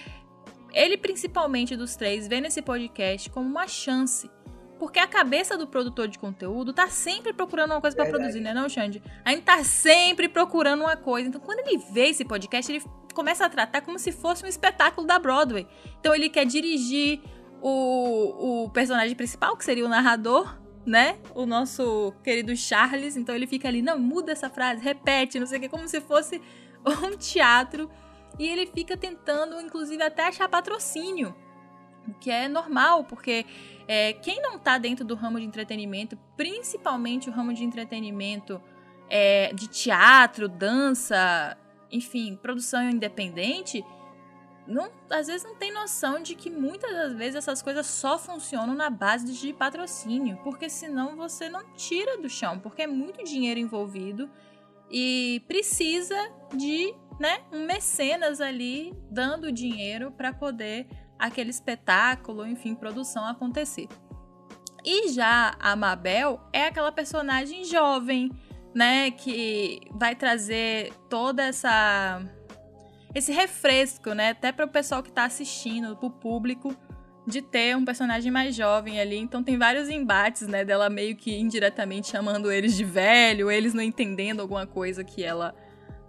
ele, 0.75 0.97
principalmente 0.97 1.77
dos 1.77 1.97
três, 1.97 2.27
vê 2.27 2.41
nesse 2.41 2.61
podcast 2.61 3.31
como 3.31 3.49
uma 3.49 3.67
chance. 3.67 4.31
Porque 4.79 4.99
a 4.99 5.07
cabeça 5.07 5.57
do 5.57 5.67
produtor 5.67 6.09
de 6.09 6.19
conteúdo 6.19 6.73
tá 6.73 6.89
sempre 6.89 7.33
procurando 7.33 7.71
uma 7.71 7.81
coisa 7.81 7.97
para 7.97 8.07
produzir, 8.07 8.41
né, 8.41 8.53
não, 8.53 8.69
Xande? 8.69 9.03
A 9.25 9.31
gente 9.31 9.43
tá 9.43 9.63
sempre 9.63 10.29
procurando 10.29 10.81
uma 10.81 10.97
coisa. 10.97 11.29
Então, 11.29 11.41
quando 11.41 11.61
ele 11.61 11.79
vê 11.93 12.09
esse 12.09 12.25
podcast, 12.25 12.71
ele 12.71 12.83
começa 13.15 13.47
a 13.47 13.49
tratar 13.49 13.83
como 13.83 13.99
se 13.99 14.11
fosse 14.11 14.45
um 14.45 14.49
espetáculo 14.49 15.07
da 15.07 15.19
Broadway. 15.19 15.67
Então, 16.01 16.15
ele 16.15 16.29
quer 16.29 16.45
dirigir 16.45 17.21
o, 17.63 18.65
o 18.65 18.71
personagem 18.71 19.15
principal, 19.15 19.57
que 19.57 19.65
seria 19.65 19.87
o 19.87 19.89
narrador, 19.89 20.59
né? 20.85 21.19
O 21.35 21.47
nosso 21.47 22.13
querido 22.25 22.55
Charles. 22.57 23.17
Então, 23.17 23.35
ele 23.35 23.47
fica 23.47 23.69
ali, 23.69 23.81
não, 23.81 23.99
muda 23.99 24.33
essa 24.33 24.51
frase, 24.51 24.83
repete, 24.83 25.39
não 25.39 25.47
sei 25.47 25.59
o 25.59 25.61
que, 25.63 25.69
como 25.69 25.87
se 25.87 26.01
fosse 26.01 26.43
um 26.85 27.17
teatro 27.17 27.89
e 28.39 28.49
ele 28.49 28.67
fica 28.67 28.97
tentando, 28.97 29.61
inclusive, 29.61 30.03
até 30.03 30.27
achar 30.27 30.49
patrocínio. 30.49 31.35
O 32.07 32.15
que 32.15 32.31
é 32.31 32.49
normal, 32.49 33.05
porque 33.05 33.47
é, 33.89 34.13
quem 34.13 34.41
não 34.43 34.57
está 34.57 34.77
dentro 34.77 35.05
do 35.05 35.15
ramo 35.15 35.41
de 35.41 35.47
entretenimento, 35.47 36.19
principalmente 36.37 37.31
o 37.31 37.33
ramo 37.33 37.55
de 37.55 37.65
entretenimento 37.65 38.61
é, 39.09 39.53
de 39.55 39.69
teatro, 39.69 40.49
dança, 40.49 41.57
enfim, 41.91 42.37
produção 42.37 42.91
independente, 42.91 43.83
não, 44.67 44.91
às 45.11 45.27
vezes 45.27 45.45
não 45.45 45.55
tem 45.57 45.73
noção 45.73 46.23
de 46.23 46.35
que 46.35 46.49
muitas 46.49 46.91
das 46.91 47.13
vezes 47.15 47.37
essas 47.37 47.61
coisas 47.61 47.87
só 47.87 48.19
funcionam 48.19 48.75
na 48.75 48.89
base 48.89 49.33
de 49.33 49.53
patrocínio, 49.53 50.39
porque 50.43 50.71
senão 50.71 51.17
você 51.17 51.49
não 51.49 51.65
tira 51.75 52.17
do 52.17 52.29
chão, 52.29 52.59
porque 52.59 52.83
é 52.83 52.87
muito 52.87 53.23
dinheiro 53.23 53.61
envolvido 53.61 54.31
e 54.97 55.43
precisa 55.49 56.15
de 56.55 56.95
né, 57.19 57.41
um 57.53 57.67
mecenas 57.67 58.41
ali 58.41 58.95
dando 59.11 59.51
dinheiro 59.51 60.13
para 60.13 60.33
poder 60.33 60.87
aquele 61.19 61.51
espetáculo, 61.51 62.47
enfim, 62.47 62.77
produção 62.77 63.27
acontecer. 63.27 63.89
E 64.85 65.09
já 65.09 65.57
a 65.59 65.75
Mabel 65.75 66.41
é 66.53 66.67
aquela 66.67 66.93
personagem 66.93 67.65
jovem, 67.65 68.31
né, 68.73 69.11
que 69.11 69.81
vai 69.91 70.15
trazer 70.15 70.93
toda 71.11 71.43
essa 71.43 72.23
esse 73.13 73.33
refresco, 73.33 74.13
né, 74.13 74.31
até 74.31 74.53
para 74.53 74.67
o 74.67 74.69
pessoal 74.69 75.03
que 75.03 75.09
está 75.09 75.25
assistindo, 75.25 75.97
para 75.97 76.07
o 76.07 76.11
público, 76.11 76.75
de 77.27 77.41
ter 77.41 77.77
um 77.77 77.85
personagem 77.85 78.31
mais 78.31 78.55
jovem 78.55 79.01
ali. 79.01 79.17
Então 79.17 79.43
tem 79.43 79.59
vários 79.59 79.89
embates, 79.89 80.47
né, 80.47 80.65
dela 80.65 80.91
meio 80.91 81.17
que 81.17 81.35
indiretamente 81.35 82.09
chamando 82.09 82.51
eles 82.51 82.77
de 82.77 82.85
velho, 82.85 83.51
eles 83.51 83.73
não 83.73 83.83
entendendo 83.83 84.41
alguma 84.41 84.67
coisa 84.67 85.03
que 85.03 85.23
ela 85.23 85.55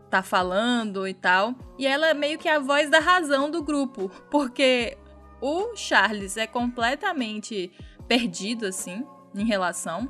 tá 0.09 0.21
falando 0.21 1.07
e 1.07 1.13
tal. 1.13 1.55
E 1.77 1.87
ela 1.87 2.09
é 2.09 2.13
meio 2.13 2.37
que 2.37 2.49
a 2.49 2.59
voz 2.59 2.89
da 2.89 2.99
razão 2.99 3.49
do 3.49 3.63
grupo, 3.63 4.09
porque 4.29 4.97
o 5.41 5.75
Charles 5.75 6.37
é 6.37 6.47
completamente 6.47 7.71
perdido, 8.07 8.65
assim, 8.65 9.05
em 9.33 9.45
relação. 9.45 10.09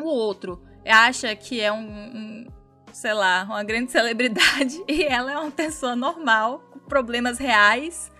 O 0.00 0.08
outro 0.08 0.62
acha 0.86 1.34
que 1.34 1.60
é 1.60 1.72
um, 1.72 1.78
um 1.78 2.46
sei 2.92 3.12
lá, 3.12 3.44
uma 3.44 3.64
grande 3.64 3.90
celebridade 3.92 4.82
e 4.88 5.02
ela 5.04 5.32
é 5.32 5.38
uma 5.38 5.50
pessoa 5.50 5.96
normal, 5.96 6.60
com 6.70 6.78
problemas 6.80 7.38
reais, 7.38 8.10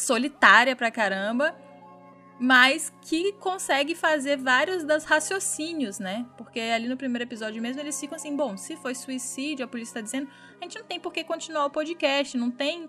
solitária 0.00 0.74
pra 0.74 0.90
caramba 0.90 1.54
mas 2.42 2.90
que 3.02 3.34
consegue 3.34 3.94
fazer 3.94 4.38
vários 4.38 4.82
dos 4.82 5.04
raciocínios, 5.04 5.98
né? 5.98 6.24
Porque 6.38 6.58
ali 6.58 6.88
no 6.88 6.96
primeiro 6.96 7.24
episódio 7.24 7.60
mesmo 7.60 7.82
eles 7.82 8.00
ficam 8.00 8.16
assim: 8.16 8.34
bom, 8.34 8.56
se 8.56 8.76
foi 8.78 8.94
suicídio, 8.94 9.62
a 9.62 9.68
polícia 9.68 9.94
tá 9.96 10.00
dizendo, 10.00 10.26
a 10.58 10.64
gente 10.64 10.78
não 10.78 10.86
tem 10.86 10.98
por 10.98 11.12
que 11.12 11.22
continuar 11.22 11.66
o 11.66 11.70
podcast, 11.70 12.38
não 12.38 12.50
tem 12.50 12.88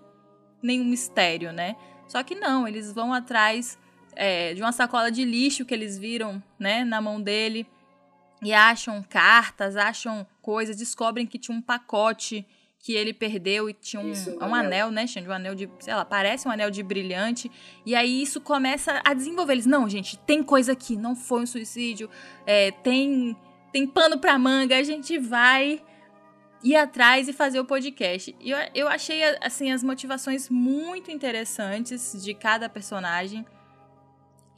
nenhum 0.62 0.86
mistério, 0.86 1.52
né? 1.52 1.76
Só 2.08 2.22
que 2.22 2.34
não, 2.34 2.66
eles 2.66 2.94
vão 2.94 3.12
atrás 3.12 3.78
é, 4.16 4.54
de 4.54 4.62
uma 4.62 4.72
sacola 4.72 5.10
de 5.10 5.22
lixo 5.22 5.66
que 5.66 5.74
eles 5.74 5.98
viram, 5.98 6.42
né, 6.58 6.82
na 6.82 7.02
mão 7.02 7.20
dele 7.20 7.66
e 8.40 8.54
acham 8.54 9.02
cartas, 9.02 9.76
acham 9.76 10.26
coisas, 10.40 10.76
descobrem 10.78 11.26
que 11.26 11.38
tinha 11.38 11.56
um 11.56 11.62
pacote 11.62 12.46
que 12.82 12.94
ele 12.94 13.14
perdeu 13.14 13.70
e 13.70 13.72
tinha 13.72 14.02
um, 14.02 14.10
isso, 14.10 14.36
um 14.40 14.52
anel, 14.52 14.90
né, 14.90 15.06
Xande? 15.06 15.28
Um 15.28 15.32
anel 15.32 15.54
de, 15.54 15.70
sei 15.78 15.94
lá, 15.94 16.04
parece 16.04 16.48
um 16.48 16.50
anel 16.50 16.68
de 16.68 16.82
brilhante. 16.82 17.48
E 17.86 17.94
aí 17.94 18.20
isso 18.20 18.40
começa 18.40 19.00
a 19.04 19.14
desenvolver. 19.14 19.52
Eles, 19.52 19.66
não, 19.66 19.88
gente, 19.88 20.18
tem 20.18 20.42
coisa 20.42 20.72
aqui, 20.72 20.96
não 20.96 21.14
foi 21.14 21.42
um 21.42 21.46
suicídio, 21.46 22.10
é, 22.44 22.72
tem, 22.72 23.36
tem 23.72 23.86
pano 23.86 24.18
pra 24.18 24.36
manga, 24.36 24.76
a 24.76 24.82
gente 24.82 25.16
vai 25.16 25.80
ir 26.64 26.74
atrás 26.74 27.28
e 27.28 27.32
fazer 27.32 27.60
o 27.60 27.64
podcast. 27.64 28.34
E 28.40 28.50
eu, 28.50 28.58
eu 28.74 28.88
achei, 28.88 29.22
assim, 29.40 29.70
as 29.70 29.84
motivações 29.84 30.50
muito 30.50 31.08
interessantes 31.08 32.20
de 32.20 32.34
cada 32.34 32.68
personagem. 32.68 33.46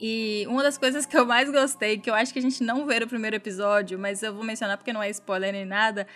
E 0.00 0.46
uma 0.48 0.62
das 0.62 0.78
coisas 0.78 1.04
que 1.04 1.14
eu 1.14 1.26
mais 1.26 1.50
gostei, 1.50 1.98
que 1.98 2.08
eu 2.08 2.14
acho 2.14 2.32
que 2.32 2.38
a 2.38 2.42
gente 2.42 2.64
não 2.64 2.86
vê 2.86 3.00
no 3.00 3.06
primeiro 3.06 3.36
episódio, 3.36 3.98
mas 3.98 4.22
eu 4.22 4.34
vou 4.34 4.42
mencionar 4.42 4.78
porque 4.78 4.94
não 4.94 5.02
é 5.02 5.10
spoiler 5.10 5.52
nem 5.52 5.66
nada, 5.66 6.06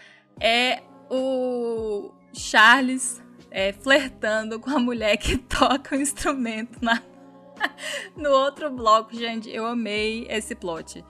é 0.40 0.82
o 1.11 2.12
Charles 2.32 3.22
é, 3.50 3.72
flertando 3.72 4.61
com 4.61 4.70
a 4.70 4.78
mulher 4.78 5.16
que 5.16 5.36
toca 5.48 5.96
o 5.96 6.00
instrumento 6.00 6.78
na, 6.82 7.02
no 8.16 8.30
outro 8.30 8.70
bloco, 8.70 9.14
gente. 9.14 9.50
Eu 9.50 9.66
amei 9.66 10.26
esse 10.28 10.54
plot. 10.54 11.04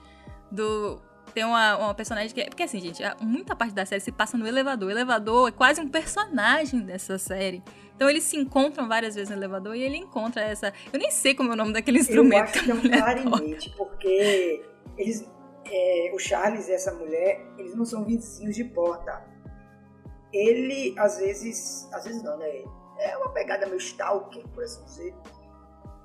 Do, 0.51 1.01
tem 1.33 1.43
uma, 1.43 1.77
uma 1.77 1.93
personagem 1.93 2.33
que. 2.33 2.43
Porque 2.45 2.63
assim, 2.63 2.79
gente, 2.79 3.03
muita 3.21 3.55
parte 3.55 3.73
da 3.73 3.85
série 3.85 4.01
se 4.01 4.11
passa 4.11 4.37
no 4.37 4.47
elevador. 4.47 4.87
O 4.87 4.91
elevador 4.91 5.49
é 5.49 5.51
quase 5.51 5.81
um 5.81 5.87
personagem 5.87 6.81
dessa 6.81 7.17
série. 7.17 7.63
Então 7.95 8.09
eles 8.09 8.23
se 8.23 8.37
encontram 8.37 8.87
várias 8.87 9.15
vezes 9.15 9.29
no 9.29 9.35
elevador 9.35 9.75
e 9.75 9.83
ele 9.83 9.97
encontra 9.97 10.41
essa. 10.41 10.73
Eu 10.91 10.99
nem 10.99 11.11
sei 11.11 11.35
como 11.35 11.49
é 11.49 11.53
o 11.53 11.55
nome 11.55 11.73
daquele 11.73 11.99
instrumento. 11.99 12.55
Eu 12.55 12.61
acho 12.61 12.63
que, 12.63 12.71
é 12.71 12.73
um 12.73 12.81
clarinete, 12.81 13.69
porque 13.77 14.65
eles. 14.97 15.29
É, 15.71 16.11
o 16.15 16.17
Charles 16.17 16.67
e 16.67 16.71
essa 16.71 16.91
mulher, 16.91 17.45
eles 17.55 17.75
não 17.75 17.85
são 17.85 18.03
vizinhos 18.03 18.55
de 18.55 18.63
porta 18.63 19.23
ele 20.33 20.95
às 20.97 21.17
vezes, 21.17 21.89
às 21.93 22.05
vezes 22.05 22.23
não, 22.23 22.37
né? 22.37 22.63
É 22.97 23.17
uma 23.17 23.31
pegada 23.31 23.65
meio 23.65 23.77
stalker, 23.77 24.47
por 24.49 24.63
assim 24.63 24.83
dizer. 24.83 25.15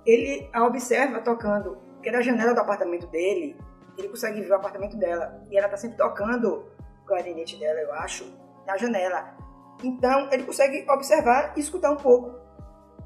Ele 0.07 0.49
a 0.53 0.65
observa 0.65 1.21
tocando, 1.21 1.77
porque 1.95 2.11
da 2.11 2.21
janela 2.21 2.55
do 2.55 2.61
apartamento 2.61 3.07
dele, 3.09 3.57
ele 3.97 4.09
consegue 4.09 4.41
ver 4.41 4.51
o 4.51 4.57
apartamento 4.57 4.97
dela. 4.97 5.43
E 5.51 5.57
ela 5.57 5.69
tá 5.69 5.77
sempre 5.77 5.97
tocando 5.97 6.65
o 7.03 7.07
clarinete 7.07 7.59
dela, 7.59 7.81
eu 7.81 7.93
acho, 7.95 8.25
na 8.67 8.77
janela. 8.77 9.35
Então 9.83 10.29
ele 10.33 10.45
consegue 10.45 10.89
observar 10.89 11.53
e 11.57 11.61
escutar 11.61 11.91
um 11.91 11.97
pouco. 11.97 12.39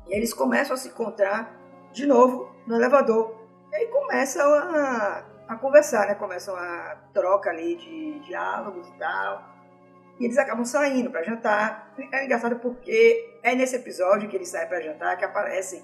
E 0.07 0.14
eles 0.14 0.33
começam 0.33 0.75
a 0.75 0.77
se 0.77 0.89
encontrar 0.89 1.57
de 1.93 2.07
novo 2.07 2.55
no 2.66 2.77
elevador. 2.77 3.35
E 3.71 3.77
aí 3.77 3.87
começam 3.87 4.53
a, 4.55 5.25
a 5.49 5.57
conversar, 5.57 6.07
né? 6.07 6.14
Começam 6.14 6.55
a 6.57 6.97
troca 7.12 7.51
ali 7.51 7.77
de 7.77 8.21
diálogos 8.21 8.89
e 8.89 8.93
tal. 8.99 9.58
E 10.19 10.25
eles 10.25 10.39
acabam 10.39 10.64
saindo 10.64 11.11
para 11.11 11.23
jantar. 11.23 11.95
É 12.12 12.25
engraçado 12.25 12.57
porque 12.57 13.39
é 13.43 13.55
nesse 13.55 13.77
episódio 13.77 14.29
que 14.29 14.37
eles 14.37 14.49
saem 14.49 14.69
para 14.69 14.81
jantar 14.81 15.16
que 15.16 15.25
aparecem 15.25 15.83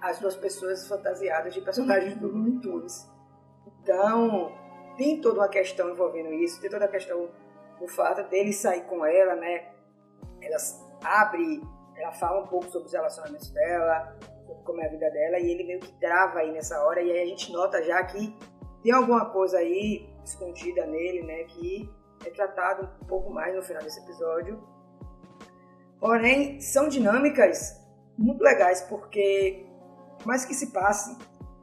as 0.00 0.18
duas 0.18 0.36
pessoas 0.36 0.86
fantasiadas 0.88 1.52
de 1.52 1.60
personagens 1.60 2.16
do 2.16 2.28
Looney 2.28 2.60
Tunes. 2.60 3.08
Então, 3.82 4.52
tem 4.96 5.20
toda 5.20 5.40
uma 5.40 5.48
questão 5.48 5.90
envolvendo 5.90 6.32
isso, 6.32 6.60
tem 6.60 6.70
toda 6.70 6.84
a 6.84 6.88
questão 6.88 7.28
do 7.78 7.88
fato 7.88 8.28
dele 8.28 8.52
sair 8.52 8.82
com 8.82 9.04
ela, 9.04 9.34
né? 9.34 9.68
Ela 10.40 10.56
abre, 11.02 11.62
ela 11.96 12.12
fala 12.12 12.42
um 12.42 12.46
pouco 12.46 12.66
sobre 12.70 12.86
os 12.86 12.92
relacionamentos 12.92 13.50
dela, 13.50 14.16
sobre 14.46 14.62
como 14.62 14.80
é 14.80 14.86
a 14.86 14.90
vida 14.90 15.10
dela, 15.10 15.38
e 15.38 15.50
ele 15.50 15.64
meio 15.64 15.80
que 15.80 15.92
trava 15.98 16.40
aí 16.40 16.52
nessa 16.52 16.82
hora, 16.84 17.02
e 17.02 17.10
aí 17.10 17.22
a 17.22 17.26
gente 17.26 17.52
nota 17.52 17.82
já 17.82 18.02
que 18.04 18.34
tem 18.82 18.92
alguma 18.92 19.26
coisa 19.26 19.58
aí 19.58 20.08
escondida 20.24 20.86
nele, 20.86 21.22
né? 21.22 21.44
Que 21.44 21.90
é 22.24 22.30
tratado 22.30 22.88
um 23.02 23.06
pouco 23.06 23.30
mais 23.30 23.54
no 23.54 23.62
final 23.62 23.82
desse 23.82 24.00
episódio. 24.00 24.62
Porém, 25.98 26.60
são 26.60 26.88
dinâmicas 26.88 27.78
muito 28.16 28.42
legais, 28.42 28.82
porque 28.82 29.66
mais 30.24 30.44
que 30.44 30.54
se 30.54 30.68
passe, 30.68 31.16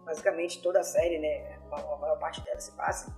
basicamente 0.05 0.61
toda 0.61 0.79
a 0.79 0.83
série, 0.83 1.19
né, 1.19 1.57
a 1.71 1.97
maior 1.97 2.17
parte 2.19 2.43
dela 2.43 2.59
se 2.59 2.71
passe, 2.71 3.11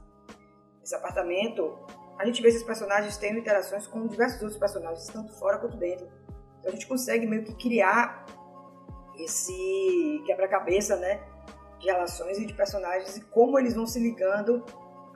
esse 0.84 0.96
apartamento, 0.96 1.78
a 2.18 2.26
gente 2.26 2.42
vê 2.42 2.50
esses 2.50 2.64
personagens 2.64 3.18
tendo 3.18 3.40
interações 3.40 3.88
com 3.88 4.08
diversos 4.08 4.42
outros 4.42 4.60
personagens, 4.60 5.08
tanto 5.08 5.32
fora 5.34 5.58
quanto 5.58 5.78
dentro. 5.78 6.08
Então 6.60 6.70
a 6.70 6.72
gente 6.72 6.88
consegue 6.88 7.26
meio 7.26 7.44
que 7.44 7.56
criar 7.56 8.26
esse 9.18 10.24
quebra-cabeça, 10.26 10.96
né, 10.98 11.22
de 11.80 11.86
relações 11.86 12.38
e 12.38 12.46
de 12.46 12.54
personagens 12.54 13.16
e 13.18 13.22
como 13.22 13.58
eles 13.58 13.76
vão 13.76 13.86
se 13.86 14.00
ligando 14.00 14.66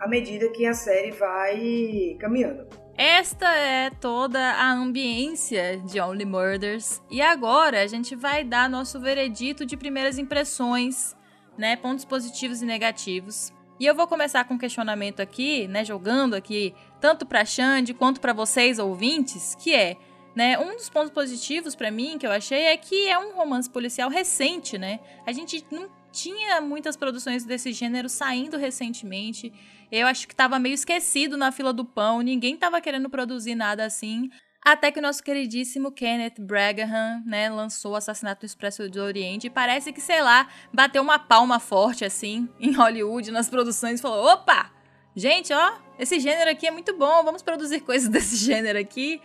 à 0.04 0.08
medida 0.08 0.50
que 0.50 0.66
a 0.66 0.74
série 0.74 1.12
vai 1.12 2.18
caminhando. 2.20 2.68
Esta 2.98 3.56
é 3.56 3.90
toda 3.90 4.38
a 4.38 4.72
ambiência 4.74 5.78
de 5.78 6.00
Only 6.00 6.26
Murders. 6.26 7.02
E 7.10 7.22
agora 7.22 7.82
a 7.82 7.88
gente 7.88 8.14
vai 8.14 8.44
dar 8.44 8.70
nosso 8.70 9.00
veredito 9.00 9.66
de 9.66 9.78
primeiras 9.78 10.18
impressões, 10.18 11.16
né? 11.58 11.78
Pontos 11.78 12.04
positivos 12.04 12.62
e 12.62 12.66
negativos. 12.66 13.54
E 13.80 13.86
eu 13.86 13.96
vou 13.96 14.06
começar 14.06 14.44
com 14.44 14.56
um 14.56 14.58
questionamento 14.58 15.22
aqui, 15.22 15.70
né? 15.70 15.86
Jogando 15.86 16.34
aqui, 16.34 16.76
tanto 17.00 17.26
para 17.26 17.46
Xande 17.46 17.94
quanto 17.94 18.20
para 18.20 18.34
vocês 18.34 18.80
ouvintes, 18.80 19.56
que 19.56 19.74
é. 19.74 19.96
Né, 20.36 20.58
um 20.58 20.76
dos 20.76 20.90
pontos 20.90 21.12
positivos 21.12 21.76
para 21.76 21.92
mim 21.92 22.18
que 22.18 22.26
eu 22.26 22.32
achei 22.32 22.64
é 22.64 22.76
que 22.76 23.08
é 23.08 23.20
um 23.20 23.36
romance 23.36 23.70
policial 23.70 24.10
recente, 24.10 24.80
né? 24.80 25.00
A 25.28 25.32
gente 25.32 25.64
não 25.70 25.88
tinha 26.14 26.62
muitas 26.62 26.96
produções 26.96 27.44
desse 27.44 27.74
gênero 27.74 28.08
saindo 28.08 28.56
recentemente. 28.56 29.52
Eu 29.92 30.06
acho 30.06 30.28
que 30.28 30.34
estava 30.34 30.60
meio 30.60 30.76
esquecido 30.76 31.36
na 31.36 31.52
fila 31.52 31.74
do 31.74 31.84
pão, 31.84 32.22
ninguém 32.22 32.54
estava 32.54 32.80
querendo 32.80 33.10
produzir 33.10 33.56
nada 33.56 33.84
assim. 33.84 34.30
Até 34.64 34.92
que 34.92 35.00
o 35.00 35.02
nosso 35.02 35.22
queridíssimo 35.22 35.92
Kenneth 35.92 36.36
Bragaham, 36.40 37.22
né, 37.26 37.50
lançou 37.50 37.92
o 37.92 37.96
Assassinato 37.96 38.42
do 38.42 38.46
Expresso 38.46 38.90
do 38.90 39.02
Oriente 39.02 39.48
e 39.48 39.50
parece 39.50 39.92
que, 39.92 40.00
sei 40.00 40.22
lá, 40.22 40.48
bateu 40.72 41.02
uma 41.02 41.20
palma 41.20 41.60
forte, 41.60 42.06
assim, 42.06 42.48
em 42.60 42.72
Hollywood, 42.72 43.30
nas 43.30 43.50
produções 43.50 44.00
e 44.00 44.02
falou: 44.02 44.26
opa! 44.26 44.72
Gente, 45.16 45.54
ó, 45.54 45.74
esse 46.00 46.20
gênero 46.20 46.50
aqui 46.50 46.66
é 46.66 46.72
muito 46.72 46.98
bom, 46.98 47.24
vamos 47.24 47.42
produzir 47.42 47.82
coisas 47.82 48.08
desse 48.10 48.38
gênero 48.38 48.80
aqui. 48.80 49.22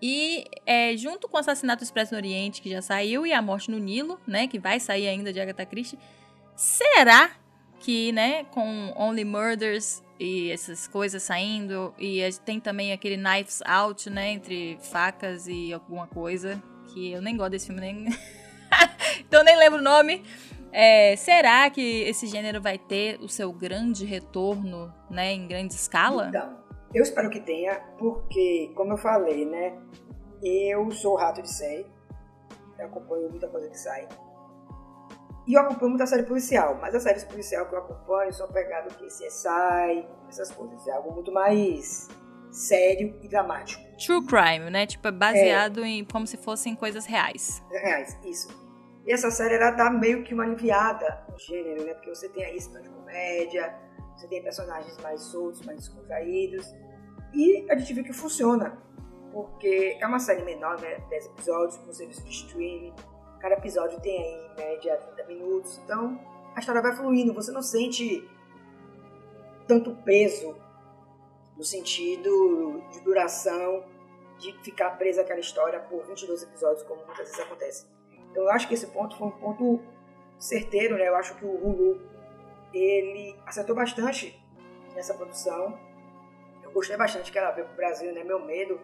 E 0.00 0.44
é, 0.64 0.96
junto 0.96 1.28
com 1.28 1.36
o 1.36 1.40
Assassinato 1.40 1.82
Expresso 1.82 2.12
do 2.12 2.16
Oriente, 2.16 2.62
que 2.62 2.70
já 2.70 2.80
saiu, 2.80 3.26
e 3.26 3.32
A 3.32 3.42
Morte 3.42 3.70
no 3.70 3.78
Nilo, 3.78 4.20
né, 4.26 4.46
que 4.46 4.58
vai 4.58 4.78
sair 4.78 5.08
ainda 5.08 5.32
de 5.32 5.40
Agatha 5.40 5.66
Christie, 5.66 5.98
será 6.54 7.30
que, 7.80 8.12
né, 8.12 8.44
com 8.44 8.92
Only 8.96 9.24
Murders 9.24 10.02
e 10.18 10.50
essas 10.50 10.86
coisas 10.88 11.22
saindo, 11.22 11.94
e 11.98 12.20
tem 12.44 12.58
também 12.60 12.92
aquele 12.92 13.16
Knives 13.16 13.60
Out, 13.64 14.10
né, 14.10 14.30
entre 14.32 14.78
facas 14.82 15.46
e 15.46 15.72
alguma 15.72 16.06
coisa, 16.06 16.62
que 16.92 17.12
eu 17.12 17.20
nem 17.20 17.36
gosto 17.36 17.50
desse 17.50 17.66
filme, 17.66 17.80
nem... 17.80 18.06
então 19.20 19.42
nem 19.44 19.56
lembro 19.56 19.80
o 19.80 19.82
nome. 19.82 20.22
É, 20.70 21.16
será 21.16 21.70
que 21.70 21.80
esse 21.80 22.26
gênero 22.26 22.60
vai 22.60 22.78
ter 22.78 23.18
o 23.20 23.28
seu 23.28 23.52
grande 23.52 24.04
retorno, 24.04 24.92
né, 25.10 25.32
em 25.32 25.46
grande 25.46 25.74
escala? 25.74 26.28
Então, 26.28 26.67
eu 26.94 27.02
espero 27.02 27.30
que 27.30 27.40
tenha, 27.40 27.80
porque, 27.98 28.72
como 28.74 28.92
eu 28.92 28.98
falei, 28.98 29.44
né, 29.44 29.78
eu 30.42 30.90
sou 30.90 31.16
rato 31.16 31.42
de 31.42 31.50
série, 31.50 31.86
eu 32.78 32.86
acompanho 32.86 33.28
muita 33.30 33.48
coisa 33.48 33.68
que 33.68 33.78
sai, 33.78 34.08
e 35.48 35.54
eu 35.54 35.62
acompanho 35.62 35.88
muita 35.88 36.06
série 36.06 36.24
policial, 36.24 36.76
mas 36.78 36.94
a 36.94 37.00
série 37.00 37.24
policial 37.24 37.64
que 37.64 37.74
eu 37.74 37.78
acompanho 37.78 38.30
são 38.34 38.46
pegadas 38.48 38.94
que 38.96 39.06
CSI, 39.06 40.06
essas 40.28 40.50
coisas. 40.50 40.86
É 40.86 40.92
algo 40.92 41.10
muito 41.14 41.32
mais 41.32 42.06
sério 42.50 43.18
e 43.22 43.28
dramático. 43.28 43.82
True 43.96 44.26
crime, 44.26 44.68
né? 44.70 44.84
Tipo, 44.84 45.10
baseado 45.10 45.82
é. 45.82 45.88
em 45.88 46.04
como 46.04 46.26
se 46.26 46.36
fossem 46.36 46.76
coisas 46.76 47.06
reais. 47.06 47.62
Reais, 47.70 48.14
isso. 48.26 48.48
E 49.06 49.12
essa 49.12 49.30
série, 49.30 49.54
ela 49.54 49.70
dá 49.70 49.88
meio 49.88 50.22
que 50.22 50.34
uma 50.34 50.44
aliviada 50.44 51.24
no 51.32 51.38
gênero, 51.38 51.82
né? 51.82 51.94
Porque 51.94 52.10
você 52.10 52.28
tem 52.28 52.44
aí 52.44 52.54
esse 52.54 52.70
de 52.70 52.90
comédia, 52.90 53.74
você 54.18 54.26
tem 54.26 54.42
personagens 54.42 54.98
mais 54.98 55.20
soltos, 55.22 55.64
mais 55.64 55.78
descontraídos. 55.78 56.66
E 57.32 57.66
a 57.70 57.76
gente 57.76 57.94
viu 57.94 58.04
que 58.04 58.12
funciona. 58.12 58.82
Porque 59.32 59.96
é 60.00 60.06
uma 60.06 60.18
série 60.18 60.42
menor, 60.42 60.80
né? 60.80 60.98
10 61.10 61.26
episódios, 61.26 61.76
com 61.76 61.92
serviço 61.92 62.24
de 62.24 62.30
streaming 62.30 62.94
Cada 63.40 63.54
episódio 63.54 64.00
tem 64.00 64.20
aí, 64.20 64.50
em 64.50 64.56
média, 64.56 64.96
30 64.96 65.24
minutos. 65.28 65.78
Então, 65.84 66.20
a 66.54 66.58
história 66.58 66.82
vai 66.82 66.94
fluindo. 66.94 67.32
Você 67.34 67.52
não 67.52 67.62
sente 67.62 68.28
tanto 69.66 69.94
peso 70.02 70.56
no 71.56 71.62
sentido 71.62 72.82
de 72.92 73.00
duração, 73.00 73.84
de 74.38 74.52
ficar 74.62 74.90
presa 74.90 75.22
àquela 75.22 75.40
história 75.40 75.78
por 75.78 76.04
22 76.06 76.42
episódios, 76.42 76.82
como 76.82 77.04
muitas 77.04 77.28
vezes 77.28 77.40
acontece. 77.40 77.86
Então, 78.30 78.42
eu 78.42 78.50
acho 78.50 78.66
que 78.66 78.74
esse 78.74 78.86
ponto 78.88 79.16
foi 79.16 79.28
um 79.28 79.32
ponto 79.32 79.80
certeiro, 80.38 80.96
né? 80.96 81.08
Eu 81.08 81.16
acho 81.16 81.36
que 81.36 81.44
o 81.44 81.50
Hulu, 81.50 82.00
ele 82.72 83.38
acertou 83.46 83.74
bastante 83.74 84.40
nessa 84.94 85.14
produção. 85.14 85.78
Eu 86.62 86.72
gostei 86.72 86.96
bastante 86.96 87.32
que 87.32 87.38
ela 87.38 87.50
veio 87.52 87.66
pro 87.66 87.76
Brasil, 87.76 88.12
né? 88.12 88.22
Meu 88.24 88.44
medo 88.44 88.80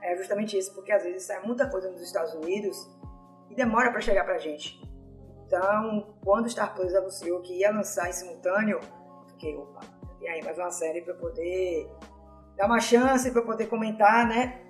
é 0.00 0.16
justamente 0.16 0.56
esse, 0.56 0.72
porque 0.72 0.92
às 0.92 1.02
vezes 1.02 1.24
sai 1.24 1.40
muita 1.44 1.68
coisa 1.68 1.90
nos 1.90 2.00
Estados 2.00 2.34
Unidos 2.34 2.88
e 3.50 3.54
demora 3.54 3.90
para 3.90 4.00
chegar 4.00 4.24
pra 4.24 4.38
gente. 4.38 4.80
Então, 5.46 6.16
quando 6.24 6.46
o 6.46 6.50
Star 6.50 6.74
Plus 6.74 6.94
anunciou 6.94 7.40
que 7.40 7.58
ia 7.58 7.70
lançar 7.70 8.08
em 8.08 8.12
simultâneo, 8.12 8.80
fiquei, 9.28 9.56
opa, 9.56 9.80
e 10.20 10.28
aí 10.28 10.42
mais 10.42 10.58
uma 10.58 10.70
série 10.70 11.02
para 11.02 11.14
poder 11.14 11.88
dar 12.56 12.66
uma 12.66 12.80
chance 12.80 13.30
para 13.30 13.42
poder 13.42 13.66
comentar, 13.66 14.26
né? 14.26 14.62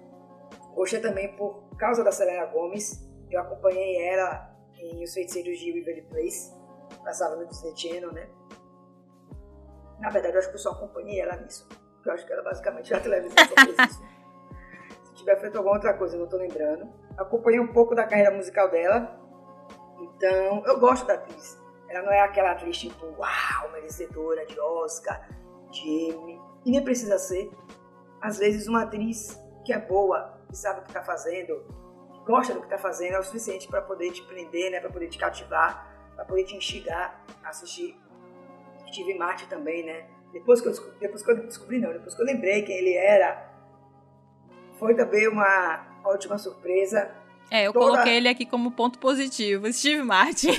Hoje 0.75 0.99
também 0.99 1.35
por 1.37 1.65
causa 1.79 2.05
da 2.05 2.13
Selena 2.13 2.45
Gomes, 2.47 3.09
eu 3.31 3.41
acompanhei 3.41 4.07
ela 4.09 4.55
em 4.79 5.03
Os 5.03 5.15
Feiticeiros 5.15 5.59
de 5.59 5.73
Waverly 5.73 6.03
Place, 6.03 6.53
passava 7.03 7.37
no 7.37 7.47
Disney 7.47 7.75
Channel, 7.77 8.13
né? 8.13 8.29
Na 10.01 10.11
verdade, 10.11 10.35
eu 10.35 10.39
acho 10.39 10.49
que 10.49 10.55
eu 10.55 10.61
só 10.61 10.71
acompanhei 10.71 11.21
ela 11.21 11.37
nisso. 11.37 11.69
Eu 12.05 12.13
acho 12.13 12.25
que 12.27 12.33
ela 12.33 12.43
basicamente 12.43 12.89
já 12.89 13.01
televisão 13.01 13.37
só 13.37 13.65
fez 13.65 13.91
isso. 13.91 14.03
Se 15.05 15.15
tiver 15.15 15.41
feito 15.41 15.57
alguma 15.57 15.75
outra 15.75 15.95
coisa, 15.95 16.17
eu 16.17 16.21
não 16.21 16.29
tô 16.29 16.37
lembrando. 16.37 16.89
Acompanhei 17.17 17.59
um 17.59 17.73
pouco 17.73 17.95
da 17.95 18.07
carreira 18.07 18.31
musical 18.31 18.71
dela. 18.71 19.19
Então, 19.99 20.63
eu 20.67 20.79
gosto 20.79 21.07
da 21.07 21.15
atriz. 21.15 21.59
Ela 21.89 22.03
não 22.03 22.13
é 22.13 22.21
aquela 22.21 22.53
atriz 22.53 22.79
tipo, 22.79 23.07
uau, 23.07 23.73
merecedora 23.73 24.45
de 24.47 24.59
Oscar, 24.61 25.29
de 25.71 25.89
Emmy. 25.89 26.41
E 26.65 26.71
nem 26.71 26.85
precisa 26.85 27.19
ser. 27.19 27.51
Às 28.21 28.39
vezes, 28.39 28.67
uma 28.67 28.83
atriz 28.83 29.41
que 29.65 29.73
é 29.73 29.79
boa, 29.79 30.41
que 30.49 30.57
sabe 30.57 30.81
o 30.81 30.83
que 30.83 30.91
está 30.91 31.03
fazendo, 31.03 31.65
que 32.13 32.25
gosta 32.25 32.53
do 32.55 32.61
que 32.61 32.67
está 32.67 32.79
fazendo, 32.79 33.15
é 33.15 33.19
o 33.19 33.23
suficiente 33.23 33.67
para 33.67 33.83
poder 33.83 34.13
te 34.13 34.23
prender, 34.23 34.71
né, 34.71 34.81
para 34.81 34.91
poder 34.91 35.09
te 35.09 35.19
cativar, 35.19 35.93
para 36.15 36.25
poder 36.25 36.45
te 36.45 36.57
instigar 36.57 37.25
a 37.43 37.49
assistir. 37.49 38.01
Steve 38.87 39.15
Martin 39.15 39.47
também, 39.47 39.85
né? 39.85 40.07
Depois 40.33 40.61
que, 40.61 40.69
eu, 40.69 40.73
depois 41.01 41.23
que 41.23 41.31
eu 41.31 41.37
descobri, 41.47 41.79
não, 41.79 41.93
depois 41.93 42.15
que 42.15 42.21
eu 42.21 42.27
lembrei 42.27 42.63
quem 42.63 42.77
ele 42.77 42.95
era, 42.95 43.51
foi 44.79 44.95
também 44.95 45.29
uma 45.29 46.01
ótima 46.05 46.39
surpresa. 46.39 47.15
É, 47.51 47.67
eu 47.67 47.73
Toda... 47.73 47.87
coloquei 47.87 48.17
ele 48.17 48.29
aqui 48.29 48.45
como 48.45 48.71
ponto 48.71 48.99
positivo, 48.99 49.71
Steve 49.73 50.03
Martin. 50.03 50.53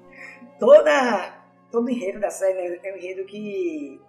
Toda, 0.58 1.34
todo 1.70 1.86
o 1.86 1.90
enredo 1.90 2.20
da 2.20 2.30
série 2.30 2.54
né, 2.54 2.80
é 2.82 2.92
um 2.92 2.96
enredo 2.96 3.24
que, 3.26 4.00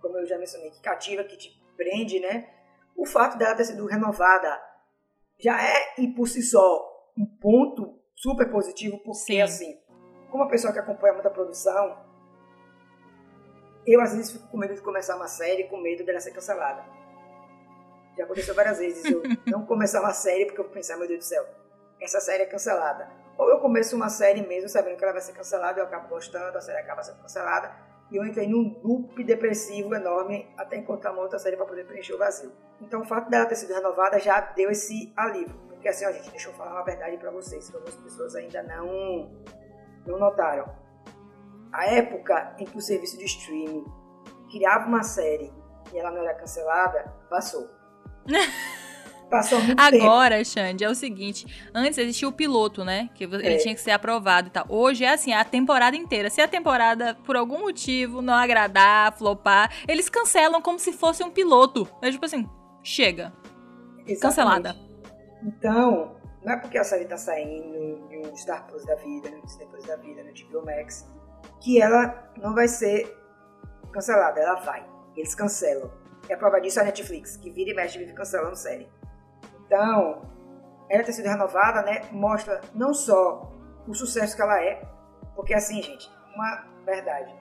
como 0.00 0.18
eu 0.18 0.26
já 0.26 0.38
mencionei, 0.38 0.70
que 0.70 0.80
cativa, 0.80 1.24
que 1.24 1.36
te 1.36 1.60
prende, 1.76 2.20
né? 2.20 2.48
O 2.96 3.06
fato 3.06 3.38
dela 3.38 3.54
ter 3.54 3.64
sido 3.64 3.86
renovada 3.86 4.60
já 5.38 5.60
é, 5.62 5.94
e 5.98 6.08
por 6.08 6.28
si 6.28 6.42
só, 6.42 6.84
um 7.16 7.26
ponto 7.26 7.98
super 8.14 8.50
positivo, 8.50 8.98
porque, 8.98 9.32
Sim. 9.32 9.40
assim, 9.40 9.78
como 10.30 10.42
uma 10.42 10.50
pessoa 10.50 10.72
que 10.72 10.78
acompanha 10.78 11.14
muita 11.14 11.30
produção, 11.30 12.07
eu 13.92 14.00
às 14.00 14.14
vezes 14.14 14.32
fico 14.32 14.48
com 14.48 14.56
medo 14.56 14.74
de 14.74 14.80
começar 14.80 15.16
uma 15.16 15.28
série 15.28 15.64
com 15.64 15.76
medo 15.78 16.04
dela 16.04 16.20
ser 16.20 16.32
cancelada. 16.32 16.84
Já 18.16 18.24
aconteceu 18.24 18.54
várias 18.54 18.78
vezes 18.78 19.04
eu 19.04 19.22
não 19.46 19.64
começar 19.64 20.00
uma 20.00 20.12
série 20.12 20.46
porque 20.46 20.60
eu 20.60 20.64
pensar, 20.64 20.96
meu 20.96 21.06
Deus 21.06 21.20
do 21.20 21.24
céu, 21.24 21.46
essa 22.00 22.20
série 22.20 22.42
é 22.42 22.46
cancelada. 22.46 23.08
Ou 23.36 23.48
eu 23.48 23.60
começo 23.60 23.94
uma 23.94 24.08
série 24.08 24.44
mesmo 24.46 24.68
sabendo 24.68 24.96
que 24.96 25.04
ela 25.04 25.12
vai 25.12 25.22
ser 25.22 25.32
cancelada, 25.32 25.80
eu 25.80 25.84
acabo 25.84 26.08
gostando, 26.08 26.58
a 26.58 26.60
série 26.60 26.78
acaba 26.78 27.02
sendo 27.02 27.22
cancelada, 27.22 27.72
e 28.10 28.16
eu 28.16 28.26
entrei 28.26 28.48
num 28.48 28.80
loop 28.82 29.22
depressivo 29.22 29.94
enorme 29.94 30.52
até 30.56 30.76
encontrar 30.76 31.12
uma 31.12 31.22
outra 31.22 31.38
série 31.38 31.56
para 31.56 31.66
poder 31.66 31.84
preencher 31.86 32.14
o 32.14 32.18
vazio. 32.18 32.52
Então 32.80 33.02
o 33.02 33.04
fato 33.04 33.30
dela 33.30 33.46
ter 33.46 33.54
sido 33.54 33.72
renovada 33.72 34.18
já 34.18 34.40
deu 34.40 34.70
esse 34.70 35.12
alívio. 35.16 35.54
Porque 35.68 35.88
assim, 35.88 36.04
ó, 36.06 36.10
gente, 36.10 36.30
deixa 36.30 36.48
eu 36.48 36.54
falar 36.54 36.72
uma 36.72 36.84
verdade 36.84 37.16
para 37.18 37.30
vocês, 37.30 37.68
que 37.68 37.76
algumas 37.76 37.94
pessoas 37.96 38.34
ainda 38.34 38.62
não, 38.64 39.30
não 40.04 40.18
notaram. 40.18 40.68
A 41.72 41.86
época 41.86 42.54
em 42.58 42.64
que 42.64 42.76
o 42.76 42.80
serviço 42.80 43.18
de 43.18 43.24
streaming 43.24 43.84
criava 44.50 44.86
uma 44.86 45.02
série 45.02 45.52
e 45.92 45.98
ela 45.98 46.10
não 46.10 46.22
era 46.22 46.34
cancelada, 46.34 47.12
passou. 47.28 47.68
Passou 49.30 49.60
muito 49.60 49.78
Agora, 49.78 50.36
tempo. 50.36 50.48
Xande, 50.48 50.84
é 50.84 50.88
o 50.88 50.94
seguinte: 50.94 51.46
antes 51.74 51.98
existia 51.98 52.26
o 52.26 52.32
piloto, 52.32 52.84
né? 52.84 53.10
Que 53.14 53.24
ele 53.24 53.46
é. 53.46 53.56
tinha 53.58 53.74
que 53.74 53.80
ser 53.80 53.90
aprovado 53.90 54.48
e 54.48 54.50
tal. 54.50 54.64
Hoje 54.68 55.04
é 55.04 55.12
assim, 55.12 55.32
a 55.32 55.44
temporada 55.44 55.96
inteira. 55.96 56.30
Se 56.30 56.40
a 56.40 56.48
temporada, 56.48 57.14
por 57.26 57.36
algum 57.36 57.60
motivo, 57.60 58.22
não 58.22 58.34
agradar, 58.34 59.16
flopar, 59.16 59.70
eles 59.86 60.08
cancelam 60.08 60.62
como 60.62 60.78
se 60.78 60.92
fosse 60.92 61.22
um 61.22 61.30
piloto. 61.30 61.86
É 62.00 62.10
tipo 62.10 62.24
assim, 62.24 62.48
chega. 62.82 63.32
Exatamente. 64.06 64.20
Cancelada. 64.20 64.76
Então, 65.42 66.16
não 66.42 66.52
é 66.52 66.56
porque 66.56 66.78
a 66.78 66.84
série 66.84 67.04
tá 67.04 67.16
saindo 67.16 68.08
no 68.10 68.36
Star 68.36 68.66
Plus 68.66 68.84
da 68.86 68.94
vida, 68.94 69.30
no 69.30 69.42
Disney 69.42 69.66
Plus 69.66 69.84
da 69.84 69.96
vida, 69.96 70.22
no 70.22 70.30
HBO 70.30 70.64
Max, 70.64 71.06
que 71.60 71.80
ela 71.80 72.30
não 72.36 72.54
vai 72.54 72.68
ser 72.68 73.16
cancelada. 73.92 74.40
Ela 74.40 74.60
vai. 74.60 74.86
Eles 75.16 75.34
cancelam. 75.34 75.90
E 76.28 76.32
a 76.32 76.36
prova 76.36 76.60
disso 76.60 76.78
é 76.78 76.82
a 76.82 76.84
Netflix, 76.84 77.36
que 77.36 77.50
vira 77.50 77.70
e 77.70 77.74
mexe 77.74 77.98
vive 77.98 78.12
cancelando 78.12 78.56
série. 78.56 78.88
Então, 79.66 80.22
ela 80.88 81.04
ter 81.04 81.12
sido 81.12 81.26
renovada, 81.26 81.82
né, 81.82 82.02
mostra 82.10 82.60
não 82.74 82.92
só 82.94 83.52
o 83.86 83.94
sucesso 83.94 84.36
que 84.36 84.42
ela 84.42 84.62
é, 84.62 84.82
porque 85.34 85.54
assim, 85.54 85.82
gente, 85.82 86.10
uma 86.34 86.66
verdade. 86.84 87.34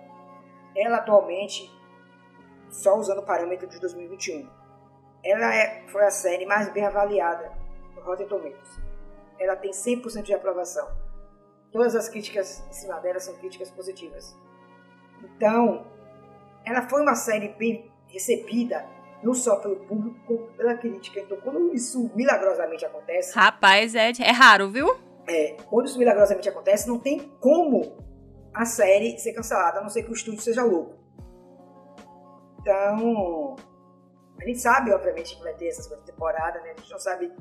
Ela 0.76 0.98
atualmente, 0.98 1.70
só 2.70 2.96
usando 2.96 3.20
o 3.20 3.26
parâmetro 3.26 3.68
de 3.68 3.80
2021, 3.80 4.50
ela 5.24 5.54
é, 5.54 5.86
foi 5.88 6.06
a 6.06 6.12
série 6.12 6.46
mais 6.46 6.72
bem 6.72 6.86
avaliada 6.86 7.52
no 7.96 8.02
Rotten 8.02 8.28
Tomatoes. 8.28 8.80
Ela 9.40 9.56
tem 9.56 9.72
100% 9.72 10.24
de 10.24 10.34
aprovação. 10.34 10.88
Todas 11.72 11.96
as 11.96 12.10
críticas 12.10 12.64
em 12.70 12.74
cima 12.74 13.00
dela 13.00 13.20
são 13.20 13.36
críticas 13.36 13.70
positivas. 13.70 14.36
Então, 15.24 15.86
ela 16.66 16.88
foi 16.88 17.02
uma 17.02 17.16
série 17.16 17.50
bem 17.50 17.92
recebida 18.08 18.86
não 19.24 19.34
só 19.34 19.58
pelo 19.58 19.78
público, 19.78 20.20
como 20.26 20.48
pela 20.54 20.76
crítica. 20.76 21.20
Então, 21.20 21.38
quando 21.42 21.74
isso 21.74 22.12
milagrosamente 22.16 22.86
acontece. 22.86 23.34
Rapaz, 23.36 23.96
é, 23.96 24.12
é 24.20 24.32
raro, 24.32 24.70
viu? 24.70 24.96
É, 25.28 25.58
quando 25.70 25.88
isso 25.88 25.98
milagrosamente 25.98 26.48
acontece, 26.48 26.88
não 26.88 27.00
tem 27.00 27.20
como 27.40 27.98
a 28.54 28.66
série 28.66 29.18
ser 29.20 29.34
cancelada, 29.34 29.80
a 29.80 29.82
não 29.82 29.90
ser 29.90 30.04
que 30.04 30.10
o 30.10 30.14
estúdio 30.14 30.42
seja 30.42 30.64
louco. 30.64 30.96
Então, 32.62 33.56
a 34.40 34.46
gente 34.46 34.60
sabe, 34.60 34.92
obviamente, 34.92 35.36
que 35.36 35.44
vai 35.44 35.54
ter 35.54 35.68
essa 35.68 35.84
segunda 35.84 36.02
temporada, 36.04 36.60
né? 36.62 36.74
A 36.76 36.80
gente 36.80 36.92
não 36.92 37.00
sabe 37.00 37.32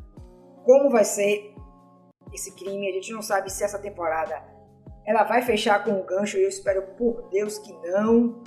como 0.65 0.91
vai 0.91 1.05
ser 1.05 1.55
esse 2.33 2.55
crime, 2.55 2.89
a 2.89 2.93
gente 2.93 3.13
não 3.13 3.23
sabe 3.23 3.51
se 3.51 3.63
essa 3.65 3.79
temporada 3.79 4.43
ela 5.05 5.23
vai 5.23 5.43
fechar 5.43 5.85
com 5.85 5.93
um 5.93 6.05
gancho, 6.05 6.37
e 6.37 6.43
eu 6.43 6.49
espero 6.49 6.83
por 6.97 7.29
Deus 7.31 7.59
que 7.59 7.73
não. 7.89 8.43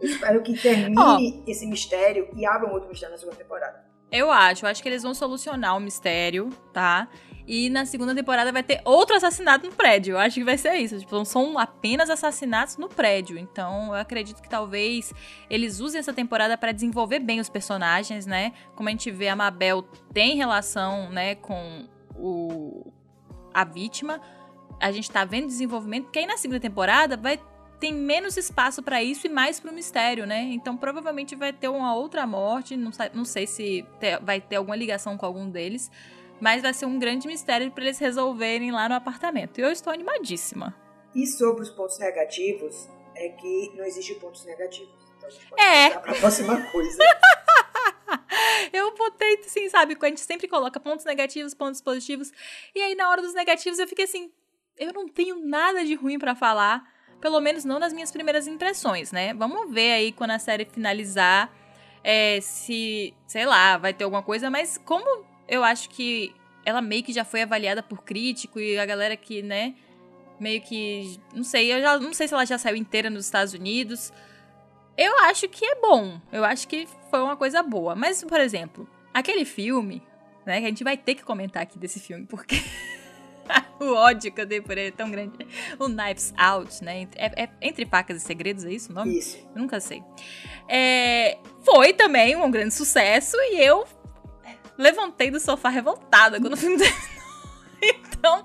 Eu 0.00 0.08
espero 0.08 0.42
que 0.42 0.54
termine 0.60 1.42
oh. 1.44 1.50
esse 1.50 1.66
mistério 1.66 2.28
e 2.34 2.44
abra 2.44 2.68
um 2.68 2.72
outro 2.72 2.88
mistério 2.88 3.14
na 3.14 3.18
segunda 3.18 3.36
temporada. 3.36 3.92
Eu 4.10 4.30
acho, 4.30 4.66
eu 4.66 4.70
acho 4.70 4.82
que 4.82 4.88
eles 4.90 5.02
vão 5.02 5.14
solucionar 5.14 5.74
o 5.74 5.80
mistério, 5.80 6.50
tá? 6.70 7.08
E 7.46 7.70
na 7.70 7.86
segunda 7.86 8.14
temporada 8.14 8.52
vai 8.52 8.62
ter 8.62 8.82
outro 8.84 9.16
assassinato 9.16 9.66
no 9.66 9.72
prédio. 9.72 10.12
Eu 10.12 10.18
acho 10.18 10.34
que 10.34 10.44
vai 10.44 10.58
ser 10.58 10.74
isso. 10.74 10.98
Tipo, 10.98 11.24
são 11.24 11.58
apenas 11.58 12.10
assassinatos 12.10 12.76
no 12.76 12.88
prédio. 12.88 13.38
Então, 13.38 13.86
eu 13.86 13.94
acredito 13.94 14.42
que 14.42 14.50
talvez 14.50 15.14
eles 15.48 15.80
usem 15.80 15.98
essa 15.98 16.12
temporada 16.12 16.58
para 16.58 16.72
desenvolver 16.72 17.20
bem 17.20 17.40
os 17.40 17.48
personagens, 17.48 18.26
né? 18.26 18.52
Como 18.76 18.88
a 18.88 18.92
gente 18.92 19.10
vê, 19.10 19.28
a 19.28 19.36
Mabel 19.36 19.82
tem 20.12 20.36
relação, 20.36 21.08
né, 21.10 21.34
com 21.36 21.88
o 22.14 22.92
a 23.52 23.64
vítima. 23.64 24.20
A 24.80 24.90
gente 24.90 25.10
tá 25.10 25.24
vendo 25.24 25.46
desenvolvimento, 25.46 26.04
porque 26.04 26.18
aí 26.18 26.26
na 26.26 26.36
segunda 26.36 26.60
temporada 26.60 27.16
vai 27.16 27.40
tem 27.78 27.92
menos 27.92 28.36
espaço 28.36 28.80
para 28.80 29.02
isso 29.02 29.26
e 29.26 29.30
mais 29.30 29.58
para 29.58 29.72
o 29.72 29.74
mistério, 29.74 30.24
né? 30.24 30.42
Então 30.52 30.76
provavelmente 30.76 31.34
vai 31.34 31.52
ter 31.52 31.66
uma 31.66 31.96
outra 31.96 32.24
morte, 32.24 32.76
não, 32.76 32.92
não 33.12 33.24
sei 33.24 33.44
se 33.44 33.84
ter, 33.98 34.20
vai 34.20 34.40
ter 34.40 34.54
alguma 34.54 34.76
ligação 34.76 35.18
com 35.18 35.26
algum 35.26 35.50
deles, 35.50 35.90
mas 36.40 36.62
vai 36.62 36.72
ser 36.72 36.86
um 36.86 36.96
grande 36.96 37.26
mistério 37.26 37.68
para 37.72 37.82
eles 37.82 37.98
resolverem 37.98 38.70
lá 38.70 38.88
no 38.88 38.94
apartamento. 38.94 39.58
E 39.58 39.62
eu 39.62 39.72
estou 39.72 39.92
animadíssima. 39.92 40.72
E 41.12 41.26
sobre 41.26 41.62
os 41.62 41.70
pontos 41.70 41.98
negativos, 41.98 42.88
é 43.16 43.28
que 43.30 43.72
não 43.76 43.84
existe 43.84 44.14
pontos 44.14 44.44
negativos. 44.44 44.94
Então 45.16 45.28
a 45.28 45.32
gente 45.32 45.46
pode 45.46 45.62
é. 45.62 45.90
para 45.90 46.12
a 46.12 46.14
próxima 46.14 46.60
coisa. 46.70 46.98
eu 48.72 48.94
botei 48.94 49.38
assim, 49.44 49.68
sabe? 49.68 49.96
A 50.00 50.06
gente 50.06 50.20
sempre 50.20 50.48
coloca 50.48 50.78
pontos 50.80 51.04
negativos, 51.04 51.54
pontos 51.54 51.80
positivos. 51.80 52.32
E 52.74 52.80
aí, 52.80 52.94
na 52.94 53.08
hora 53.08 53.22
dos 53.22 53.34
negativos, 53.34 53.78
eu 53.78 53.88
fiquei 53.88 54.04
assim: 54.04 54.30
eu 54.78 54.92
não 54.92 55.08
tenho 55.08 55.36
nada 55.46 55.84
de 55.84 55.94
ruim 55.94 56.18
para 56.18 56.34
falar. 56.34 56.90
Pelo 57.20 57.40
menos 57.40 57.64
não 57.64 57.78
nas 57.78 57.92
minhas 57.92 58.10
primeiras 58.10 58.48
impressões, 58.48 59.12
né? 59.12 59.32
Vamos 59.34 59.72
ver 59.72 59.92
aí 59.92 60.12
quando 60.12 60.32
a 60.32 60.40
série 60.40 60.64
finalizar 60.64 61.52
é, 62.02 62.40
se, 62.40 63.14
sei 63.26 63.46
lá, 63.46 63.78
vai 63.78 63.94
ter 63.94 64.02
alguma 64.02 64.22
coisa, 64.22 64.50
mas 64.50 64.76
como 64.78 65.24
eu 65.46 65.62
acho 65.62 65.88
que 65.90 66.34
ela 66.64 66.82
meio 66.82 67.02
que 67.02 67.12
já 67.12 67.24
foi 67.24 67.42
avaliada 67.42 67.82
por 67.82 68.02
crítico 68.02 68.58
e 68.58 68.78
a 68.78 68.84
galera 68.84 69.16
que, 69.16 69.40
né, 69.40 69.74
meio 70.40 70.60
que, 70.60 71.20
não 71.32 71.44
sei, 71.44 71.72
eu 71.72 71.80
já 71.80 71.98
não 71.98 72.12
sei 72.12 72.26
se 72.26 72.34
ela 72.34 72.44
já 72.44 72.58
saiu 72.58 72.76
inteira 72.76 73.08
nos 73.08 73.24
Estados 73.24 73.54
Unidos. 73.54 74.12
Eu 74.96 75.18
acho 75.20 75.48
que 75.48 75.64
é 75.64 75.74
bom. 75.80 76.20
Eu 76.30 76.44
acho 76.44 76.68
que 76.68 76.86
foi 77.10 77.20
uma 77.20 77.36
coisa 77.36 77.62
boa. 77.62 77.94
Mas, 77.94 78.22
por 78.22 78.40
exemplo, 78.40 78.88
aquele 79.12 79.44
filme, 79.44 80.02
né, 80.44 80.60
que 80.60 80.66
a 80.66 80.68
gente 80.68 80.84
vai 80.84 80.96
ter 80.96 81.14
que 81.14 81.22
comentar 81.22 81.62
aqui 81.62 81.78
desse 81.78 81.98
filme, 82.00 82.26
porque 82.26 82.56
o 83.80 83.94
ódio 83.94 84.32
que 84.32 84.40
eu 84.40 84.46
dei 84.46 84.60
por 84.60 84.76
ele 84.76 84.88
é 84.88 84.92
tão 84.92 85.10
grande. 85.10 85.32
O 85.78 85.88
Knives 85.88 86.32
Out, 86.36 86.84
né? 86.84 87.08
É, 87.16 87.44
é 87.44 87.48
Entre 87.60 87.86
Facas 87.86 88.18
e 88.18 88.20
Segredos, 88.20 88.64
é 88.64 88.72
isso 88.72 88.92
o 88.92 88.94
nome? 88.94 89.18
Isso. 89.18 89.38
Eu 89.54 89.62
nunca 89.62 89.80
sei. 89.80 90.02
É, 90.68 91.38
foi 91.64 91.92
também 91.92 92.36
um 92.36 92.50
grande 92.50 92.74
sucesso 92.74 93.36
e 93.38 93.60
eu 93.60 93.84
levantei 94.78 95.30
do 95.30 95.40
sofá 95.40 95.68
revoltada 95.68 96.40
quando 96.40 96.54
o 96.54 96.56
filme 96.56 96.76
Então, 97.82 98.44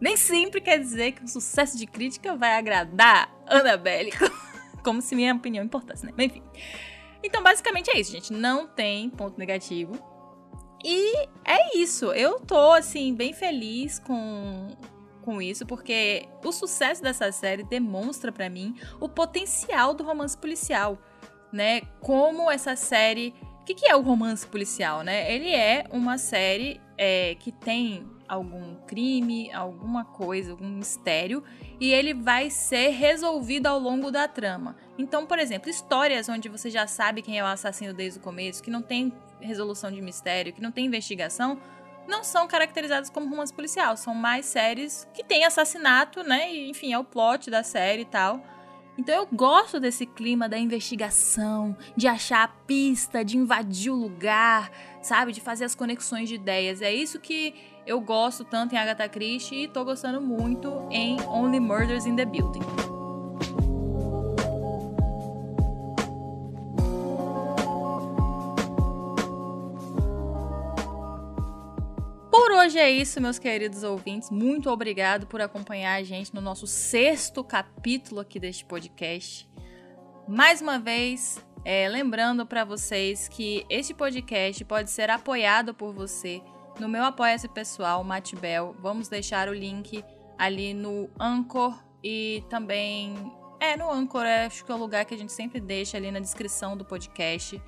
Nem 0.00 0.16
sempre 0.16 0.60
quer 0.60 0.78
dizer 0.78 1.12
que 1.12 1.24
o 1.24 1.28
sucesso 1.28 1.78
de 1.78 1.86
crítica 1.86 2.34
vai 2.34 2.54
agradar 2.54 3.30
Annabelle. 3.46 4.12
Como 4.82 5.00
se 5.00 5.14
minha 5.14 5.34
opinião 5.34 5.64
importasse, 5.64 6.04
né? 6.04 6.12
Mas 6.16 6.26
enfim. 6.26 6.42
Então, 7.22 7.42
basicamente 7.42 7.90
é 7.90 7.98
isso, 7.98 8.12
gente. 8.12 8.32
Não 8.32 8.66
tem 8.66 9.08
ponto 9.10 9.38
negativo. 9.38 9.94
E 10.84 11.28
é 11.44 11.76
isso. 11.76 12.12
Eu 12.12 12.40
tô, 12.40 12.72
assim, 12.72 13.14
bem 13.14 13.32
feliz 13.32 13.98
com, 14.00 14.76
com 15.22 15.40
isso, 15.40 15.64
porque 15.64 16.28
o 16.44 16.50
sucesso 16.50 17.02
dessa 17.02 17.30
série 17.30 17.62
demonstra 17.62 18.32
para 18.32 18.48
mim 18.50 18.74
o 19.00 19.08
potencial 19.08 19.94
do 19.94 20.02
romance 20.02 20.36
policial, 20.36 20.98
né? 21.52 21.82
Como 22.00 22.50
essa 22.50 22.74
série. 22.74 23.34
O 23.60 23.64
que, 23.64 23.74
que 23.74 23.86
é 23.86 23.94
o 23.94 24.00
romance 24.00 24.44
policial, 24.44 25.02
né? 25.02 25.32
Ele 25.32 25.54
é 25.54 25.84
uma 25.92 26.18
série 26.18 26.80
é, 26.98 27.36
que 27.36 27.52
tem 27.52 28.04
algum 28.32 28.76
crime, 28.86 29.52
alguma 29.52 30.06
coisa, 30.06 30.52
algum 30.52 30.66
mistério, 30.66 31.44
e 31.78 31.92
ele 31.92 32.14
vai 32.14 32.48
ser 32.48 32.88
resolvido 32.88 33.66
ao 33.66 33.78
longo 33.78 34.10
da 34.10 34.26
trama. 34.26 34.74
Então, 34.96 35.26
por 35.26 35.38
exemplo, 35.38 35.68
histórias 35.68 36.28
onde 36.30 36.48
você 36.48 36.70
já 36.70 36.86
sabe 36.86 37.20
quem 37.20 37.38
é 37.38 37.42
o 37.42 37.46
assassino 37.46 37.92
desde 37.92 38.18
o 38.18 38.22
começo, 38.22 38.62
que 38.62 38.70
não 38.70 38.80
tem 38.80 39.12
resolução 39.38 39.90
de 39.92 40.00
mistério, 40.00 40.52
que 40.52 40.62
não 40.62 40.72
tem 40.72 40.86
investigação, 40.86 41.60
não 42.08 42.24
são 42.24 42.48
caracterizadas 42.48 43.10
como 43.10 43.28
romance 43.28 43.52
policial. 43.52 43.96
São 43.96 44.14
mais 44.14 44.46
séries 44.46 45.06
que 45.12 45.22
tem 45.22 45.44
assassinato, 45.44 46.22
né? 46.22 46.52
E, 46.52 46.70
enfim, 46.70 46.92
é 46.92 46.98
o 46.98 47.04
plot 47.04 47.50
da 47.50 47.62
série 47.62 48.02
e 48.02 48.06
tal. 48.06 48.42
Então 48.98 49.14
eu 49.14 49.26
gosto 49.26 49.80
desse 49.80 50.04
clima 50.04 50.48
da 50.48 50.58
investigação, 50.58 51.76
de 51.96 52.06
achar 52.06 52.44
a 52.44 52.48
pista, 52.48 53.24
de 53.24 53.38
invadir 53.38 53.90
o 53.90 53.94
lugar, 53.94 54.70
sabe? 55.00 55.32
De 55.32 55.40
fazer 55.40 55.64
as 55.64 55.74
conexões 55.74 56.28
de 56.28 56.34
ideias. 56.34 56.82
É 56.82 56.92
isso 56.92 57.18
que 57.18 57.54
eu 57.86 58.00
gosto 58.00 58.44
tanto 58.44 58.74
em 58.74 58.78
Agatha 58.78 59.08
Christie 59.08 59.64
e 59.64 59.68
tô 59.68 59.84
gostando 59.84 60.20
muito 60.20 60.86
em 60.90 61.20
Only 61.28 61.60
Murders 61.60 62.06
in 62.06 62.16
the 62.16 62.24
Building. 62.24 62.60
Hoje 72.72 72.78
é 72.78 72.88
isso, 72.88 73.20
meus 73.20 73.40
queridos 73.40 73.82
ouvintes. 73.82 74.30
Muito 74.30 74.70
obrigado 74.70 75.26
por 75.26 75.40
acompanhar 75.40 75.94
a 75.94 76.02
gente 76.04 76.32
no 76.32 76.40
nosso 76.40 76.64
sexto 76.64 77.42
capítulo 77.42 78.20
aqui 78.20 78.38
deste 78.38 78.64
podcast. 78.64 79.50
Mais 80.28 80.62
uma 80.62 80.78
vez, 80.78 81.44
é, 81.64 81.88
lembrando 81.88 82.46
para 82.46 82.64
vocês 82.64 83.26
que 83.26 83.66
este 83.68 83.92
podcast 83.92 84.64
pode 84.64 84.92
ser 84.92 85.10
apoiado 85.10 85.74
por 85.74 85.92
você 85.92 86.40
no 86.82 86.88
meu 86.88 87.04
apoia-se 87.04 87.46
pessoal, 87.46 88.02
Matibel. 88.02 88.74
Vamos 88.80 89.06
deixar 89.06 89.48
o 89.48 89.54
link 89.54 90.04
ali 90.36 90.74
no 90.74 91.08
Anchor 91.18 91.80
e 92.02 92.42
também. 92.50 93.14
É, 93.60 93.76
no 93.76 93.88
Anchor, 93.88 94.24
é, 94.24 94.46
acho 94.46 94.64
que 94.64 94.72
é 94.72 94.74
o 94.74 94.78
lugar 94.78 95.04
que 95.04 95.14
a 95.14 95.16
gente 95.16 95.32
sempre 95.32 95.60
deixa 95.60 95.96
ali 95.96 96.10
na 96.10 96.18
descrição 96.18 96.76
do 96.76 96.84
podcast. 96.84 97.62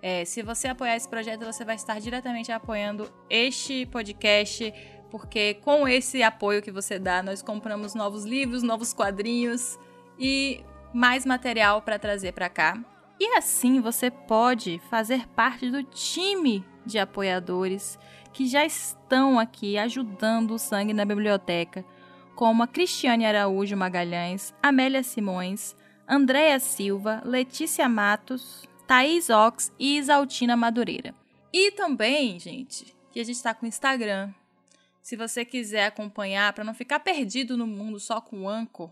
É, 0.00 0.24
se 0.24 0.40
você 0.40 0.68
apoiar 0.68 0.94
esse 0.94 1.08
projeto, 1.08 1.44
você 1.44 1.64
vai 1.64 1.74
estar 1.74 2.00
diretamente 2.00 2.52
apoiando 2.52 3.12
este 3.28 3.86
podcast, 3.86 4.72
porque 5.10 5.54
com 5.54 5.88
esse 5.88 6.22
apoio 6.22 6.62
que 6.62 6.70
você 6.70 6.96
dá, 6.96 7.24
nós 7.24 7.42
compramos 7.42 7.92
novos 7.92 8.24
livros, 8.24 8.62
novos 8.62 8.94
quadrinhos 8.94 9.76
e 10.16 10.64
mais 10.94 11.26
material 11.26 11.82
para 11.82 11.98
trazer 11.98 12.32
para 12.32 12.48
cá. 12.48 12.80
E 13.18 13.36
assim 13.36 13.80
você 13.80 14.12
pode 14.12 14.80
fazer 14.88 15.26
parte 15.30 15.68
do 15.68 15.82
time 15.82 16.64
de 16.86 16.98
apoiadores 16.98 17.98
que 18.32 18.46
já 18.46 18.64
estão 18.64 19.38
aqui 19.38 19.76
ajudando 19.78 20.52
o 20.52 20.58
sangue 20.58 20.92
na 20.92 21.04
biblioteca, 21.04 21.84
como 22.34 22.62
a 22.62 22.66
Cristiane 22.66 23.26
Araújo 23.26 23.76
Magalhães, 23.76 24.54
Amélia 24.62 25.02
Simões, 25.02 25.76
Andréia 26.08 26.58
Silva, 26.58 27.22
Letícia 27.24 27.88
Matos, 27.88 28.68
Thaís 28.86 29.30
Ox 29.30 29.72
e 29.78 29.98
Isaltina 29.98 30.56
Madureira. 30.56 31.14
E 31.52 31.70
também, 31.72 32.38
gente, 32.38 32.96
que 33.10 33.20
a 33.20 33.24
gente 33.24 33.36
está 33.36 33.54
com 33.54 33.66
o 33.66 33.68
Instagram. 33.68 34.32
Se 35.02 35.16
você 35.16 35.44
quiser 35.44 35.86
acompanhar, 35.86 36.52
para 36.52 36.64
não 36.64 36.74
ficar 36.74 37.00
perdido 37.00 37.56
no 37.56 37.66
mundo 37.66 37.98
só 37.98 38.20
com 38.20 38.42
o 38.42 38.48
Anchor, 38.48 38.90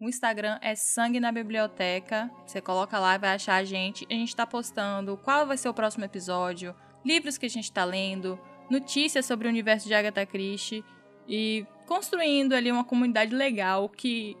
o 0.00 0.08
Instagram 0.08 0.58
é 0.62 0.74
Sangue 0.74 1.20
na 1.20 1.30
Biblioteca. 1.30 2.30
Você 2.46 2.60
coloca 2.60 2.98
lá 2.98 3.16
e 3.16 3.18
vai 3.18 3.34
achar 3.34 3.56
a 3.56 3.64
gente. 3.64 4.06
A 4.08 4.14
gente 4.14 4.28
está 4.28 4.46
postando 4.46 5.18
qual 5.18 5.46
vai 5.46 5.58
ser 5.58 5.68
o 5.68 5.74
próximo 5.74 6.06
episódio, 6.06 6.74
livros 7.04 7.36
que 7.36 7.44
a 7.44 7.50
gente 7.50 7.64
está 7.64 7.84
lendo, 7.84 8.40
notícias 8.70 9.26
sobre 9.26 9.46
o 9.46 9.50
universo 9.50 9.86
de 9.86 9.94
Agatha 9.94 10.24
Christie 10.24 10.84
e 11.28 11.66
construindo 11.86 12.54
ali 12.54 12.70
uma 12.70 12.84
comunidade 12.84 13.34
legal 13.34 13.88
que 13.88 14.36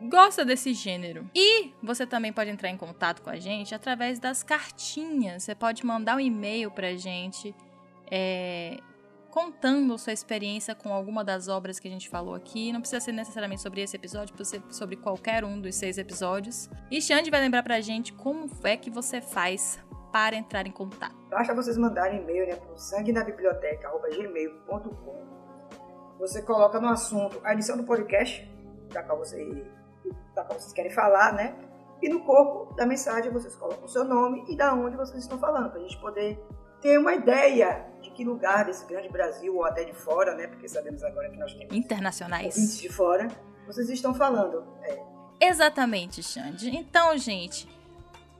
gosta 0.00 0.44
desse 0.44 0.72
gênero. 0.74 1.28
E 1.34 1.70
você 1.82 2.06
também 2.06 2.32
pode 2.32 2.50
entrar 2.50 2.70
em 2.70 2.76
contato 2.76 3.22
com 3.22 3.30
a 3.30 3.36
gente 3.36 3.74
através 3.74 4.18
das 4.18 4.42
cartinhas. 4.42 5.44
Você 5.44 5.54
pode 5.54 5.84
mandar 5.84 6.16
um 6.16 6.20
e-mail 6.20 6.70
pra 6.70 6.96
gente 6.96 7.54
é, 8.10 8.78
contando 9.30 9.98
sua 9.98 10.12
experiência 10.12 10.74
com 10.74 10.92
alguma 10.92 11.24
das 11.24 11.48
obras 11.48 11.78
que 11.78 11.88
a 11.88 11.90
gente 11.90 12.08
falou 12.08 12.34
aqui. 12.34 12.72
Não 12.72 12.80
precisa 12.80 13.00
ser 13.00 13.12
necessariamente 13.12 13.62
sobre 13.62 13.80
esse 13.80 13.96
episódio, 13.96 14.34
pode 14.34 14.48
ser 14.48 14.62
sobre 14.70 14.96
qualquer 14.96 15.44
um 15.44 15.60
dos 15.60 15.74
seis 15.74 15.98
episódios. 15.98 16.68
E 16.90 17.00
Xande 17.00 17.30
vai 17.30 17.40
lembrar 17.40 17.62
pra 17.62 17.80
gente 17.80 18.12
como 18.12 18.48
é 18.62 18.76
que 18.76 18.90
você 18.90 19.20
faz 19.20 19.78
para 20.14 20.34
entrar 20.36 20.64
em 20.64 20.70
contato. 20.70 21.16
Basta 21.28 21.52
vocês 21.52 21.76
mandarem 21.76 22.22
e-mail 22.22 22.46
né, 22.46 22.54
para 22.54 22.72
o 22.72 22.78
sanguenabiblioteca.gmail.com 22.78 25.26
Você 26.20 26.40
coloca 26.40 26.78
no 26.78 26.86
assunto 26.86 27.40
a 27.42 27.52
edição 27.52 27.76
do 27.76 27.82
podcast, 27.82 28.48
da 28.92 29.02
qual, 29.02 29.18
você, 29.18 29.44
da 30.32 30.44
qual 30.44 30.56
vocês 30.56 30.72
querem 30.72 30.92
falar, 30.92 31.32
né? 31.32 31.56
E 32.00 32.08
no 32.08 32.20
corpo 32.20 32.72
da 32.76 32.86
mensagem 32.86 33.32
vocês 33.32 33.56
colocam 33.56 33.86
o 33.86 33.88
seu 33.88 34.04
nome 34.04 34.44
e 34.48 34.56
da 34.56 34.72
onde 34.72 34.96
vocês 34.96 35.24
estão 35.24 35.36
falando, 35.36 35.70
para 35.70 35.80
a 35.80 35.82
gente 35.82 36.00
poder 36.00 36.40
ter 36.80 36.96
uma 36.96 37.12
ideia 37.12 37.84
de 38.00 38.12
que 38.12 38.22
lugar 38.22 38.66
desse 38.66 38.86
grande 38.86 39.08
Brasil 39.08 39.56
ou 39.56 39.64
até 39.64 39.82
de 39.82 39.94
fora, 39.94 40.36
né? 40.36 40.46
Porque 40.46 40.68
sabemos 40.68 41.02
agora 41.02 41.28
que 41.28 41.36
nós 41.36 41.52
temos 41.54 41.74
internacionais 41.74 42.80
de 42.80 42.88
fora, 42.88 43.26
vocês 43.66 43.90
estão 43.90 44.14
falando. 44.14 44.64
É. 44.84 44.96
Exatamente, 45.40 46.22
Xande. 46.22 46.70
Então, 46.70 47.18
gente, 47.18 47.68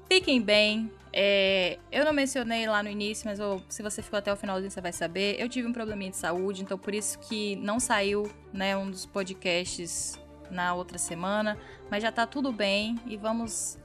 fiquem 0.08 0.40
bem, 0.40 0.88
é, 1.16 1.78
eu 1.92 2.04
não 2.04 2.12
mencionei 2.12 2.66
lá 2.66 2.82
no 2.82 2.88
início, 2.88 3.24
mas 3.24 3.38
eu, 3.38 3.62
se 3.68 3.84
você 3.84 4.02
ficou 4.02 4.18
até 4.18 4.32
o 4.32 4.36
finalzinho, 4.36 4.68
você 4.68 4.80
vai 4.80 4.92
saber. 4.92 5.36
Eu 5.38 5.48
tive 5.48 5.68
um 5.68 5.72
probleminha 5.72 6.10
de 6.10 6.16
saúde, 6.16 6.62
então 6.62 6.76
por 6.76 6.92
isso 6.92 7.20
que 7.20 7.54
não 7.54 7.78
saiu 7.78 8.28
né, 8.52 8.76
um 8.76 8.90
dos 8.90 9.06
podcasts 9.06 10.18
na 10.50 10.74
outra 10.74 10.98
semana. 10.98 11.56
Mas 11.88 12.02
já 12.02 12.10
tá 12.10 12.26
tudo 12.26 12.50
bem 12.50 12.98
e 13.06 13.16
vamos 13.16 13.78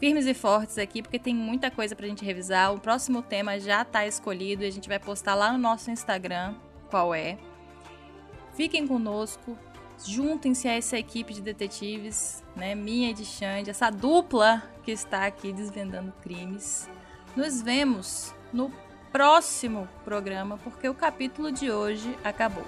firmes 0.00 0.26
e 0.26 0.34
fortes 0.34 0.78
aqui, 0.78 1.00
porque 1.00 1.16
tem 1.16 1.32
muita 1.32 1.70
coisa 1.70 1.94
pra 1.94 2.08
gente 2.08 2.24
revisar. 2.24 2.74
O 2.74 2.80
próximo 2.80 3.22
tema 3.22 3.60
já 3.60 3.84
tá 3.84 4.04
escolhido 4.04 4.64
e 4.64 4.66
a 4.66 4.72
gente 4.72 4.88
vai 4.88 4.98
postar 4.98 5.36
lá 5.36 5.52
no 5.52 5.58
nosso 5.58 5.92
Instagram 5.92 6.56
qual 6.90 7.14
é. 7.14 7.38
Fiquem 8.54 8.84
conosco, 8.84 9.56
juntem-se 10.04 10.66
a 10.66 10.72
essa 10.72 10.98
equipe 10.98 11.32
de 11.32 11.40
detetives, 11.40 12.42
né, 12.58 12.74
minha 12.74 13.10
e 13.10 13.14
de 13.14 13.24
Xande, 13.24 13.70
essa 13.70 13.88
dupla 13.88 14.62
que 14.84 14.90
está 14.90 15.24
aqui 15.24 15.52
desvendando 15.52 16.12
crimes. 16.22 16.88
Nos 17.36 17.62
vemos 17.62 18.34
no 18.52 18.70
próximo 19.12 19.88
programa, 20.04 20.58
porque 20.58 20.88
o 20.88 20.94
capítulo 20.94 21.52
de 21.52 21.70
hoje 21.70 22.18
acabou. 22.24 22.64